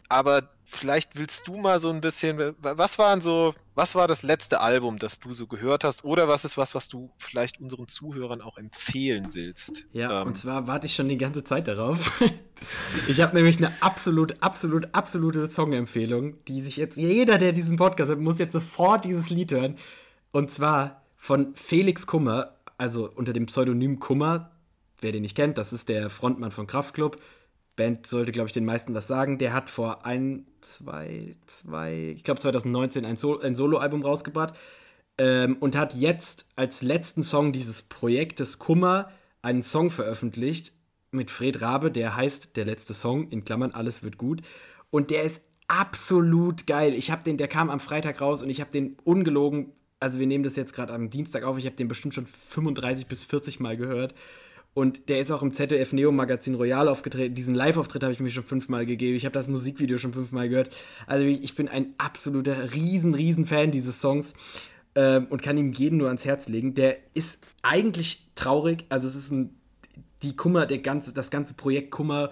Aber 0.08 0.50
vielleicht 0.72 1.16
willst 1.16 1.46
du 1.46 1.56
mal 1.56 1.78
so 1.78 1.90
ein 1.90 2.00
bisschen, 2.00 2.54
was 2.60 2.98
waren 2.98 3.20
so, 3.20 3.54
was 3.74 3.94
war 3.94 4.08
das 4.08 4.22
letzte 4.22 4.60
Album, 4.60 4.98
das 4.98 5.20
du 5.20 5.32
so 5.32 5.46
gehört 5.46 5.84
hast? 5.84 6.04
Oder 6.04 6.28
was 6.28 6.44
ist 6.44 6.56
was, 6.56 6.74
was 6.74 6.88
du 6.88 7.10
vielleicht 7.18 7.60
unseren 7.60 7.88
Zuhörern 7.88 8.40
auch 8.40 8.58
empfehlen 8.58 9.28
willst? 9.32 9.84
Ja, 9.92 10.22
ähm, 10.22 10.28
und 10.28 10.38
zwar 10.38 10.66
warte 10.66 10.86
ich 10.86 10.94
schon 10.94 11.08
die 11.08 11.18
ganze 11.18 11.44
Zeit 11.44 11.68
darauf. 11.68 12.22
ich 13.08 13.20
habe 13.20 13.36
nämlich 13.36 13.58
eine 13.58 13.72
absolut, 13.80 14.42
absolut, 14.42 14.88
absolute 14.92 15.48
Songempfehlung, 15.48 16.42
die 16.46 16.62
sich 16.62 16.76
jetzt, 16.76 16.96
jeder, 16.96 17.38
der 17.38 17.52
diesen 17.52 17.76
Podcast 17.76 18.10
hat, 18.10 18.18
muss 18.18 18.38
jetzt 18.38 18.54
sofort 18.54 19.04
dieses 19.04 19.30
Lied 19.30 19.52
hören. 19.52 19.76
Und 20.32 20.50
zwar 20.50 21.02
von 21.16 21.54
Felix 21.54 22.06
Kummer, 22.06 22.56
also 22.78 23.10
unter 23.14 23.32
dem 23.32 23.46
Pseudonym 23.46 24.00
Kummer. 24.00 24.50
Wer 25.00 25.12
den 25.12 25.22
nicht 25.22 25.36
kennt, 25.36 25.58
das 25.58 25.72
ist 25.72 25.88
der 25.88 26.10
Frontmann 26.10 26.50
von 26.50 26.66
Kraftklub. 26.66 27.16
Band 27.76 28.06
sollte, 28.06 28.32
glaube 28.32 28.48
ich, 28.48 28.52
den 28.52 28.64
meisten 28.64 28.94
was 28.94 29.06
sagen. 29.06 29.38
Der 29.38 29.52
hat 29.52 29.70
vor 29.70 30.04
ein, 30.04 30.46
zwei, 30.60 31.36
zwei, 31.46 32.14
ich 32.16 32.24
glaube 32.24 32.40
2019 32.40 33.04
ein, 33.04 33.16
so 33.16 33.40
ein 33.40 33.54
Soloalbum 33.54 34.02
rausgebracht 34.02 34.54
ähm, 35.18 35.56
und 35.60 35.76
hat 35.76 35.94
jetzt 35.94 36.46
als 36.56 36.82
letzten 36.82 37.22
Song 37.22 37.52
dieses 37.52 37.82
Projektes 37.82 38.58
Kummer 38.58 39.10
einen 39.42 39.62
Song 39.62 39.90
veröffentlicht 39.90 40.72
mit 41.10 41.30
Fred 41.30 41.60
Rabe, 41.60 41.90
der 41.90 42.16
heißt 42.16 42.56
Der 42.56 42.64
letzte 42.64 42.94
Song, 42.94 43.28
in 43.28 43.44
Klammern, 43.44 43.72
alles 43.72 44.02
wird 44.02 44.18
gut. 44.18 44.42
Und 44.90 45.10
der 45.10 45.22
ist 45.22 45.44
absolut 45.68 46.66
geil. 46.66 46.94
Ich 46.94 47.10
habe 47.10 47.24
den, 47.24 47.36
der 47.36 47.48
kam 47.48 47.70
am 47.70 47.80
Freitag 47.80 48.20
raus 48.20 48.42
und 48.42 48.50
ich 48.50 48.60
habe 48.60 48.70
den 48.70 48.96
ungelogen, 49.04 49.72
also 50.00 50.18
wir 50.18 50.26
nehmen 50.26 50.44
das 50.44 50.56
jetzt 50.56 50.74
gerade 50.74 50.92
am 50.92 51.10
Dienstag 51.10 51.44
auf, 51.44 51.58
ich 51.58 51.66
habe 51.66 51.76
den 51.76 51.88
bestimmt 51.88 52.14
schon 52.14 52.26
35 52.26 53.06
bis 53.06 53.24
40 53.24 53.60
Mal 53.60 53.76
gehört. 53.76 54.14
Und 54.74 55.10
der 55.10 55.20
ist 55.20 55.30
auch 55.30 55.42
im 55.42 55.52
ZDF 55.52 55.92
Neo 55.92 56.12
Magazin 56.12 56.54
Royal 56.54 56.88
aufgetreten. 56.88 57.34
Diesen 57.34 57.54
Live-Auftritt 57.54 58.02
habe 58.02 58.12
ich 58.12 58.20
mir 58.20 58.30
schon 58.30 58.44
fünfmal 58.44 58.86
gegeben. 58.86 59.16
Ich 59.16 59.26
habe 59.26 59.34
das 59.34 59.48
Musikvideo 59.48 59.98
schon 59.98 60.14
fünfmal 60.14 60.48
gehört. 60.48 60.74
Also 61.06 61.26
ich 61.26 61.54
bin 61.54 61.68
ein 61.68 61.94
absoluter 61.98 62.72
riesen, 62.72 63.12
riesen 63.12 63.44
Fan 63.44 63.70
dieses 63.70 64.00
Songs 64.00 64.34
ähm, 64.94 65.26
und 65.28 65.42
kann 65.42 65.58
ihm 65.58 65.72
jeden 65.72 65.98
nur 65.98 66.06
ans 66.06 66.24
Herz 66.24 66.48
legen. 66.48 66.74
Der 66.74 66.96
ist 67.12 67.44
eigentlich 67.62 68.30
traurig. 68.34 68.86
Also 68.88 69.08
es 69.08 69.14
ist 69.14 69.30
ein, 69.30 69.54
die 70.22 70.36
Kummer, 70.36 70.64
der 70.64 70.78
ganze, 70.78 71.12
das 71.12 71.30
ganze 71.30 71.52
Projekt 71.52 71.90
Kummer 71.90 72.30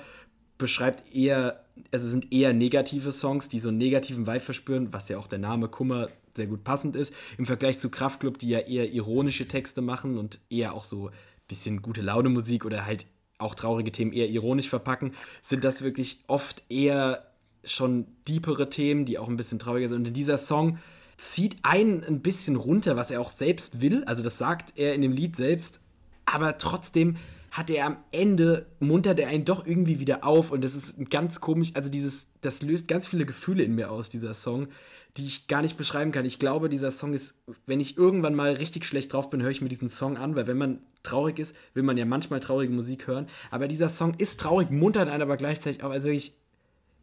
beschreibt 0.57 1.15
eher, 1.15 1.65
also 1.91 2.07
es 2.07 2.13
sind 2.13 2.33
eher 2.33 2.55
negative 2.55 3.13
Songs, 3.13 3.49
die 3.49 3.61
so 3.61 3.69
einen 3.69 3.79
negativen 3.79 4.27
Vibe 4.27 4.41
verspüren, 4.41 4.93
was 4.93 5.11
ja 5.11 5.19
auch 5.19 5.27
der 5.27 5.39
Name 5.39 5.69
Kummer 5.69 6.09
sehr 6.35 6.47
gut 6.47 6.65
passend 6.65 6.97
ist. 6.97 7.13
Im 7.39 7.47
Vergleich 7.47 7.79
zu 7.79 7.91
Kraftklub, 7.91 8.39
die 8.39 8.49
ja 8.49 8.61
eher 8.61 8.93
ironische 8.93 9.49
Texte 9.49 9.83
machen 9.83 10.17
und 10.17 10.39
eher 10.49 10.73
auch 10.75 10.85
so 10.85 11.11
bisschen 11.51 11.83
gute 11.83 12.01
Laune 12.01 12.31
Musik 12.31 12.65
oder 12.65 12.87
halt 12.87 13.07
auch 13.39 13.55
traurige 13.55 13.93
Themen 13.93 14.13
eher 14.13 14.29
ironisch 14.29 14.69
verpacken, 14.69 15.13
sind 15.43 15.65
das 15.65 15.83
wirklich 15.83 16.21
oft 16.27 16.63
eher 16.71 17.27
schon 17.65 18.07
deepere 18.27 18.71
Themen, 18.71 19.05
die 19.05 19.19
auch 19.19 19.29
ein 19.29 19.37
bisschen 19.37 19.59
trauriger 19.59 19.89
sind. 19.89 19.99
Und 19.99 20.09
in 20.09 20.15
dieser 20.15 20.39
Song 20.39 20.79
zieht 21.19 21.57
einen 21.63 22.03
ein 22.03 22.21
bisschen 22.21 22.57
runter, 22.57 22.97
was 22.97 23.11
er 23.11 23.21
auch 23.21 23.29
selbst 23.29 23.81
will. 23.81 24.05
Also 24.05 24.23
das 24.23 24.39
sagt 24.39 24.79
er 24.79 24.95
in 24.95 25.03
dem 25.03 25.13
Lied 25.13 25.37
selbst. 25.37 25.81
Aber 26.25 26.57
trotzdem 26.59 27.17
hat 27.51 27.69
er 27.69 27.87
am 27.87 27.97
Ende, 28.13 28.67
muntert 28.79 29.19
er 29.19 29.29
einen 29.29 29.45
doch 29.45 29.67
irgendwie 29.67 30.01
wieder 30.01 30.25
auf. 30.25 30.51
Und 30.51 30.63
das 30.63 30.75
ist 30.75 31.11
ganz 31.11 31.41
komisch. 31.41 31.73
Also 31.75 31.91
dieses, 31.91 32.31
das 32.41 32.63
löst 32.63 32.89
ganz 32.89 33.07
viele 33.07 33.27
Gefühle 33.27 33.65
in 33.65 33.75
mir 33.75 33.91
aus, 33.91 34.09
dieser 34.09 34.35
Song 34.35 34.69
die 35.17 35.27
ich 35.27 35.49
gar 35.49 35.63
nicht 35.63 35.77
beschreiben 35.77 36.13
kann. 36.13 36.25
Ich 36.25 36.39
glaube, 36.39 36.69
dieser 36.69 36.91
Song 36.91 37.15
ist, 37.15 37.43
wenn 37.67 37.81
ich 37.81 37.97
irgendwann 37.97 38.35
mal 38.35 38.53
richtig 38.53 38.85
schlecht 38.85 39.13
drauf 39.13 39.31
bin, 39.31 39.43
höre 39.43 39.51
ich 39.51 39.61
mir 39.61 39.69
diesen 39.69 39.89
Song 39.89 40.17
an, 40.17 40.37
weil 40.37 40.47
wenn 40.47 40.59
man 40.59 40.81
traurig 41.03 41.39
ist, 41.39 41.57
will 41.75 41.83
man 41.83 41.97
ja 41.97 42.05
manchmal 42.05 42.41
traurige 42.41 42.73
Musik 42.73 43.07
hören. 43.07 43.29
Aber 43.51 43.69
dieser 43.69 43.89
Song 43.89 44.15
ist 44.15 44.41
traurig, 44.41 44.71
muntert 44.71 45.09
einen 45.09 45.23
aber 45.23 45.37
gleichzeitig 45.37 45.83
auch. 45.83 45.91
Also 45.91 46.09
ich, 46.09 46.35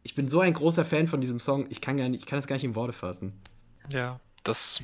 ich 0.02 0.14
bin 0.14 0.28
so 0.28 0.40
ein 0.40 0.54
großer 0.54 0.84
Fan 0.84 1.06
von 1.06 1.20
diesem 1.20 1.40
Song, 1.40 1.66
ich 1.70 1.80
kann, 1.80 1.96
gar 1.96 2.08
nicht, 2.08 2.20
ich 2.20 2.26
kann 2.26 2.38
es 2.38 2.46
gar 2.46 2.56
nicht 2.56 2.64
in 2.64 2.74
Worte 2.74 2.92
fassen. 2.92 3.38
Ja, 3.92 4.20
das 4.42 4.80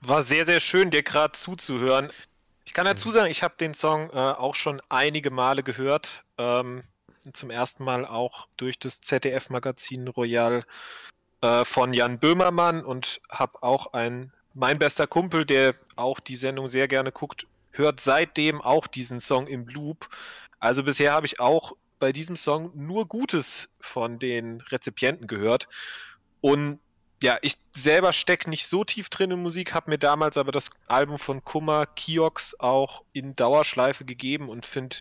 war 0.00 0.22
sehr, 0.22 0.46
sehr 0.46 0.60
schön, 0.60 0.90
dir 0.90 1.02
gerade 1.02 1.32
zuzuhören. 1.32 2.10
Ich 2.64 2.74
kann 2.74 2.84
dazu 2.84 3.10
sagen, 3.10 3.30
ich 3.30 3.42
habe 3.42 3.54
den 3.58 3.74
Song 3.74 4.10
äh, 4.10 4.16
auch 4.16 4.54
schon 4.54 4.80
einige 4.88 5.30
Male 5.30 5.62
gehört. 5.62 6.24
Ähm, 6.38 6.84
zum 7.32 7.50
ersten 7.50 7.84
Mal 7.84 8.04
auch 8.04 8.48
durch 8.56 8.78
das 8.78 9.00
ZDF-Magazin 9.00 10.08
Royal 10.08 10.64
äh, 11.42 11.64
von 11.64 11.92
Jan 11.92 12.18
Böhmermann 12.18 12.84
und 12.84 13.20
habe 13.30 13.62
auch 13.62 13.92
einen, 13.92 14.32
mein 14.54 14.78
bester 14.78 15.06
Kumpel, 15.06 15.44
der 15.44 15.74
auch 15.96 16.20
die 16.20 16.36
Sendung 16.36 16.68
sehr 16.68 16.88
gerne 16.88 17.12
guckt, 17.12 17.46
hört 17.72 18.00
seitdem 18.00 18.60
auch 18.62 18.86
diesen 18.86 19.20
Song 19.20 19.46
im 19.46 19.66
Loop. 19.66 20.08
Also 20.60 20.82
bisher 20.82 21.12
habe 21.12 21.26
ich 21.26 21.40
auch 21.40 21.76
bei 21.98 22.12
diesem 22.12 22.36
Song 22.36 22.70
nur 22.74 23.06
Gutes 23.06 23.70
von 23.80 24.18
den 24.18 24.60
Rezipienten 24.60 25.26
gehört. 25.26 25.68
Und 26.40 26.80
ja, 27.22 27.38
ich 27.42 27.56
selber 27.74 28.12
stecke 28.12 28.50
nicht 28.50 28.66
so 28.66 28.84
tief 28.84 29.08
drin 29.08 29.30
in 29.30 29.40
Musik, 29.40 29.74
habe 29.74 29.90
mir 29.90 29.98
damals 29.98 30.36
aber 30.36 30.52
das 30.52 30.70
Album 30.88 31.18
von 31.18 31.44
Kummer 31.44 31.86
Kiox 31.86 32.58
auch 32.58 33.04
in 33.12 33.36
Dauerschleife 33.36 34.04
gegeben 34.04 34.48
und 34.48 34.66
finde, 34.66 34.96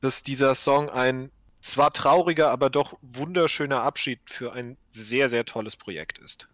dass 0.00 0.22
dieser 0.22 0.54
Song 0.54 0.88
ein 0.88 1.30
zwar 1.62 1.92
trauriger, 1.92 2.50
aber 2.50 2.68
doch 2.68 2.98
wunderschöner 3.00 3.82
Abschied 3.82 4.20
für 4.26 4.52
ein 4.52 4.76
sehr, 4.88 5.28
sehr 5.28 5.44
tolles 5.46 5.76
Projekt 5.76 6.18
ist. 6.18 6.48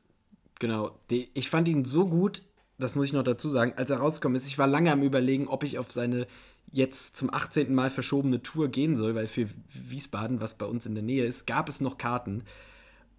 Genau. 0.60 0.98
Die, 1.10 1.30
ich 1.34 1.48
fand 1.48 1.66
ihn 1.68 1.84
so 1.84 2.06
gut, 2.06 2.42
das 2.78 2.94
muss 2.94 3.06
ich 3.06 3.12
noch 3.12 3.24
dazu 3.24 3.48
sagen, 3.48 3.72
als 3.76 3.90
er 3.90 3.98
rausgekommen 3.98 4.36
ist. 4.36 4.46
Ich 4.46 4.58
war 4.58 4.66
lange 4.66 4.92
am 4.92 5.02
Überlegen, 5.02 5.48
ob 5.48 5.64
ich 5.64 5.78
auf 5.78 5.90
seine 5.90 6.26
jetzt 6.70 7.16
zum 7.16 7.32
18. 7.32 7.74
Mal 7.74 7.90
verschobene 7.90 8.42
Tour 8.42 8.68
gehen 8.68 8.94
soll, 8.94 9.14
weil 9.14 9.26
für 9.26 9.48
Wiesbaden, 9.72 10.40
was 10.40 10.54
bei 10.54 10.66
uns 10.66 10.84
in 10.84 10.94
der 10.94 11.02
Nähe 11.02 11.24
ist, 11.24 11.46
gab 11.46 11.68
es 11.68 11.80
noch 11.80 11.96
Karten. 11.96 12.44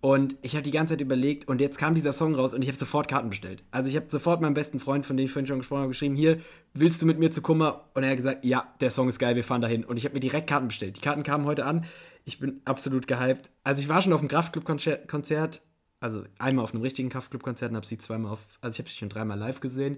Und 0.01 0.37
ich 0.41 0.53
habe 0.53 0.63
die 0.63 0.71
ganze 0.71 0.93
Zeit 0.93 1.01
überlegt 1.01 1.47
und 1.49 1.59
jetzt 1.59 1.77
kam 1.77 1.93
dieser 1.93 2.13
Song 2.13 2.33
raus 2.33 2.53
und 2.53 2.61
ich 2.61 2.69
habe 2.69 2.77
sofort 2.77 3.09
Karten 3.09 3.29
bestellt. 3.29 3.63
Also 3.69 3.89
ich 3.89 3.97
habe 3.97 4.05
sofort 4.09 4.39
meinem 4.39 4.53
besten 4.53 4.79
Freund, 4.79 5.05
von 5.05 5.17
dem 5.17 5.25
ich 5.25 5.31
vorhin 5.31 5.47
schon 5.47 5.59
gesprochen 5.59 5.81
habe, 5.81 5.89
geschrieben, 5.89 6.15
hier, 6.15 6.39
willst 6.73 7.01
du 7.01 7.05
mit 7.05 7.19
mir 7.19 7.31
zu 7.31 7.41
Kummer? 7.41 7.89
Und 7.93 8.03
er 8.03 8.11
hat 8.11 8.17
gesagt, 8.17 8.45
ja, 8.45 8.73
der 8.79 8.91
Song 8.91 9.09
ist 9.09 9.19
geil, 9.19 9.35
wir 9.35 9.43
fahren 9.43 9.61
dahin. 9.61 9.83
Und 9.83 9.97
ich 9.97 10.05
habe 10.05 10.13
mir 10.13 10.21
direkt 10.21 10.47
Karten 10.47 10.67
bestellt. 10.67 10.95
Die 10.95 11.01
Karten 11.01 11.23
kamen 11.23 11.43
heute 11.43 11.65
an. 11.65 11.83
Ich 12.23 12.39
bin 12.39 12.61
absolut 12.63 13.07
gehypt. 13.07 13.51
Also 13.63 13.81
ich 13.81 13.89
war 13.89 14.01
schon 14.01 14.13
auf 14.13 14.21
dem 14.21 14.29
Kraftclub-Konzert, 14.29 15.61
also 15.99 16.23
einmal 16.37 16.63
auf 16.63 16.73
einem 16.73 16.81
richtigen 16.83 17.09
Kraftclub-Konzert 17.09 17.71
und 17.71 17.75
habe 17.75 17.87
sie 17.87 17.97
zweimal 17.97 18.31
auf, 18.31 18.39
also 18.61 18.75
ich 18.75 18.79
habe 18.79 18.89
sie 18.89 18.95
schon 18.95 19.09
dreimal 19.09 19.37
live 19.37 19.59
gesehen. 19.59 19.97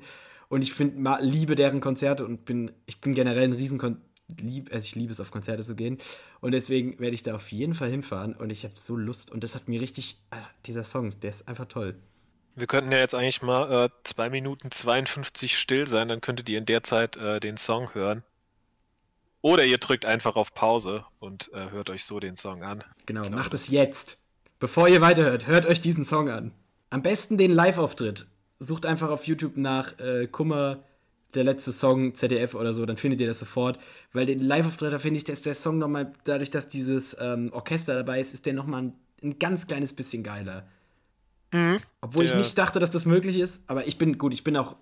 Und 0.49 0.63
ich 0.63 0.73
finde, 0.73 1.17
liebe 1.21 1.55
deren 1.55 1.79
Konzerte 1.79 2.25
und 2.25 2.43
bin, 2.43 2.71
ich 2.87 3.01
bin 3.01 3.13
generell 3.13 3.43
ein 3.43 3.53
riesen 3.53 3.77
lieb, 4.39 4.69
also 4.71 4.83
ich 4.83 4.95
liebe 4.95 5.11
es, 5.11 5.19
auf 5.19 5.31
Konzerte 5.31 5.63
zu 5.63 5.75
gehen. 5.75 5.97
Und 6.39 6.51
deswegen 6.53 6.99
werde 6.99 7.15
ich 7.15 7.23
da 7.23 7.35
auf 7.35 7.51
jeden 7.51 7.73
Fall 7.73 7.89
hinfahren 7.89 8.33
und 8.33 8.49
ich 8.49 8.63
habe 8.63 8.75
so 8.77 8.95
Lust. 8.95 9.31
Und 9.31 9.43
das 9.43 9.55
hat 9.55 9.67
mir 9.67 9.81
richtig, 9.81 10.17
ah, 10.31 10.37
dieser 10.65 10.83
Song, 10.83 11.19
der 11.19 11.29
ist 11.31 11.47
einfach 11.47 11.65
toll. 11.65 11.95
Wir 12.55 12.67
könnten 12.67 12.91
ja 12.91 12.97
jetzt 12.99 13.15
eigentlich 13.15 13.41
mal 13.41 13.85
äh, 13.85 13.89
2 14.03 14.29
Minuten 14.29 14.71
52 14.71 15.57
still 15.57 15.87
sein, 15.87 16.07
dann 16.07 16.21
könntet 16.21 16.49
ihr 16.49 16.57
in 16.57 16.65
der 16.65 16.83
Zeit 16.83 17.17
äh, 17.17 17.39
den 17.39 17.57
Song 17.57 17.93
hören. 17.93 18.23
Oder 19.41 19.65
ihr 19.65 19.79
drückt 19.79 20.05
einfach 20.05 20.35
auf 20.35 20.53
Pause 20.53 21.05
und 21.19 21.51
äh, 21.53 21.71
hört 21.71 21.89
euch 21.89 22.05
so 22.05 22.19
den 22.19 22.35
Song 22.35 22.63
an. 22.63 22.83
Genau, 23.05 23.21
glaube, 23.21 23.37
macht 23.37 23.53
es 23.53 23.69
jetzt. 23.69 24.17
Bevor 24.59 24.87
ihr 24.87 25.01
weiterhört, 25.01 25.47
hört 25.47 25.65
euch 25.65 25.81
diesen 25.81 26.05
Song 26.05 26.29
an. 26.29 26.51
Am 26.91 27.01
besten 27.01 27.37
den 27.37 27.51
Live-Auftritt. 27.51 28.27
Sucht 28.59 28.85
einfach 28.85 29.09
auf 29.09 29.25
YouTube 29.25 29.57
nach 29.57 29.97
äh, 29.97 30.27
Kummer, 30.27 30.83
der 31.33 31.43
letzte 31.43 31.71
Song, 31.71 32.15
ZDF 32.15 32.55
oder 32.55 32.73
so, 32.73 32.85
dann 32.85 32.97
findet 32.97 33.21
ihr 33.21 33.27
das 33.27 33.39
sofort. 33.39 33.79
Weil 34.13 34.25
den 34.25 34.39
Live-Auftritt, 34.39 34.93
da 34.93 34.99
finde 34.99 35.17
ich, 35.17 35.23
dass 35.23 35.41
der 35.41 35.55
Song 35.55 35.77
nochmal, 35.77 36.11
dadurch, 36.23 36.51
dass 36.51 36.67
dieses 36.67 37.15
ähm, 37.19 37.49
Orchester 37.53 37.95
dabei 37.95 38.19
ist, 38.19 38.33
ist 38.33 38.45
der 38.45 38.53
nochmal 38.53 38.83
ein, 38.83 38.93
ein 39.23 39.39
ganz 39.39 39.67
kleines 39.67 39.93
bisschen 39.93 40.23
geiler. 40.23 40.67
Mhm. 41.51 41.79
Obwohl 42.01 42.25
ja. 42.25 42.31
ich 42.31 42.37
nicht 42.37 42.57
dachte, 42.57 42.79
dass 42.79 42.91
das 42.91 43.05
möglich 43.05 43.39
ist, 43.39 43.63
aber 43.67 43.87
ich 43.87 43.97
bin, 43.97 44.17
gut, 44.17 44.33
ich 44.33 44.43
bin 44.43 44.57
auch, 44.57 44.75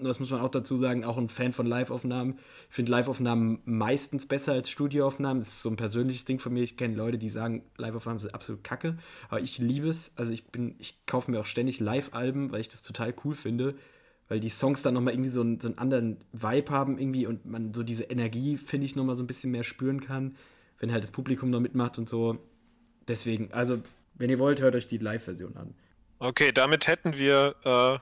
das 0.00 0.20
muss 0.20 0.30
man 0.30 0.40
auch 0.40 0.50
dazu 0.50 0.76
sagen, 0.76 1.04
auch 1.04 1.18
ein 1.18 1.28
Fan 1.28 1.52
von 1.52 1.66
Live-Aufnahmen. 1.66 2.38
Ich 2.68 2.76
finde 2.76 2.92
Live-Aufnahmen 2.92 3.60
meistens 3.64 4.26
besser 4.26 4.52
als 4.52 4.70
Studioaufnahmen. 4.70 5.40
Das 5.40 5.48
ist 5.48 5.62
so 5.62 5.70
ein 5.70 5.76
persönliches 5.76 6.24
Ding 6.24 6.38
von 6.38 6.52
mir. 6.52 6.62
Ich 6.62 6.76
kenne 6.76 6.94
Leute, 6.94 7.18
die 7.18 7.28
sagen, 7.28 7.64
Live-Aufnahmen 7.76 8.20
sind 8.20 8.32
absolut 8.32 8.62
kacke, 8.62 8.96
aber 9.28 9.40
ich 9.40 9.58
liebe 9.58 9.88
es. 9.88 10.12
Also 10.14 10.30
ich 10.32 10.46
bin, 10.46 10.76
ich 10.78 11.04
kaufe 11.06 11.30
mir 11.30 11.40
auch 11.40 11.46
ständig 11.46 11.80
Live-Alben, 11.80 12.52
weil 12.52 12.60
ich 12.60 12.68
das 12.68 12.82
total 12.82 13.12
cool 13.24 13.34
finde 13.34 13.74
weil 14.28 14.40
die 14.40 14.50
Songs 14.50 14.82
dann 14.82 14.94
nochmal 14.94 15.14
irgendwie 15.14 15.30
so 15.30 15.40
einen, 15.40 15.60
so 15.60 15.68
einen 15.68 15.78
anderen 15.78 16.18
Vibe 16.32 16.70
haben 16.70 16.98
irgendwie 16.98 17.26
und 17.26 17.46
man 17.46 17.72
so 17.74 17.82
diese 17.82 18.04
Energie, 18.04 18.56
finde 18.56 18.86
ich, 18.86 18.94
nochmal 18.94 19.16
so 19.16 19.22
ein 19.22 19.26
bisschen 19.26 19.50
mehr 19.50 19.64
spüren 19.64 20.00
kann, 20.00 20.36
wenn 20.78 20.92
halt 20.92 21.02
das 21.02 21.10
Publikum 21.10 21.50
noch 21.50 21.60
mitmacht 21.60 21.98
und 21.98 22.08
so. 22.08 22.38
Deswegen, 23.08 23.52
also, 23.52 23.82
wenn 24.14 24.30
ihr 24.30 24.38
wollt, 24.38 24.60
hört 24.60 24.74
euch 24.74 24.86
die 24.86 24.98
Live-Version 24.98 25.56
an. 25.56 25.74
Okay, 26.18 26.52
damit 26.52 26.86
hätten 26.86 27.16
wir 27.16 27.54
äh, 27.64 27.98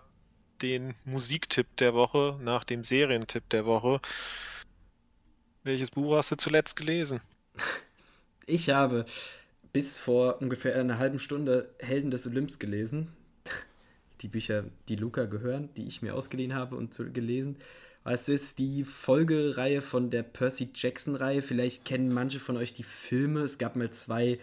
den 0.63 0.95
Musiktipp 1.05 1.77
der 1.77 1.95
Woche 1.95 2.39
nach 2.43 2.65
dem 2.65 2.83
Serientipp 2.83 3.49
der 3.51 3.67
Woche. 3.67 4.01
Welches 5.63 5.91
Buch 5.91 6.17
hast 6.17 6.31
du 6.31 6.37
zuletzt 6.37 6.77
gelesen? 6.77 7.21
Ich 8.49 8.71
habe 8.71 9.07
bis 9.73 9.99
vor 9.99 10.41
ungefähr 10.41 10.77
einer 10.77 11.01
halben 11.01 11.19
Stunde 11.19 11.75
Helden 11.81 12.13
des 12.13 12.29
Olymps 12.29 12.61
gelesen. 12.61 13.16
Die 14.23 14.29
Bücher, 14.29 14.65
die 14.89 14.97
Luca 14.97 15.25
gehören, 15.27 15.69
die 15.77 15.87
ich 15.87 16.03
mir 16.03 16.15
ausgeliehen 16.15 16.55
habe 16.55 16.77
und 16.77 16.97
gelesen. 17.13 17.57
Es 18.05 18.29
ist 18.29 18.61
die 18.61 18.85
Folgereihe 18.85 19.83
von 19.83 20.11
der 20.11 20.23
Percy 20.23 20.71
Jackson-Reihe. 20.73 21.43
Vielleicht 21.43 21.85
kennen 21.85 22.15
manche 22.15 22.39
von 22.39 22.57
euch 22.57 22.73
die 22.73 22.85
Filme. 22.85 23.41
Es 23.41 23.59
gab 23.59 23.75
mal 23.75 23.91
zwei 23.91 24.39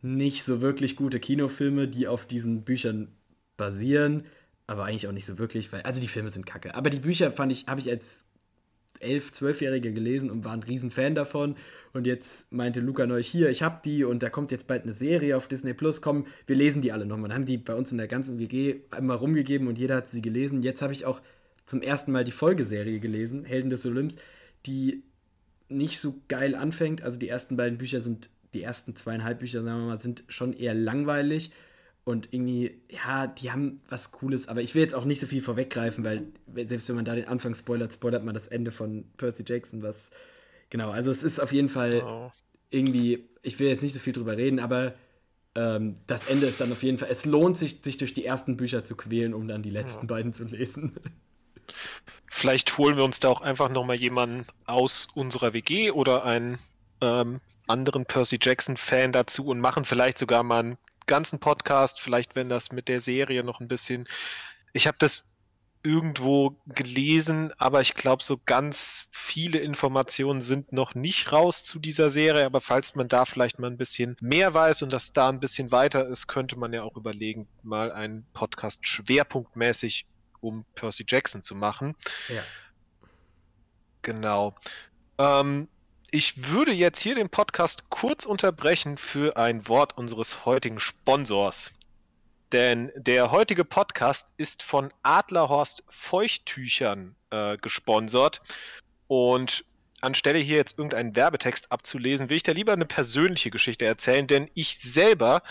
nicht 0.00 0.42
so 0.44 0.60
wirklich 0.60 0.96
gute 0.96 1.20
Kinofilme, 1.20 1.88
die 1.88 2.08
auf 2.08 2.26
diesen 2.26 2.64
Büchern 2.64 3.08
basieren, 3.56 4.24
aber 4.66 4.84
eigentlich 4.84 5.06
auch 5.06 5.12
nicht 5.12 5.26
so 5.26 5.38
wirklich, 5.38 5.72
weil 5.72 5.82
also 5.82 6.00
die 6.00 6.08
Filme 6.08 6.30
sind 6.30 6.46
kacke. 6.46 6.74
Aber 6.74 6.90
die 6.90 7.00
Bücher 7.00 7.30
fand 7.30 7.52
ich, 7.52 7.66
habe 7.66 7.80
ich 7.80 7.90
als 7.90 8.26
elf, 9.02 9.32
zwölfjährige 9.32 9.92
gelesen 9.92 10.30
und 10.30 10.44
war 10.44 10.52
ein 10.52 10.62
Riesenfan 10.62 11.14
davon. 11.14 11.56
Und 11.92 12.06
jetzt 12.06 12.50
meinte 12.52 12.80
Luca 12.80 13.06
neu 13.06 13.22
hier, 13.22 13.50
ich 13.50 13.62
habe 13.62 13.80
die 13.84 14.04
und 14.04 14.22
da 14.22 14.30
kommt 14.30 14.50
jetzt 14.50 14.66
bald 14.66 14.84
eine 14.84 14.92
Serie 14.92 15.36
auf 15.36 15.48
Disney 15.48 15.74
Plus. 15.74 16.00
Komm, 16.00 16.26
wir 16.46 16.56
lesen 16.56 16.82
die 16.82 16.92
alle 16.92 17.06
nochmal. 17.06 17.28
Dann 17.28 17.38
haben 17.38 17.46
die 17.46 17.58
bei 17.58 17.74
uns 17.74 17.92
in 17.92 17.98
der 17.98 18.08
ganzen 18.08 18.38
WG 18.38 18.76
einmal 18.90 19.16
rumgegeben 19.16 19.68
und 19.68 19.78
jeder 19.78 19.96
hat 19.96 20.08
sie 20.08 20.22
gelesen. 20.22 20.62
Jetzt 20.62 20.82
habe 20.82 20.92
ich 20.92 21.04
auch 21.04 21.20
zum 21.66 21.82
ersten 21.82 22.12
Mal 22.12 22.24
die 22.24 22.32
Folgeserie 22.32 23.00
gelesen, 23.00 23.44
Helden 23.44 23.70
des 23.70 23.86
Olymps, 23.86 24.16
die 24.66 25.02
nicht 25.68 25.98
so 25.98 26.20
geil 26.28 26.54
anfängt. 26.54 27.02
Also 27.02 27.18
die 27.18 27.28
ersten 27.28 27.56
beiden 27.56 27.78
Bücher 27.78 28.00
sind 28.00 28.30
die 28.54 28.62
ersten 28.62 28.94
zweieinhalb 28.96 29.38
Bücher, 29.38 29.62
sagen 29.62 29.80
wir 29.80 29.86
mal, 29.86 30.00
sind 30.00 30.24
schon 30.28 30.52
eher 30.52 30.74
langweilig. 30.74 31.52
Und 32.04 32.32
irgendwie, 32.32 32.82
ja, 32.90 33.28
die 33.28 33.52
haben 33.52 33.80
was 33.88 34.10
Cooles, 34.10 34.48
aber 34.48 34.60
ich 34.60 34.74
will 34.74 34.82
jetzt 34.82 34.94
auch 34.94 35.04
nicht 35.04 35.20
so 35.20 35.26
viel 35.26 35.40
vorweggreifen, 35.40 36.04
weil 36.04 36.26
selbst 36.66 36.88
wenn 36.88 36.96
man 36.96 37.04
da 37.04 37.14
den 37.14 37.28
Anfang 37.28 37.54
spoilert, 37.54 37.92
spoilert 37.92 38.24
man 38.24 38.34
das 38.34 38.48
Ende 38.48 38.72
von 38.72 39.04
Percy 39.16 39.44
Jackson, 39.46 39.82
was. 39.82 40.10
Genau, 40.70 40.90
also 40.90 41.10
es 41.10 41.22
ist 41.22 41.38
auf 41.38 41.52
jeden 41.52 41.68
Fall 41.68 42.02
oh. 42.02 42.32
irgendwie, 42.70 43.28
ich 43.42 43.58
will 43.60 43.68
jetzt 43.68 43.82
nicht 43.82 43.92
so 43.92 44.00
viel 44.00 44.12
drüber 44.12 44.36
reden, 44.36 44.58
aber 44.58 44.94
ähm, 45.54 45.96
das 46.06 46.26
Ende 46.26 46.46
ist 46.46 46.60
dann 46.60 46.72
auf 46.72 46.82
jeden 46.82 46.98
Fall, 46.98 47.08
es 47.10 47.24
lohnt 47.24 47.56
sich, 47.56 47.80
sich 47.82 47.98
durch 47.98 48.14
die 48.14 48.24
ersten 48.24 48.56
Bücher 48.56 48.82
zu 48.82 48.96
quälen, 48.96 49.34
um 49.34 49.46
dann 49.46 49.62
die 49.62 49.70
letzten 49.70 50.06
ja. 50.06 50.14
beiden 50.14 50.32
zu 50.32 50.44
lesen. 50.44 50.96
Vielleicht 52.26 52.78
holen 52.78 52.96
wir 52.96 53.04
uns 53.04 53.20
da 53.20 53.28
auch 53.28 53.42
einfach 53.42 53.68
nochmal 53.68 54.00
jemanden 54.00 54.46
aus 54.64 55.06
unserer 55.14 55.52
WG 55.52 55.90
oder 55.90 56.24
einen 56.24 56.58
ähm, 57.00 57.40
anderen 57.66 58.06
Percy 58.06 58.38
Jackson-Fan 58.40 59.12
dazu 59.12 59.46
und 59.46 59.60
machen 59.60 59.84
vielleicht 59.84 60.18
sogar 60.18 60.42
mal 60.42 60.60
einen 60.60 60.78
ganzen 61.06 61.38
Podcast, 61.38 62.00
vielleicht 62.00 62.36
wenn 62.36 62.48
das 62.48 62.72
mit 62.72 62.88
der 62.88 63.00
Serie 63.00 63.44
noch 63.44 63.60
ein 63.60 63.68
bisschen. 63.68 64.08
Ich 64.72 64.86
habe 64.86 64.96
das 64.98 65.32
irgendwo 65.84 66.56
gelesen, 66.66 67.52
aber 67.58 67.80
ich 67.80 67.94
glaube, 67.94 68.22
so 68.22 68.38
ganz 68.44 69.08
viele 69.10 69.58
Informationen 69.58 70.40
sind 70.40 70.72
noch 70.72 70.94
nicht 70.94 71.32
raus 71.32 71.64
zu 71.64 71.78
dieser 71.78 72.08
Serie. 72.08 72.46
Aber 72.46 72.60
falls 72.60 72.94
man 72.94 73.08
da 73.08 73.24
vielleicht 73.24 73.58
mal 73.58 73.68
ein 73.68 73.78
bisschen 73.78 74.16
mehr 74.20 74.54
weiß 74.54 74.82
und 74.82 74.92
das 74.92 75.12
da 75.12 75.28
ein 75.28 75.40
bisschen 75.40 75.72
weiter 75.72 76.06
ist, 76.06 76.28
könnte 76.28 76.56
man 76.56 76.72
ja 76.72 76.82
auch 76.82 76.96
überlegen, 76.96 77.48
mal 77.62 77.90
einen 77.90 78.24
Podcast 78.32 78.86
schwerpunktmäßig 78.86 80.06
um 80.40 80.64
Percy 80.74 81.04
Jackson 81.06 81.42
zu 81.42 81.54
machen. 81.54 81.94
Ja. 82.28 82.42
Genau. 84.02 84.54
Ähm, 85.18 85.68
ich 86.14 86.50
würde 86.50 86.72
jetzt 86.72 87.00
hier 87.00 87.14
den 87.14 87.30
Podcast 87.30 87.88
kurz 87.88 88.26
unterbrechen 88.26 88.98
für 88.98 89.38
ein 89.38 89.66
Wort 89.66 89.96
unseres 89.96 90.44
heutigen 90.44 90.78
Sponsors. 90.78 91.72
Denn 92.52 92.92
der 92.94 93.30
heutige 93.30 93.64
Podcast 93.64 94.34
ist 94.36 94.62
von 94.62 94.92
Adlerhorst 95.02 95.82
Feuchttüchern 95.88 97.16
äh, 97.30 97.56
gesponsert. 97.56 98.42
Und 99.08 99.64
anstelle 100.02 100.38
hier 100.38 100.58
jetzt 100.58 100.78
irgendeinen 100.78 101.16
Werbetext 101.16 101.72
abzulesen, 101.72 102.28
will 102.28 102.36
ich 102.36 102.42
da 102.42 102.52
lieber 102.52 102.74
eine 102.74 102.84
persönliche 102.84 103.50
Geschichte 103.50 103.86
erzählen, 103.86 104.26
denn 104.26 104.50
ich 104.52 104.78
selber 104.78 105.42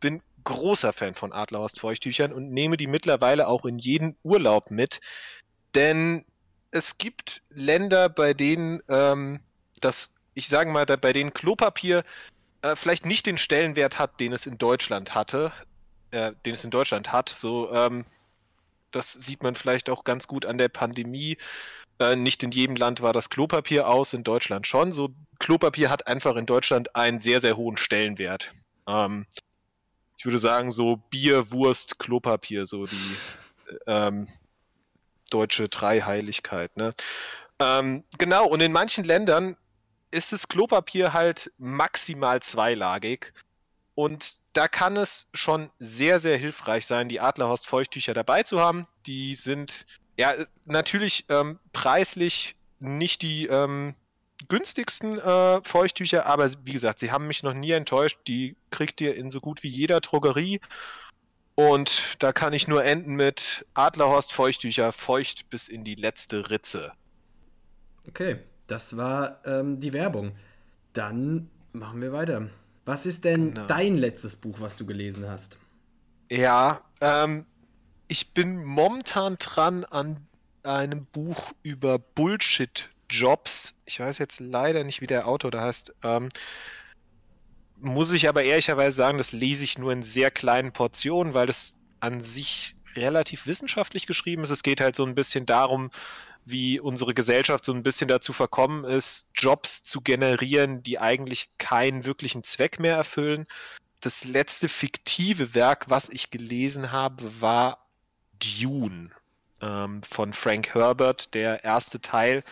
bin 0.00 0.22
großer 0.44 0.94
Fan 0.94 1.14
von 1.14 1.34
Adlerhorst 1.34 1.80
Feuchttüchern 1.80 2.32
und 2.32 2.50
nehme 2.50 2.78
die 2.78 2.86
mittlerweile 2.86 3.46
auch 3.46 3.66
in 3.66 3.78
jeden 3.78 4.16
Urlaub 4.22 4.70
mit. 4.70 5.00
Denn 5.74 6.24
es 6.70 6.96
gibt 6.96 7.42
Länder, 7.50 8.08
bei 8.08 8.32
denen 8.32 8.80
ähm, 8.88 9.40
dass 9.80 10.14
ich 10.38 10.48
sage 10.48 10.70
mal, 10.70 10.86
bei 10.86 11.12
denen 11.12 11.34
Klopapier 11.34 12.04
äh, 12.62 12.76
vielleicht 12.76 13.04
nicht 13.04 13.26
den 13.26 13.38
Stellenwert 13.38 13.98
hat, 13.98 14.20
den 14.20 14.32
es 14.32 14.46
in 14.46 14.56
Deutschland 14.56 15.14
hatte, 15.14 15.52
äh, 16.12 16.32
den 16.46 16.54
es 16.54 16.62
in 16.62 16.70
Deutschland 16.70 17.12
hat. 17.12 17.28
So, 17.28 17.72
ähm, 17.72 18.04
das 18.92 19.12
sieht 19.12 19.42
man 19.42 19.56
vielleicht 19.56 19.90
auch 19.90 20.04
ganz 20.04 20.28
gut 20.28 20.46
an 20.46 20.56
der 20.56 20.68
Pandemie. 20.68 21.38
Äh, 21.98 22.14
nicht 22.14 22.42
in 22.44 22.52
jedem 22.52 22.76
Land 22.76 23.02
war 23.02 23.12
das 23.12 23.30
Klopapier 23.30 23.88
aus, 23.88 24.14
in 24.14 24.22
Deutschland 24.22 24.68
schon. 24.68 24.92
So, 24.92 25.10
Klopapier 25.40 25.90
hat 25.90 26.06
einfach 26.06 26.36
in 26.36 26.46
Deutschland 26.46 26.94
einen 26.94 27.18
sehr, 27.18 27.40
sehr 27.40 27.56
hohen 27.56 27.76
Stellenwert. 27.76 28.52
Ähm, 28.86 29.26
ich 30.16 30.24
würde 30.24 30.38
sagen, 30.38 30.70
so 30.70 30.96
Bier, 31.10 31.50
Wurst, 31.50 31.98
Klopapier, 31.98 32.64
so 32.64 32.86
die 32.86 33.16
ähm, 33.86 34.28
deutsche 35.30 35.68
Dreiheiligkeit. 35.68 36.76
Ne? 36.76 36.92
Ähm, 37.58 38.04
genau, 38.18 38.46
und 38.46 38.60
in 38.60 38.72
manchen 38.72 39.04
Ländern 39.04 39.56
ist 40.10 40.32
das 40.32 40.48
Klopapier 40.48 41.12
halt 41.12 41.52
maximal 41.58 42.40
zweilagig. 42.40 43.32
Und 43.94 44.38
da 44.52 44.68
kann 44.68 44.96
es 44.96 45.28
schon 45.34 45.70
sehr, 45.78 46.20
sehr 46.20 46.36
hilfreich 46.36 46.86
sein, 46.86 47.08
die 47.08 47.20
Adlerhorst 47.20 47.66
Feuchttücher 47.66 48.14
dabei 48.14 48.42
zu 48.42 48.60
haben. 48.60 48.86
Die 49.06 49.34
sind 49.34 49.86
ja 50.16 50.34
natürlich 50.64 51.26
ähm, 51.28 51.58
preislich 51.72 52.56
nicht 52.80 53.22
die 53.22 53.46
ähm, 53.46 53.94
günstigsten 54.48 55.18
äh, 55.18 55.62
Feuchttücher, 55.62 56.26
aber 56.26 56.48
wie 56.62 56.72
gesagt, 56.72 57.00
sie 57.00 57.10
haben 57.10 57.26
mich 57.26 57.42
noch 57.42 57.54
nie 57.54 57.72
enttäuscht. 57.72 58.18
Die 58.28 58.56
kriegt 58.70 59.00
ihr 59.00 59.16
in 59.16 59.30
so 59.30 59.40
gut 59.40 59.62
wie 59.62 59.68
jeder 59.68 60.00
Drogerie. 60.00 60.60
Und 61.56 62.16
da 62.20 62.32
kann 62.32 62.52
ich 62.52 62.68
nur 62.68 62.84
enden 62.84 63.16
mit 63.16 63.66
Adlerhorst 63.74 64.32
Feuchttücher, 64.32 64.92
feucht 64.92 65.50
bis 65.50 65.66
in 65.66 65.82
die 65.82 65.96
letzte 65.96 66.50
Ritze. 66.50 66.92
Okay, 68.06 68.38
das 68.68 68.96
war 68.96 69.40
ähm, 69.44 69.80
die 69.80 69.92
Werbung. 69.92 70.32
Dann 70.92 71.50
machen 71.72 72.00
wir 72.00 72.12
weiter. 72.12 72.48
Was 72.84 73.04
ist 73.04 73.24
denn 73.24 73.54
genau. 73.54 73.66
dein 73.66 73.98
letztes 73.98 74.36
Buch, 74.36 74.60
was 74.60 74.76
du 74.76 74.86
gelesen 74.86 75.28
hast? 75.28 75.58
Ja, 76.30 76.80
ähm, 77.00 77.44
ich 78.06 78.32
bin 78.32 78.64
momentan 78.64 79.36
dran 79.38 79.84
an 79.84 80.26
einem 80.62 81.06
Buch 81.06 81.52
über 81.62 81.98
Bullshit-Jobs. 81.98 83.74
Ich 83.86 84.00
weiß 84.00 84.18
jetzt 84.18 84.40
leider 84.40 84.84
nicht, 84.84 85.00
wie 85.00 85.06
der 85.06 85.26
Autor 85.26 85.50
da 85.50 85.62
heißt. 85.62 85.94
Ähm, 86.02 86.28
muss 87.80 88.12
ich 88.12 88.28
aber 88.28 88.42
ehrlicherweise 88.42 88.96
sagen, 88.96 89.18
das 89.18 89.32
lese 89.32 89.64
ich 89.64 89.78
nur 89.78 89.92
in 89.92 90.02
sehr 90.02 90.30
kleinen 90.30 90.72
Portionen, 90.72 91.34
weil 91.34 91.46
das 91.46 91.76
an 92.00 92.20
sich 92.20 92.74
relativ 92.96 93.46
wissenschaftlich 93.46 94.06
geschrieben 94.06 94.42
ist. 94.42 94.50
Es 94.50 94.62
geht 94.62 94.80
halt 94.80 94.96
so 94.96 95.04
ein 95.04 95.14
bisschen 95.14 95.46
darum, 95.46 95.90
wie 96.50 96.80
unsere 96.80 97.14
Gesellschaft 97.14 97.64
so 97.64 97.72
ein 97.72 97.82
bisschen 97.82 98.08
dazu 98.08 98.32
verkommen 98.32 98.84
ist, 98.84 99.28
Jobs 99.34 99.82
zu 99.84 100.00
generieren, 100.00 100.82
die 100.82 100.98
eigentlich 100.98 101.50
keinen 101.58 102.04
wirklichen 102.04 102.44
Zweck 102.44 102.78
mehr 102.78 102.96
erfüllen. 102.96 103.46
Das 104.00 104.24
letzte 104.24 104.68
fiktive 104.68 105.54
Werk, 105.54 105.90
was 105.90 106.08
ich 106.08 106.30
gelesen 106.30 106.92
habe, 106.92 107.40
war 107.40 107.88
Dune 108.38 109.10
ähm, 109.60 110.02
von 110.02 110.32
Frank 110.32 110.74
Herbert, 110.74 111.34
der 111.34 111.64
erste 111.64 112.00
Teil. 112.00 112.44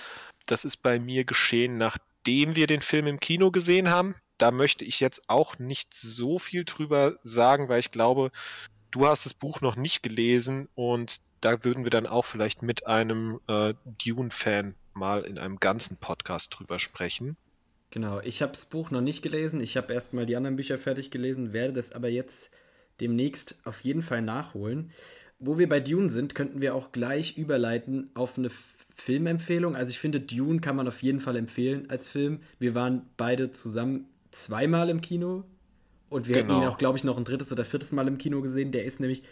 Das 0.46 0.64
ist 0.64 0.78
bei 0.78 0.98
mir 0.98 1.24
geschehen, 1.24 1.78
nachdem 1.78 2.56
wir 2.56 2.66
den 2.66 2.82
Film 2.82 3.06
im 3.06 3.20
Kino 3.20 3.50
gesehen 3.50 3.90
haben. 3.90 4.14
Da 4.38 4.50
möchte 4.50 4.84
ich 4.84 5.00
jetzt 5.00 5.30
auch 5.30 5.58
nicht 5.58 5.94
so 5.94 6.38
viel 6.38 6.64
drüber 6.64 7.16
sagen, 7.22 7.68
weil 7.68 7.80
ich 7.80 7.90
glaube, 7.90 8.30
du 8.90 9.06
hast 9.06 9.24
das 9.24 9.34
Buch 9.34 9.60
noch 9.60 9.76
nicht 9.76 10.02
gelesen 10.02 10.68
und 10.74 11.20
da 11.40 11.64
würden 11.64 11.84
wir 11.84 11.90
dann 11.90 12.06
auch 12.06 12.24
vielleicht 12.24 12.62
mit 12.62 12.86
einem 12.86 13.40
äh, 13.48 13.74
Dune-Fan 14.04 14.74
mal 14.94 15.22
in 15.22 15.38
einem 15.38 15.60
ganzen 15.60 15.96
Podcast 15.98 16.56
drüber 16.58 16.78
sprechen. 16.78 17.36
Genau, 17.90 18.20
ich 18.20 18.42
habe 18.42 18.52
das 18.52 18.66
Buch 18.66 18.90
noch 18.90 19.00
nicht 19.00 19.22
gelesen. 19.22 19.60
Ich 19.60 19.76
habe 19.76 19.92
erst 19.92 20.12
mal 20.12 20.26
die 20.26 20.36
anderen 20.36 20.56
Bücher 20.56 20.78
fertig 20.78 21.10
gelesen, 21.10 21.52
werde 21.52 21.74
das 21.74 21.92
aber 21.92 22.08
jetzt 22.08 22.50
demnächst 23.00 23.60
auf 23.64 23.82
jeden 23.82 24.02
Fall 24.02 24.22
nachholen. 24.22 24.90
Wo 25.38 25.58
wir 25.58 25.68
bei 25.68 25.80
Dune 25.80 26.08
sind, 26.08 26.34
könnten 26.34 26.62
wir 26.62 26.74
auch 26.74 26.92
gleich 26.92 27.36
überleiten 27.36 28.10
auf 28.14 28.38
eine 28.38 28.50
Filmempfehlung. 28.96 29.76
Also 29.76 29.90
ich 29.90 29.98
finde, 29.98 30.20
Dune 30.20 30.60
kann 30.60 30.76
man 30.76 30.88
auf 30.88 31.02
jeden 31.02 31.20
Fall 31.20 31.36
empfehlen 31.36 31.90
als 31.90 32.08
Film. 32.08 32.40
Wir 32.58 32.74
waren 32.74 33.02
beide 33.16 33.52
zusammen 33.52 34.08
zweimal 34.30 34.88
im 34.88 35.02
Kino 35.02 35.44
und 36.08 36.26
wir 36.26 36.36
genau. 36.36 36.54
hätten 36.54 36.62
ihn 36.62 36.68
auch, 36.68 36.78
glaube 36.78 36.96
ich, 36.96 37.04
noch 37.04 37.18
ein 37.18 37.24
drittes 37.24 37.52
oder 37.52 37.64
viertes 37.64 37.92
Mal 37.92 38.08
im 38.08 38.18
Kino 38.18 38.40
gesehen. 38.40 38.72
Der 38.72 38.84
ist 38.84 39.00
nämlich, 39.00 39.22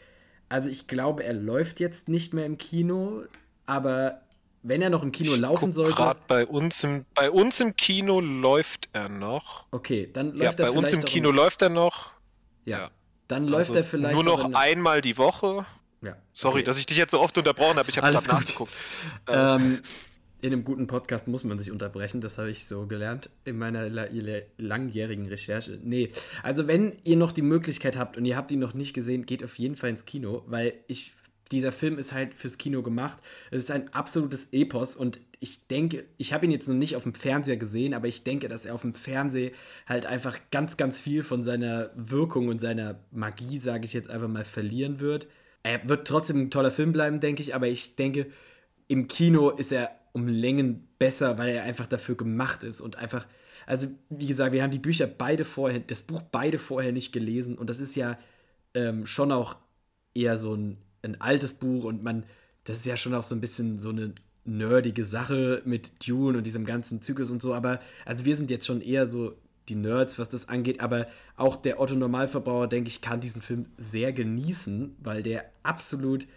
also 0.55 0.71
ich 0.71 0.87
glaube, 0.87 1.25
er 1.25 1.35
läuft 1.35 1.81
jetzt 1.81 2.09
nicht 2.09 2.33
mehr 2.33 2.47
im 2.47 2.59
Kino, 2.59 3.25
aber 3.67 4.21
wenn 4.63 4.83
er 4.83 4.89
noch 4.89 5.03
im 5.03 5.11
Kino 5.11 5.33
ich 5.33 5.41
laufen 5.41 5.73
sollte. 5.73 6.15
Bei 6.29 6.47
uns, 6.47 6.85
im, 6.85 7.05
bei 7.13 7.29
uns 7.29 7.59
im 7.59 7.75
Kino 7.75 8.21
läuft 8.21 8.89
er 8.93 9.09
noch. 9.09 9.65
Okay, 9.73 10.09
dann 10.13 10.31
läuft 10.31 10.61
ja, 10.61 10.67
er 10.67 10.71
Bei 10.71 10.79
uns 10.79 10.93
im 10.93 11.05
Kino 11.05 11.33
läuft 11.33 11.61
er 11.61 11.71
noch. 11.71 12.13
Ja. 12.67 12.79
ja. 12.79 12.91
Dann 13.27 13.49
läuft 13.49 13.71
also 13.71 13.81
er 13.81 13.85
vielleicht. 13.85 14.15
Nur 14.15 14.23
noch 14.23 14.55
einmal 14.55 15.01
die 15.01 15.19
Woche. 15.19 15.67
Ja. 16.03 16.15
Sorry, 16.33 16.59
okay. 16.59 16.63
dass 16.63 16.79
ich 16.79 16.87
dich 16.87 16.99
jetzt 16.99 17.11
so 17.11 17.21
oft 17.21 17.37
unterbrochen 17.37 17.77
habe. 17.77 17.91
Ich 17.91 17.99
habe 17.99 18.13
gerade 18.13 18.29
nachgeguckt. 18.29 18.73
Ähm, 19.27 19.83
in 20.45 20.53
einem 20.53 20.65
guten 20.65 20.87
Podcast 20.87 21.27
muss 21.27 21.43
man 21.43 21.59
sich 21.59 21.71
unterbrechen. 21.71 22.21
Das 22.21 22.37
habe 22.37 22.51
ich 22.51 22.67
so 22.67 22.87
gelernt 22.87 23.31
in 23.47 23.57
meiner 23.57 23.89
langjährigen 24.59 25.27
Recherche. 25.27 25.81
Nee, 25.83 26.11
also 26.43 26.69
wenn 26.69 26.93
ihr 27.03 27.17
noch 27.17 27.33
die 27.33 27.41
Möglichkeit 27.41 27.97
habt 27.97 28.19
und 28.19 28.27
ihr 28.27 28.37
habt 28.37 28.51
ihn 28.51 28.59
noch 28.59 28.75
nicht 28.75 28.93
gesehen, 28.93 29.25
geht 29.25 29.43
auf 29.43 29.59
jeden 29.59 29.75
Fall 29.75 29.89
ins 29.89 30.05
Kino, 30.05 30.43
weil 30.47 30.75
ich 30.87 31.15
dieser 31.51 31.73
Film 31.73 31.99
ist 31.99 32.13
halt 32.13 32.35
fürs 32.35 32.59
Kino 32.59 32.83
gemacht. 32.83 33.19
Es 33.51 33.65
ist 33.65 33.71
ein 33.71 33.95
absolutes 33.95 34.49
Epos 34.53 34.97
und 34.97 35.19
ich 35.41 35.67
denke, 35.67 36.05
ich 36.19 36.35
habe 36.35 36.45
ihn 36.45 36.51
jetzt 36.51 36.69
noch 36.69 36.75
nicht 36.75 36.95
auf 36.97 37.05
dem 37.05 37.15
Fernseher 37.15 37.57
gesehen, 37.57 37.95
aber 37.95 38.09
ich 38.09 38.23
denke, 38.23 38.49
dass 38.49 38.67
er 38.67 38.75
auf 38.75 38.83
dem 38.83 38.93
Fernseher 38.93 39.51
halt 39.87 40.05
einfach 40.05 40.39
ganz, 40.51 40.77
ganz 40.77 41.01
viel 41.01 41.23
von 41.23 41.43
seiner 41.43 41.91
Wirkung 41.97 42.49
und 42.49 42.61
seiner 42.61 43.01
Magie, 43.13 43.57
sage 43.57 43.87
ich 43.87 43.95
jetzt 43.95 44.11
einfach 44.11 44.29
mal, 44.29 44.45
verlieren 44.45 45.01
wird. 45.01 45.27
Er 45.63 45.89
wird 45.89 46.07
trotzdem 46.07 46.39
ein 46.39 46.51
toller 46.51 46.71
Film 46.71 46.93
bleiben, 46.93 47.21
denke 47.21 47.41
ich, 47.41 47.55
aber 47.55 47.67
ich 47.67 47.97
denke, 47.97 48.27
im 48.89 49.09
Kino 49.09 49.49
ist 49.49 49.73
er 49.73 49.91
um 50.15 50.29
Längen 50.29 50.89
besser, 50.99 51.37
weil 51.39 51.51
er 51.51 51.65
einfach 51.65 51.87
dafür 51.87 52.17
gemacht 52.17 52.65
ist 52.65 52.81
und 52.81 52.97
einfach, 52.97 53.27
also 53.67 53.89
wie 54.09 54.29
gesagt, 54.29 54.53
wir 54.53 54.63
haben 54.63 54.71
die 54.71 54.79
Bücher 54.79 55.07
beide 55.07 55.45
vorher, 55.45 55.81
das 55.81 56.03
Buch 56.03 56.23
beide 56.23 56.59
vorher 56.59 56.93
nicht 56.93 57.13
gelesen 57.13 57.59
und 57.59 57.69
das 57.69 57.81
ist 57.81 57.97
ja 57.97 58.17
ähm, 58.75 59.07
schon 59.07 59.33
auch 59.33 59.57
eher 60.15 60.39
so 60.39 60.55
ein, 60.55 60.79
ein 61.03 61.21
altes 61.21 61.55
Buch 61.55 61.85
und 61.85 62.03
man, 62.05 62.25
das 62.63 62.77
ist 62.77 62.87
ja 62.87 62.97
schon 62.97 63.13
auch 63.13 63.25
so 63.25 63.35
ein 63.35 63.41
bisschen 63.41 63.79
so 63.79 63.91
eine 63.91 64.15
nerdige 64.45 65.05
Sache 65.05 65.63
mit 65.65 66.07
Dune 66.07 66.39
und 66.39 66.45
diesem 66.45 66.65
ganzen 66.65 67.03
Zyklus 67.03 67.33
und 67.33 67.43
so, 67.43 67.53
aber 67.53 67.81
also 68.05 68.25
wir 68.25 68.37
sind 68.37 68.51
jetzt 68.51 68.67
schon 68.67 68.83
eher 68.83 69.09
so 69.09 69.37
die 69.69 69.75
Nerds, 69.75 70.19
was 70.19 70.29
das 70.29 70.49
angeht, 70.49 70.81
aber 70.81 71.09
auch 71.37 71.57
der 71.57 71.81
Otto 71.81 71.97
Normalverbraucher, 71.97 72.69
denke 72.69 72.89
ich, 72.89 73.01
kann 73.01 73.21
diesen 73.21 73.43
Film 73.43 73.67
sehr 73.79 74.13
genießen, 74.13 74.97
weil 75.03 75.23
der 75.23 75.47
absolut, 75.63 76.29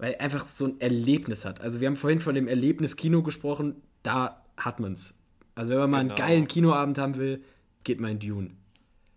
weil 0.00 0.14
er 0.14 0.22
einfach 0.22 0.46
so 0.48 0.64
ein 0.66 0.80
Erlebnis 0.80 1.44
hat. 1.44 1.60
Also 1.60 1.80
wir 1.80 1.86
haben 1.86 1.96
vorhin 1.96 2.20
von 2.20 2.34
dem 2.34 2.48
Erlebnis 2.48 2.96
Kino 2.96 3.22
gesprochen, 3.22 3.82
da 4.02 4.42
hat 4.56 4.80
man 4.80 4.94
es. 4.94 5.14
Also 5.54 5.74
wenn 5.74 5.80
man 5.80 5.90
mal 5.90 6.02
genau. 6.02 6.14
einen 6.14 6.28
geilen 6.28 6.48
Kinoabend 6.48 6.98
haben 6.98 7.16
will, 7.16 7.44
geht 7.84 8.00
man 8.00 8.12
in 8.12 8.18
Dune. 8.18 8.50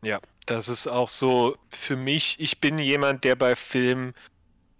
Ja, 0.03 0.19
das 0.45 0.67
ist 0.67 0.87
auch 0.87 1.07
so 1.07 1.55
für 1.69 1.95
mich, 1.95 2.35
ich 2.39 2.59
bin 2.59 2.77
jemand, 2.77 3.23
der 3.23 3.37
bei 3.37 3.55
Filmen 3.55 4.13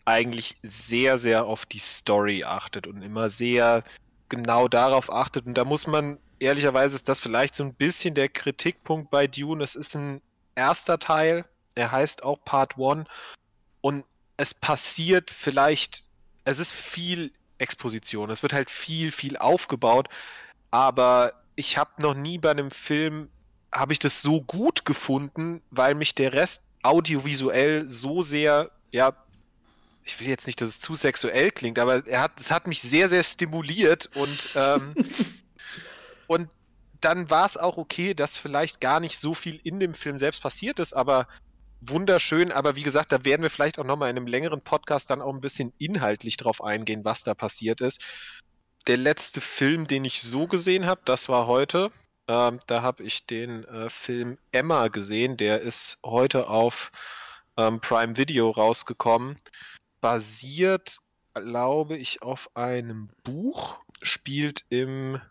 eigentlich 0.03 0.57
sehr, 0.61 1.17
sehr 1.17 1.45
auf 1.45 1.65
die 1.65 1.79
Story 1.79 2.43
achtet 2.43 2.85
und 2.85 3.01
immer 3.01 3.29
sehr 3.29 3.85
genau 4.27 4.67
darauf 4.67 5.11
achtet. 5.11 5.45
Und 5.45 5.53
da 5.53 5.63
muss 5.63 5.87
man 5.87 6.17
ehrlicherweise 6.39 6.95
ist 6.95 7.07
das 7.07 7.21
vielleicht 7.21 7.55
so 7.55 7.63
ein 7.63 7.73
bisschen 7.73 8.13
der 8.13 8.27
Kritikpunkt 8.27 9.09
bei 9.09 9.25
Dune. 9.25 9.63
Es 9.63 9.75
ist 9.75 9.95
ein 9.95 10.21
erster 10.55 10.99
Teil, 10.99 11.45
er 11.75 11.93
heißt 11.93 12.25
auch 12.25 12.43
Part 12.43 12.77
1 12.77 13.07
und 13.79 14.03
es 14.37 14.53
passiert 14.53 15.31
vielleicht, 15.31 16.05
es 16.45 16.59
ist 16.59 16.73
viel 16.73 17.31
Exposition, 17.57 18.29
es 18.29 18.41
wird 18.41 18.53
halt 18.53 18.69
viel, 18.69 19.11
viel 19.11 19.37
aufgebaut, 19.37 20.09
aber 20.71 21.33
ich 21.55 21.77
habe 21.77 22.01
noch 22.01 22.13
nie 22.13 22.37
bei 22.37 22.51
einem 22.51 22.71
Film, 22.71 23.29
habe 23.71 23.93
ich 23.93 23.99
das 23.99 24.21
so 24.21 24.41
gut 24.41 24.85
gefunden, 24.85 25.61
weil 25.71 25.95
mich 25.95 26.15
der 26.15 26.33
Rest 26.33 26.63
audiovisuell 26.83 27.89
so 27.89 28.21
sehr, 28.21 28.71
ja, 28.91 29.15
ich 30.03 30.19
will 30.19 30.27
jetzt 30.27 30.47
nicht, 30.47 30.59
dass 30.59 30.69
es 30.69 30.79
zu 30.79 30.95
sexuell 30.95 31.51
klingt, 31.51 31.79
aber 31.79 32.05
er 32.05 32.21
hat, 32.21 32.39
es 32.39 32.51
hat 32.51 32.67
mich 32.67 32.81
sehr, 32.81 33.07
sehr 33.07 33.23
stimuliert 33.23 34.09
und 34.15 34.49
ähm, 34.55 34.93
Und 36.27 36.49
dann 37.01 37.29
war 37.29 37.45
es 37.45 37.57
auch 37.57 37.77
okay, 37.77 38.13
dass 38.13 38.37
vielleicht 38.37 38.79
gar 38.79 38.99
nicht 38.99 39.19
so 39.19 39.33
viel 39.33 39.59
in 39.63 39.79
dem 39.79 39.93
Film 39.93 40.17
selbst 40.19 40.41
passiert 40.41 40.79
ist, 40.79 40.93
aber 40.93 41.27
wunderschön. 41.89 42.51
Aber 42.51 42.75
wie 42.75 42.83
gesagt, 42.83 43.11
da 43.11 43.25
werden 43.25 43.41
wir 43.41 43.49
vielleicht 43.49 43.79
auch 43.79 43.83
nochmal 43.83 44.09
in 44.09 44.17
einem 44.17 44.27
längeren 44.27 44.61
Podcast 44.61 45.09
dann 45.09 45.21
auch 45.21 45.33
ein 45.33 45.41
bisschen 45.41 45.73
inhaltlich 45.77 46.37
drauf 46.37 46.63
eingehen, 46.63 47.05
was 47.05 47.23
da 47.23 47.33
passiert 47.33 47.81
ist. 47.81 48.01
Der 48.87 48.97
letzte 48.97 49.41
Film, 49.41 49.87
den 49.87 50.05
ich 50.05 50.21
so 50.21 50.47
gesehen 50.47 50.85
habe, 50.85 51.01
das 51.05 51.29
war 51.29 51.47
heute. 51.47 51.91
Ähm, 52.27 52.59
da 52.67 52.81
habe 52.81 53.03
ich 53.03 53.25
den 53.25 53.63
äh, 53.65 53.89
Film 53.89 54.37
Emma 54.51 54.87
gesehen. 54.87 55.37
Der 55.37 55.61
ist 55.61 55.99
heute 56.05 56.47
auf 56.47 56.91
ähm, 57.57 57.79
Prime 57.79 58.17
Video 58.17 58.49
rausgekommen. 58.49 59.37
Basiert, 60.01 60.97
glaube 61.33 61.97
ich, 61.97 62.21
auf 62.21 62.49
einem 62.55 63.09
Buch. 63.23 63.79
Spielt 64.01 64.65
im 64.69 65.21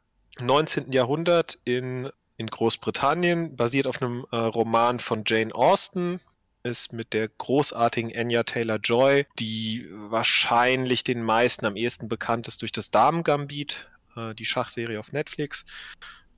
19. 0.40 0.92
Jahrhundert 0.92 1.58
in, 1.64 2.10
in 2.36 2.46
Großbritannien, 2.46 3.56
basiert 3.56 3.86
auf 3.86 4.00
einem 4.00 4.26
äh, 4.30 4.36
Roman 4.36 4.98
von 4.98 5.24
Jane 5.26 5.54
Austen, 5.54 6.20
ist 6.62 6.92
mit 6.92 7.12
der 7.12 7.28
großartigen 7.28 8.14
Anya 8.16 8.42
Taylor 8.44 8.76
Joy, 8.76 9.26
die 9.38 9.88
wahrscheinlich 9.90 11.04
den 11.04 11.22
meisten 11.22 11.66
am 11.66 11.76
ehesten 11.76 12.08
bekannt 12.08 12.48
ist 12.48 12.62
durch 12.62 12.72
das 12.72 12.90
Damen-Gambit, 12.90 13.88
äh, 14.16 14.34
die 14.34 14.44
Schachserie 14.44 14.98
auf 14.98 15.12
Netflix. 15.12 15.64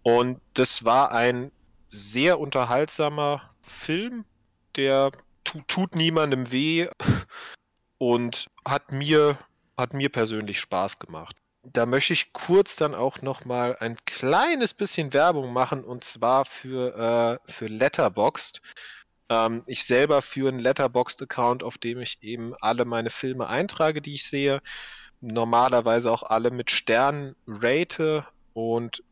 Und 0.03 0.41
das 0.55 0.85
war 0.85 1.13
ein 1.13 1.51
sehr 1.89 2.39
unterhaltsamer 2.39 3.51
Film, 3.63 4.25
der 4.77 5.13
tu 5.45 5.61
tut 5.67 5.95
niemandem 5.95 6.51
weh 6.51 6.89
und 7.99 8.47
hat 8.67 8.93
mir, 8.93 9.39
hat 9.77 9.95
mir 9.95 10.09
persönlich 10.09 10.61
Spaß 10.61 10.99
gemacht 10.99 11.37
da 11.73 11.87
möchte 11.87 12.13
ich 12.13 12.33
kurz 12.33 12.77
dann 12.77 12.95
auch 12.95 13.23
noch 13.23 13.45
mal 13.45 13.77
ein 13.81 13.97
kleines 14.05 14.75
bisschen 14.75 15.13
Werbung 15.13 15.53
machen 15.53 15.85
und 15.85 16.05
zwar 16.05 16.45
für, 16.45 17.41
äh, 17.47 17.53
für 17.53 17.67
Letterboxd. 17.67 18.61
Ähm, 19.35 19.63
ich 19.67 19.85
selber 19.85 20.23
führe 20.23 20.51
einen 20.51 20.61
Letterboxd-Account, 20.61 21.65
auf 21.65 21.79
dem 21.79 22.01
ich 22.01 22.19
eben 22.23 22.55
alle 22.61 22.85
meine 22.85 23.11
Filme 23.11 23.49
eintrage, 23.49 24.01
die 24.01 24.15
ich 24.15 24.25
sehe. 24.25 24.63
Normalerweise 25.21 26.11
auch 26.11 26.23
alle 26.23 26.51
mit 26.51 26.71
Sternen 26.71 27.35
rate 27.47 28.27
und 28.53 29.03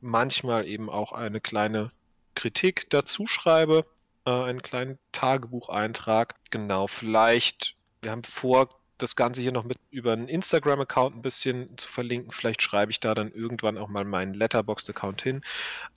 manchmal 0.00 0.66
eben 0.66 0.90
auch 0.90 1.12
eine 1.12 1.40
kleine 1.40 1.90
Kritik 2.34 2.88
dazu 2.90 3.26
schreibe, 3.26 3.84
äh, 4.24 4.30
einen 4.30 4.62
kleinen 4.62 4.98
Tagebucheintrag. 5.12 6.34
Genau, 6.50 6.86
vielleicht, 6.86 7.76
wir 8.02 8.10
haben 8.10 8.24
vor, 8.24 8.68
das 9.02 9.16
Ganze 9.16 9.40
hier 9.40 9.52
noch 9.52 9.64
mit 9.64 9.78
über 9.90 10.12
einen 10.12 10.28
Instagram-Account 10.28 11.16
ein 11.16 11.22
bisschen 11.22 11.76
zu 11.76 11.88
verlinken. 11.88 12.32
Vielleicht 12.32 12.62
schreibe 12.62 12.92
ich 12.92 13.00
da 13.00 13.14
dann 13.14 13.32
irgendwann 13.32 13.78
auch 13.78 13.88
mal 13.88 14.04
meinen 14.04 14.34
Letterboxd-Account 14.34 15.22
hin. 15.22 15.40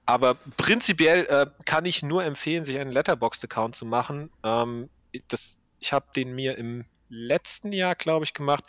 Aber 0.06 0.36
prinzipiell 0.58 1.26
äh, 1.28 1.45
kann 1.66 1.86
ich 1.86 2.04
nur 2.04 2.24
empfehlen, 2.24 2.66
sich 2.66 2.80
einen 2.80 2.91
Letterboxd-Account 2.91 3.76
zu 3.76 3.86
machen. 3.86 4.30
Ähm, 4.43 4.89
das, 5.28 5.60
ich 5.80 5.93
habe 5.93 6.06
den 6.16 6.34
mir 6.34 6.58
im 6.58 6.86
letzten 7.10 7.72
Jahr, 7.72 7.95
glaube 7.95 8.26
ich, 8.26 8.34
gemacht 8.34 8.66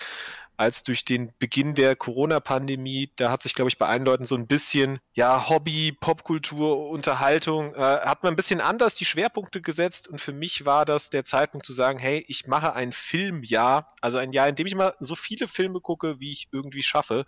als 0.57 0.83
durch 0.83 1.05
den 1.05 1.33
Beginn 1.39 1.75
der 1.75 1.97
Corona-Pandemie. 1.97 3.11
Da 3.17 3.31
hat 3.31 3.43
sich, 3.43 3.55
glaube 3.55 3.69
ich, 3.69 3.79
bei 3.79 3.87
allen 3.87 4.05
Leuten 4.05 4.25
so 4.25 4.37
ein 4.37 4.47
bisschen, 4.47 5.01
ja, 5.13 5.49
Hobby, 5.49 5.93
Popkultur, 5.93 6.89
Unterhaltung, 6.91 7.75
äh, 7.75 7.79
hat 7.79 8.23
man 8.23 8.35
ein 8.35 8.37
bisschen 8.37 8.61
anders 8.61 8.95
die 8.95 9.05
Schwerpunkte 9.05 9.61
gesetzt. 9.61 10.09
Und 10.09 10.21
für 10.21 10.33
mich 10.33 10.65
war 10.65 10.85
das 10.85 11.11
der 11.11 11.25
Zeitpunkt 11.25 11.67
zu 11.67 11.73
sagen, 11.73 11.99
hey, 11.99 12.25
ich 12.29 12.47
mache 12.47 12.75
ein 12.75 12.93
Filmjahr, 12.93 13.95
also 14.01 14.19
ein 14.19 14.33
Jahr, 14.33 14.49
in 14.49 14.55
dem 14.55 14.67
ich 14.67 14.75
mal 14.75 14.95
so 15.01 15.17
viele 15.17 15.49
Filme 15.49 15.81
gucke, 15.81 16.21
wie 16.21 16.31
ich 16.31 16.49
irgendwie 16.53 16.83
schaffe. 16.83 17.27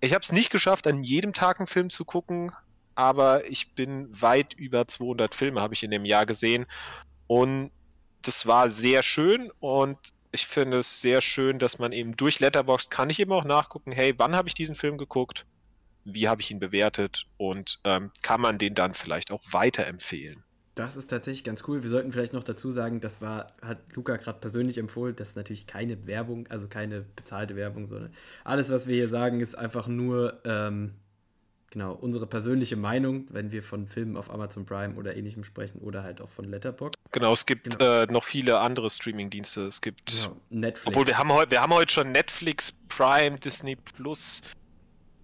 Ich 0.00 0.12
habe 0.12 0.22
es 0.22 0.32
nicht 0.32 0.50
geschafft, 0.50 0.86
an 0.86 1.02
jedem 1.02 1.32
Tag 1.32 1.58
einen 1.58 1.66
Film 1.66 1.90
zu 1.90 2.04
gucken, 2.04 2.52
aber 2.94 3.48
ich 3.48 3.74
bin 3.74 4.08
weit 4.10 4.54
über 4.54 4.86
200 4.86 5.34
Filme 5.34 5.60
habe 5.60 5.74
ich 5.74 5.82
in 5.82 5.90
dem 5.90 6.04
Jahr 6.04 6.26
gesehen 6.26 6.66
und 7.26 7.70
das 8.22 8.46
war 8.46 8.68
sehr 8.68 9.02
schön 9.02 9.50
und 9.60 9.98
ich 10.34 10.46
finde 10.46 10.78
es 10.78 11.00
sehr 11.00 11.20
schön, 11.20 11.58
dass 11.58 11.78
man 11.78 11.92
eben 11.92 12.16
durch 12.16 12.40
Letterboxd 12.40 12.90
kann 12.90 13.08
ich 13.08 13.20
eben 13.20 13.32
auch 13.32 13.44
nachgucken, 13.44 13.92
hey, 13.92 14.14
wann 14.18 14.34
habe 14.34 14.48
ich 14.48 14.54
diesen 14.54 14.74
Film 14.74 14.98
geguckt? 14.98 15.46
Wie 16.04 16.28
habe 16.28 16.42
ich 16.42 16.50
ihn 16.50 16.58
bewertet? 16.58 17.26
Und 17.36 17.78
ähm, 17.84 18.10
kann 18.22 18.40
man 18.40 18.58
den 18.58 18.74
dann 18.74 18.94
vielleicht 18.94 19.30
auch 19.30 19.42
weiterempfehlen? 19.52 20.42
Das 20.74 20.96
ist 20.96 21.08
tatsächlich 21.08 21.44
ganz 21.44 21.62
cool. 21.68 21.84
Wir 21.84 21.88
sollten 21.88 22.12
vielleicht 22.12 22.32
noch 22.32 22.42
dazu 22.42 22.72
sagen, 22.72 23.00
das 23.00 23.22
war, 23.22 23.46
hat 23.62 23.78
Luca 23.94 24.16
gerade 24.16 24.40
persönlich 24.40 24.76
empfohlen, 24.76 25.14
das 25.14 25.30
ist 25.30 25.36
natürlich 25.36 25.68
keine 25.68 26.04
Werbung, 26.08 26.48
also 26.48 26.66
keine 26.66 27.02
bezahlte 27.02 27.54
Werbung, 27.54 27.86
sondern 27.86 28.12
alles, 28.42 28.70
was 28.72 28.88
wir 28.88 28.96
hier 28.96 29.08
sagen, 29.08 29.40
ist 29.40 29.54
einfach 29.54 29.86
nur 29.86 30.40
ähm, 30.44 30.94
genau 31.74 31.92
unsere 31.92 32.26
persönliche 32.26 32.76
Meinung, 32.76 33.26
wenn 33.28 33.52
wir 33.52 33.62
von 33.62 33.86
Filmen 33.86 34.16
auf 34.16 34.30
Amazon 34.30 34.64
Prime 34.64 34.94
oder 34.94 35.16
ähnlichem 35.16 35.44
sprechen 35.44 35.80
oder 35.80 36.02
halt 36.02 36.22
auch 36.22 36.30
von 36.30 36.46
Letterboxd. 36.46 36.98
Genau, 37.10 37.32
es 37.32 37.44
gibt 37.44 37.78
genau. 37.78 38.02
Äh, 38.02 38.06
noch 38.06 38.24
viele 38.24 38.58
andere 38.60 38.88
Streaming-Dienste. 38.88 39.66
Es 39.66 39.82
gibt 39.82 40.06
genau. 40.06 40.36
Netflix. 40.50 40.86
Obwohl 40.86 41.06
wir 41.06 41.18
haben 41.18 41.32
heute, 41.32 41.50
wir 41.50 41.60
haben 41.60 41.74
heute 41.74 41.92
schon 41.92 42.12
Netflix, 42.12 42.72
Prime, 42.88 43.38
Disney 43.38 43.76
Plus, 43.76 44.40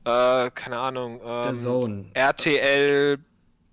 äh, 0.05 0.51
keine 0.51 0.79
Ahnung, 0.79 1.21
ähm, 1.25 1.55
The 1.55 1.61
Zone, 1.61 2.05
RTL, 2.15 3.19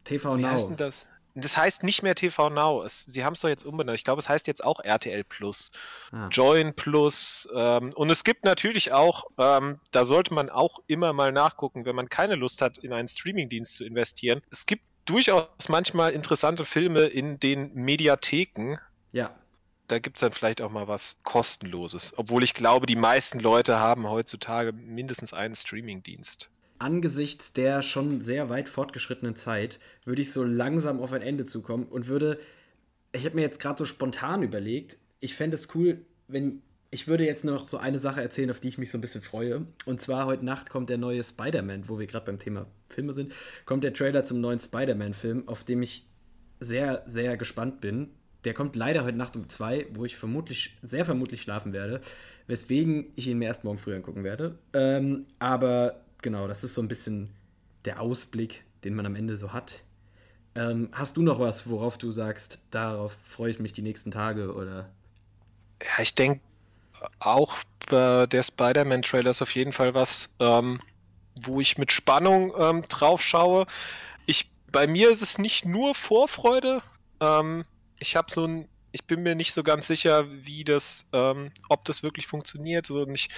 TV 0.04 0.36
Now. 0.36 0.40
Wie 0.40 0.46
heißt 0.46 0.70
denn 0.70 0.78
das? 0.78 1.10
Das 1.42 1.56
heißt 1.56 1.84
nicht 1.84 2.04
mehr 2.04 2.16
TV 2.16 2.50
Now. 2.50 2.84
Es, 2.84 3.06
sie 3.06 3.24
haben 3.24 3.34
es 3.34 3.42
doch 3.42 3.50
jetzt 3.50 3.66
umbenannt. 3.66 3.98
Ich 3.98 4.04
glaube, 4.04 4.20
es 4.20 4.30
heißt 4.30 4.48
jetzt 4.48 4.64
auch 4.64 4.80
RTL 4.80 5.24
Plus, 5.24 5.72
ah. 6.12 6.28
Join 6.32 6.74
Plus. 6.74 7.48
Ähm, 7.54 7.92
und 7.94 8.10
es 8.10 8.24
gibt 8.24 8.44
natürlich 8.44 8.92
auch, 8.92 9.26
ähm, 9.38 9.80
da 9.92 10.06
sollte 10.06 10.34
man 10.34 10.50
auch 10.50 10.80
immer 10.88 11.14
mal 11.14 11.32
nachgucken, 11.32 11.86
wenn 11.86 11.96
man 11.96 12.10
keine 12.10 12.36
Lust 12.36 12.62
hat, 12.62 12.78
in 12.80 12.94
einen 12.94 13.08
Streamingdienst 13.08 13.76
zu 13.76 13.86
investieren. 13.86 14.42
Es 14.50 14.66
gibt 14.66 14.84
durchaus 15.06 15.70
manchmal 15.70 16.12
interessante 16.12 16.66
Filme 16.66 17.02
in 17.02 17.40
den 17.40 17.74
Mediatheken. 17.74 18.78
Ja. 19.12 19.36
Da 19.88 20.00
gibt 20.00 20.18
es 20.18 20.22
dann 20.22 20.34
vielleicht 20.34 20.62
auch 20.62 20.70
mal 20.70 20.88
was 20.88 21.20
kostenloses. 21.24 22.14
Obwohl 22.18 22.44
ich 22.44 22.54
glaube, 22.54 22.88
die 22.88 22.98
meisten 22.98 23.40
Leute 23.40 23.80
haben 23.80 24.10
heutzutage 24.10 24.74
mindestens 24.74 25.34
einen 25.34 25.56
Streamingdienst 25.56 26.50
angesichts 26.80 27.54
der 27.54 27.82
schon 27.82 28.22
sehr 28.22 28.50
weit 28.50 28.70
fortgeschrittenen 28.70 29.36
Zeit 29.36 29.80
würde 30.06 30.22
ich 30.22 30.32
so 30.32 30.44
langsam 30.44 31.00
auf 31.00 31.14
ein 31.14 31.22
Ende 31.22 31.46
zukommen 31.46 31.86
und 31.86 32.08
würde, 32.08 32.40
ich 33.12 33.26
habe 33.26 33.36
mir 33.36 33.42
jetzt 33.42 33.60
gerade 33.60 33.78
so 33.78 33.86
spontan 33.86 34.44
überlegt, 34.44 34.98
ich 35.20 35.36
fände 35.36 35.56
es 35.56 35.74
cool, 35.76 36.06
wenn 36.28 36.62
ich 36.90 37.08
würde 37.08 37.26
jetzt 37.26 37.44
noch 37.44 37.68
so 37.68 37.78
eine 37.78 38.00
Sache 38.00 38.22
erzählen, 38.22 38.50
auf 38.50 38.60
die 38.60 38.70
ich 38.70 38.78
mich 38.78 38.92
so 38.92 38.98
ein 38.98 39.02
bisschen 39.02 39.22
freue. 39.22 39.66
Und 39.86 40.02
zwar 40.02 40.26
heute 40.26 40.46
Nacht 40.46 40.70
kommt 40.70 40.90
der 40.90 40.98
neue 40.98 41.24
Spider-Man, 41.24 41.90
wo 41.90 42.00
wir 42.00 42.08
gerade 42.08 42.26
beim 42.26 42.40
Thema 42.40 42.66
Filme 42.88 43.14
sind, 43.14 43.34
kommt 43.66 43.84
der 43.84 43.94
Trailer 43.94 44.24
zum 44.24 44.40
neuen 44.40 44.60
Spider-Man-Film, 44.60 45.48
auf 45.48 45.64
dem 45.64 45.82
ich 45.82 46.08
sehr, 46.60 47.04
sehr 47.06 47.36
gespannt 47.38 47.82
bin. 47.82 48.10
Der 48.46 48.54
kommt 48.54 48.76
leider 48.76 49.04
heute 49.04 49.18
Nacht 49.18 49.36
um 49.36 49.50
zwei, 49.50 49.88
wo 49.94 50.06
ich 50.06 50.16
vermutlich, 50.16 50.78
sehr 50.82 51.04
vermutlich 51.04 51.42
schlafen 51.42 51.74
werde, 51.74 52.00
weswegen 52.48 53.08
ich 53.16 53.28
ihn 53.28 53.38
mir 53.38 53.46
erst 53.46 53.66
morgen 53.66 53.80
früh 53.80 53.94
angucken 53.94 54.24
werde. 54.24 54.58
Ähm, 54.74 55.26
aber 55.40 56.06
genau, 56.22 56.48
das 56.48 56.64
ist 56.64 56.74
so 56.74 56.82
ein 56.82 56.88
bisschen 56.88 57.30
der 57.86 58.02
Ausblick, 58.02 58.64
den 58.84 58.96
man 58.96 59.06
am 59.06 59.16
Ende 59.16 59.38
so 59.38 59.54
hat. 59.54 59.84
Ähm, 60.56 60.90
hast 60.92 61.18
du 61.18 61.22
noch 61.22 61.40
was, 61.40 61.70
worauf 61.70 61.98
du 61.98 62.12
sagst, 62.12 62.60
darauf 62.72 63.16
freue 63.24 63.52
ich 63.52 63.60
mich 63.60 63.74
die 63.74 63.82
nächsten 63.84 64.12
Tage 64.12 64.54
oder? 64.54 64.90
Ja, 65.84 66.02
ich 66.02 66.16
denke 66.16 66.42
auch 67.20 67.56
äh, 67.92 68.28
der 68.28 68.44
Spider-Man-Trailer 68.44 69.32
ist 69.32 69.42
auf 69.42 69.54
jeden 69.54 69.72
Fall 69.72 69.94
was, 69.94 70.34
ähm, 70.40 70.82
wo 71.44 71.62
ich 71.62 71.78
mit 71.78 71.92
Spannung 71.92 72.54
ähm, 72.58 72.84
drauf 72.88 73.22
schaue. 73.22 73.68
Ich, 74.26 74.50
bei 74.72 74.88
mir 74.88 75.10
ist 75.10 75.22
es 75.22 75.38
nicht 75.38 75.66
nur 75.66 75.96
Vorfreude. 75.96 76.82
Ähm, 77.20 77.66
ich 78.00 78.16
habe 78.16 78.32
so 78.32 78.46
ein, 78.46 78.68
ich 78.92 79.06
bin 79.06 79.24
mir 79.24 79.36
nicht 79.36 79.54
so 79.54 79.64
ganz 79.64 79.88
sicher, 79.88 80.26
wie 80.30 80.64
das, 80.64 81.08
ähm, 81.14 81.52
ob 81.70 81.86
das 81.86 82.04
wirklich 82.04 82.28
funktioniert. 82.28 82.90
Also 82.90 83.08
ich 83.08 83.30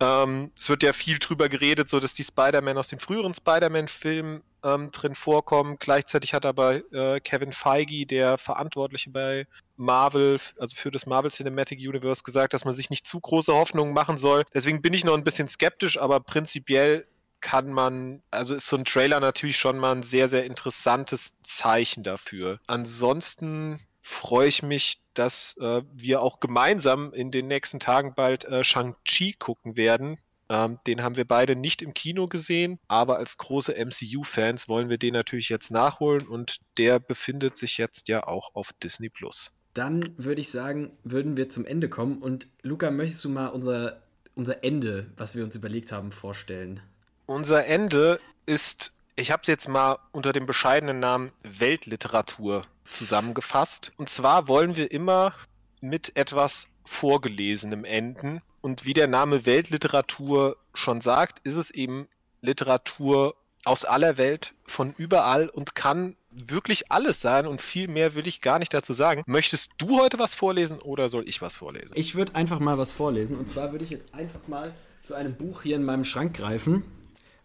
ähm, 0.00 0.50
es 0.58 0.68
wird 0.68 0.82
ja 0.82 0.92
viel 0.92 1.18
drüber 1.18 1.48
geredet, 1.48 1.88
so 1.88 2.00
dass 2.00 2.14
die 2.14 2.24
Spider-Man 2.24 2.76
aus 2.78 2.88
den 2.88 2.98
früheren 2.98 3.34
Spider-Man-Filmen 3.34 4.42
ähm, 4.62 4.90
drin 4.90 5.14
vorkommen. 5.14 5.76
Gleichzeitig 5.78 6.34
hat 6.34 6.44
aber 6.44 6.82
äh, 6.92 7.20
Kevin 7.20 7.52
Feige, 7.52 8.06
der 8.06 8.36
Verantwortliche 8.36 9.10
bei 9.10 9.46
Marvel, 9.76 10.38
also 10.58 10.76
für 10.76 10.90
das 10.90 11.06
Marvel 11.06 11.30
Cinematic 11.30 11.80
Universe, 11.80 12.22
gesagt, 12.22 12.52
dass 12.52 12.64
man 12.64 12.74
sich 12.74 12.90
nicht 12.90 13.06
zu 13.06 13.20
große 13.20 13.54
Hoffnungen 13.54 13.94
machen 13.94 14.18
soll. 14.18 14.44
Deswegen 14.52 14.82
bin 14.82 14.92
ich 14.92 15.04
noch 15.04 15.14
ein 15.14 15.24
bisschen 15.24 15.48
skeptisch, 15.48 15.98
aber 15.98 16.20
prinzipiell 16.20 17.06
kann 17.40 17.70
man, 17.70 18.22
also 18.30 18.54
ist 18.54 18.66
so 18.66 18.76
ein 18.76 18.84
Trailer 18.84 19.20
natürlich 19.20 19.56
schon 19.56 19.78
mal 19.78 19.92
ein 19.92 20.02
sehr, 20.02 20.28
sehr 20.28 20.44
interessantes 20.44 21.36
Zeichen 21.42 22.02
dafür. 22.02 22.58
Ansonsten 22.66 23.80
freue 24.02 24.48
ich 24.48 24.62
mich, 24.62 25.00
dass 25.18 25.56
äh, 25.58 25.82
wir 25.92 26.20
auch 26.20 26.40
gemeinsam 26.40 27.12
in 27.12 27.30
den 27.30 27.48
nächsten 27.48 27.80
Tagen 27.80 28.14
bald 28.14 28.44
äh, 28.44 28.62
Shang-Chi 28.62 29.34
gucken 29.34 29.76
werden. 29.76 30.18
Ähm, 30.48 30.78
den 30.86 31.02
haben 31.02 31.16
wir 31.16 31.24
beide 31.24 31.56
nicht 31.56 31.82
im 31.82 31.92
Kino 31.94 32.28
gesehen, 32.28 32.78
aber 32.86 33.16
als 33.16 33.36
große 33.36 33.74
MCU-Fans 33.74 34.68
wollen 34.68 34.88
wir 34.88 34.98
den 34.98 35.14
natürlich 35.14 35.48
jetzt 35.48 35.70
nachholen 35.70 36.26
und 36.26 36.60
der 36.78 37.00
befindet 37.00 37.58
sich 37.58 37.78
jetzt 37.78 38.08
ja 38.08 38.26
auch 38.26 38.54
auf 38.54 38.72
Disney 38.74 39.08
Plus. 39.08 39.52
Dann 39.74 40.14
würde 40.16 40.40
ich 40.40 40.50
sagen, 40.50 40.92
würden 41.02 41.36
wir 41.36 41.48
zum 41.48 41.66
Ende 41.66 41.88
kommen 41.88 42.22
und 42.22 42.46
Luca, 42.62 42.90
möchtest 42.90 43.24
du 43.24 43.28
mal 43.28 43.48
unser, 43.48 44.00
unser 44.34 44.62
Ende, 44.62 45.10
was 45.16 45.34
wir 45.34 45.44
uns 45.44 45.56
überlegt 45.56 45.90
haben, 45.92 46.12
vorstellen? 46.12 46.80
Unser 47.26 47.66
Ende 47.66 48.20
ist, 48.46 48.94
ich 49.16 49.32
habe 49.32 49.42
es 49.42 49.48
jetzt 49.48 49.68
mal 49.68 49.98
unter 50.12 50.32
dem 50.32 50.46
bescheidenen 50.46 51.00
Namen 51.00 51.32
Weltliteratur 51.42 52.64
zusammengefasst. 52.86 53.92
Und 53.96 54.08
zwar 54.08 54.48
wollen 54.48 54.76
wir 54.76 54.90
immer 54.90 55.34
mit 55.80 56.16
etwas 56.16 56.68
Vorgelesenem 56.84 57.84
enden. 57.84 58.42
Und 58.60 58.84
wie 58.84 58.94
der 58.94 59.06
Name 59.06 59.46
Weltliteratur 59.46 60.56
schon 60.74 61.00
sagt, 61.00 61.46
ist 61.46 61.56
es 61.56 61.70
eben 61.70 62.08
Literatur 62.40 63.34
aus 63.64 63.84
aller 63.84 64.16
Welt, 64.16 64.54
von 64.64 64.94
überall 64.96 65.48
und 65.48 65.74
kann 65.74 66.16
wirklich 66.30 66.92
alles 66.92 67.20
sein 67.20 67.46
und 67.46 67.60
viel 67.60 67.88
mehr 67.88 68.14
will 68.14 68.28
ich 68.28 68.40
gar 68.40 68.58
nicht 68.58 68.72
dazu 68.72 68.92
sagen. 68.92 69.22
Möchtest 69.26 69.72
du 69.78 69.98
heute 69.98 70.18
was 70.18 70.34
vorlesen 70.34 70.78
oder 70.78 71.08
soll 71.08 71.28
ich 71.28 71.42
was 71.42 71.56
vorlesen? 71.56 71.94
Ich 71.96 72.14
würde 72.14 72.34
einfach 72.34 72.60
mal 72.60 72.78
was 72.78 72.92
vorlesen 72.92 73.36
und 73.36 73.48
zwar 73.48 73.72
würde 73.72 73.84
ich 73.84 73.90
jetzt 73.90 74.14
einfach 74.14 74.46
mal 74.46 74.72
zu 75.00 75.14
einem 75.14 75.34
Buch 75.34 75.62
hier 75.62 75.76
in 75.76 75.84
meinem 75.84 76.04
Schrank 76.04 76.34
greifen 76.34 76.84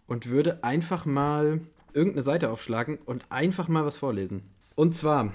und 0.08 0.28
würde 0.28 0.64
einfach 0.64 1.06
mal 1.06 1.62
irgendeine 1.94 2.22
Seite 2.22 2.50
aufschlagen 2.52 2.98
und 3.06 3.26
einfach 3.30 3.68
mal 3.68 3.86
was 3.86 3.98
vorlesen. 3.98 4.51
Und 4.76 4.96
zwar, 4.96 5.34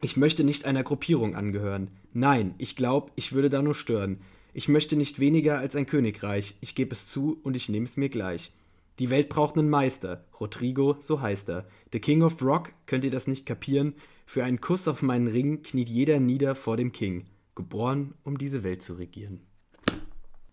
ich 0.00 0.16
möchte 0.16 0.44
nicht 0.44 0.64
einer 0.64 0.82
Gruppierung 0.82 1.36
angehören. 1.36 1.90
Nein, 2.12 2.54
ich 2.58 2.76
glaube, 2.76 3.12
ich 3.14 3.32
würde 3.32 3.48
da 3.48 3.62
nur 3.62 3.74
stören. 3.74 4.20
Ich 4.52 4.68
möchte 4.68 4.96
nicht 4.96 5.18
weniger 5.18 5.58
als 5.58 5.76
ein 5.76 5.86
Königreich. 5.86 6.56
Ich 6.60 6.74
gebe 6.74 6.92
es 6.92 7.06
zu 7.06 7.40
und 7.42 7.56
ich 7.56 7.68
nehme 7.68 7.86
es 7.86 7.96
mir 7.96 8.08
gleich. 8.08 8.52
Die 8.98 9.08
Welt 9.08 9.28
braucht 9.28 9.56
einen 9.56 9.70
Meister. 9.70 10.24
Rodrigo, 10.38 10.96
so 11.00 11.20
heißt 11.20 11.48
er. 11.48 11.66
The 11.92 12.00
King 12.00 12.22
of 12.22 12.42
Rock, 12.42 12.74
könnt 12.86 13.04
ihr 13.04 13.10
das 13.10 13.26
nicht 13.26 13.46
kapieren? 13.46 13.94
Für 14.26 14.44
einen 14.44 14.60
Kuss 14.60 14.88
auf 14.88 15.02
meinen 15.02 15.28
Ring 15.28 15.62
kniet 15.62 15.88
jeder 15.88 16.20
nieder 16.20 16.54
vor 16.54 16.76
dem 16.76 16.92
King. 16.92 17.26
Geboren, 17.54 18.14
um 18.24 18.38
diese 18.38 18.62
Welt 18.62 18.82
zu 18.82 18.94
regieren. 18.94 19.40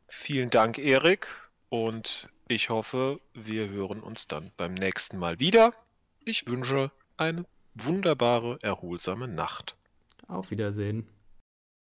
Vielen 0.08 0.50
Dank, 0.50 0.78
Erik. 0.78 1.28
Und 1.70 2.30
ich 2.48 2.70
hoffe, 2.70 3.20
wir 3.34 3.70
hören 3.70 4.00
uns 4.02 4.28
dann 4.28 4.52
beim 4.58 4.74
nächsten 4.74 5.18
Mal 5.18 5.40
wieder. 5.40 5.74
Ich 6.26 6.48
wünsche 6.48 6.92
eine 7.18 7.46
wunderbare, 7.76 8.58
erholsame 8.62 9.28
Nacht. 9.28 9.76
Auf 10.28 10.52
Wiedersehen. 10.52 11.08